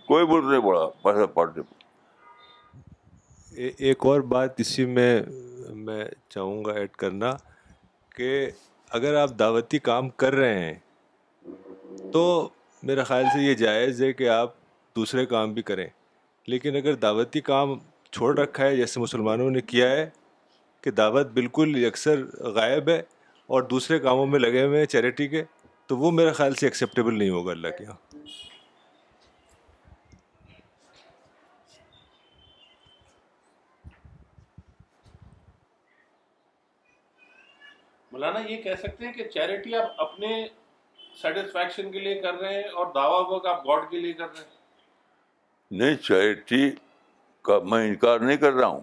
کوئی 0.05 0.25
ملک 0.27 0.45
نہیں 0.45 0.61
بڑھا 0.61 0.85
پیسہ 1.01 1.25
بانٹنے 1.33 1.63
پہ 1.63 1.73
ایک 3.77 4.05
اور 4.05 4.21
بات 4.21 4.59
اسی 4.59 4.85
میں 4.85 5.21
میں 5.75 6.03
چاہوں 6.29 6.65
گا 6.65 6.73
ایڈ 6.73 6.91
کرنا 6.91 7.35
کہ 8.15 8.49
اگر 8.89 9.15
آپ 9.15 9.29
دعوتی 9.39 9.79
کام 9.79 10.09
کر 10.09 10.33
رہے 10.33 10.59
ہیں، 10.59 10.73
تو 12.13 12.49
میرے 12.83 13.03
خیال 13.03 13.25
سے 13.33 13.41
یہ 13.41 13.53
جائز 13.53 14.01
ہے 14.03 14.13
کہ 14.13 14.29
آپ 14.29 14.53
دوسرے 14.95 15.25
کام 15.25 15.53
بھی 15.53 15.61
کریں۔ 15.61 15.87
لیکن 16.47 16.75
اگر 16.75 16.93
دعوتی 16.93 17.41
کام 17.41 17.77
چھوڑ 18.11 18.37
رکھا 18.39 18.65
ہے، 18.65 18.75
جیسے 18.75 18.99
مسلمانوں 18.99 19.49
نے 19.49 19.61
کیا 19.61 19.89
ہے 19.91 20.09
کہ 20.81 20.91
دعوت 20.91 21.27
بالکل 21.27 21.85
اکثر 21.85 22.23
غائب 22.55 22.89
ہے 22.89 23.01
اور 23.49 23.61
دوسرے 23.63 23.99
کاموں 23.99 24.25
میں 24.25 24.39
لگے 24.39 24.63
ہوئے 24.63 24.79
ہیں 24.79 24.85
چیریٹی 24.85 25.27
کے، 25.27 25.43
تو 25.87 25.97
وہ 25.97 26.11
میرے 26.11 26.31
خیال 26.31 26.53
سے 26.53 26.65
ایکسیپٹیبل 26.65 27.17
نہیں 27.17 27.29
ہوگا 27.29 27.51
اللہ 27.51 27.67
کے 27.67 27.83
یہاں 27.83 28.10
مولانا 38.11 38.39
یہ 38.39 38.61
کہہ 38.61 38.75
سکتے 38.79 39.05
ہیں 39.05 39.13
کہ 39.13 39.27
چیریٹی 39.27 39.75
آپ 39.75 39.87
اپنے 39.97 40.47
سیٹسفیکشن 41.21 41.91
کے 41.91 41.99
لیے 41.99 42.15
کر 42.15 42.33
رہے 42.33 42.53
ہیں 42.53 42.69
اور 42.69 42.85
دعویٰ 42.85 43.31
ورک 43.31 43.45
آپ 43.45 43.67
گاڈ 43.67 43.91
کے 43.91 43.99
لیے 43.99 44.13
کر 44.13 44.25
رہے 44.25 44.39
ہیں؟ 44.39 44.61
نہیں 45.71 45.95
چیریٹی 45.95 46.71
کا 47.41 47.59
میں 47.63 47.87
انکار 47.87 48.19
نہیں 48.19 48.37
کر 48.37 48.53
رہا 48.53 48.67
ہوں۔ 48.67 48.81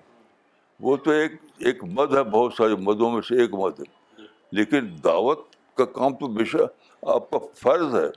وہ 0.81 0.97
تو 0.97 1.11
ایک 1.11 1.33
ایک 1.59 1.85
مد 1.85 2.17
ہے 2.17 2.23
بہت 2.23 2.53
سارے 2.55 2.75
مدوں 2.79 3.11
میں 3.11 3.21
سے 3.21 3.41
ایک 3.41 3.55
مد 3.55 3.81
ہے 3.81 4.23
لیکن 4.53 4.97
دعوت 5.05 5.47
کا 5.75 5.85
کام 5.85 6.15
تو 6.15 6.27
بے 6.27 6.45
شک 6.45 6.61
آپ 7.03 7.31
کا 7.31 7.39
فرض 7.55 7.95
ہے۔ 7.95 8.09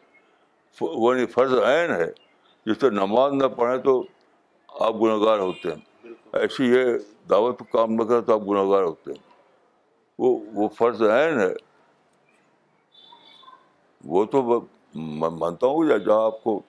وہ 0.82 1.14
نہیں 1.14 1.26
فرض 1.26 1.54
عین 1.54 1.92
ہے۔ 1.92 2.12
جس 2.66 2.78
طرح 2.78 2.90
نماز 2.90 3.34
نہ 3.34 3.48
پڑھیں 3.48 3.78
تو 3.78 4.04
آپ 4.70 4.94
گناہ 5.02 5.18
گار 5.18 5.40
ہوتے 5.40 5.70
ہیں۔ 5.70 6.10
ایسی 6.34 6.66
یہ 6.66 6.84
دعوت 7.30 7.60
کا 7.60 7.66
کام 7.72 7.94
نہ 7.94 8.04
کریں 8.04 8.22
تو 8.22 8.34
آپ 8.34 8.42
گناہ 8.50 8.64
گار 8.64 8.84
ہوتے 8.84 9.12
ہیں۔ 9.12 9.31
وہ 10.22 10.40
وہ 10.54 10.68
فرض 10.68 11.02
ہے 11.02 11.48
ہے 11.48 11.54
وہ 14.04 14.26
تو 14.26 14.62
میں 14.96 15.30
مانتا 15.30 15.68
ہوں 15.68 15.86
یا 15.86 15.98
جہاں 15.98 16.26
آپ 16.26 16.44
کو 16.44 16.62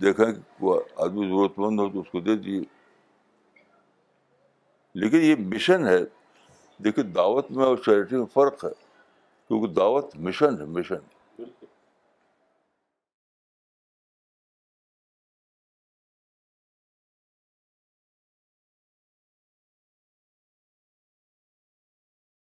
دیکھیں 0.00 0.26
کہ 0.60 0.64
آدمی 0.96 1.26
ضرورت 1.26 1.58
مند 1.58 1.80
ہو 1.80 1.88
تو 1.88 2.00
اس 2.00 2.10
کو 2.10 2.20
دے 2.20 2.36
دیجیے 2.36 2.60
لیکن 4.94 5.16
یہ 5.16 5.34
مشن 5.38 5.86
ہے۔ 5.86 5.98
دیکھیے 6.84 7.04
دعوت 7.04 7.50
میں 7.50 7.64
اور 7.64 7.76
چیریٹی 7.76 8.16
میں 8.16 8.26
فرق 8.26 8.64
ہے۔ 8.64 8.70
کیونکہ 9.48 9.66
دعوت 9.66 10.16
مشن 10.16 10.60
ہے، 10.60 10.64
مشن۔ 10.64 11.15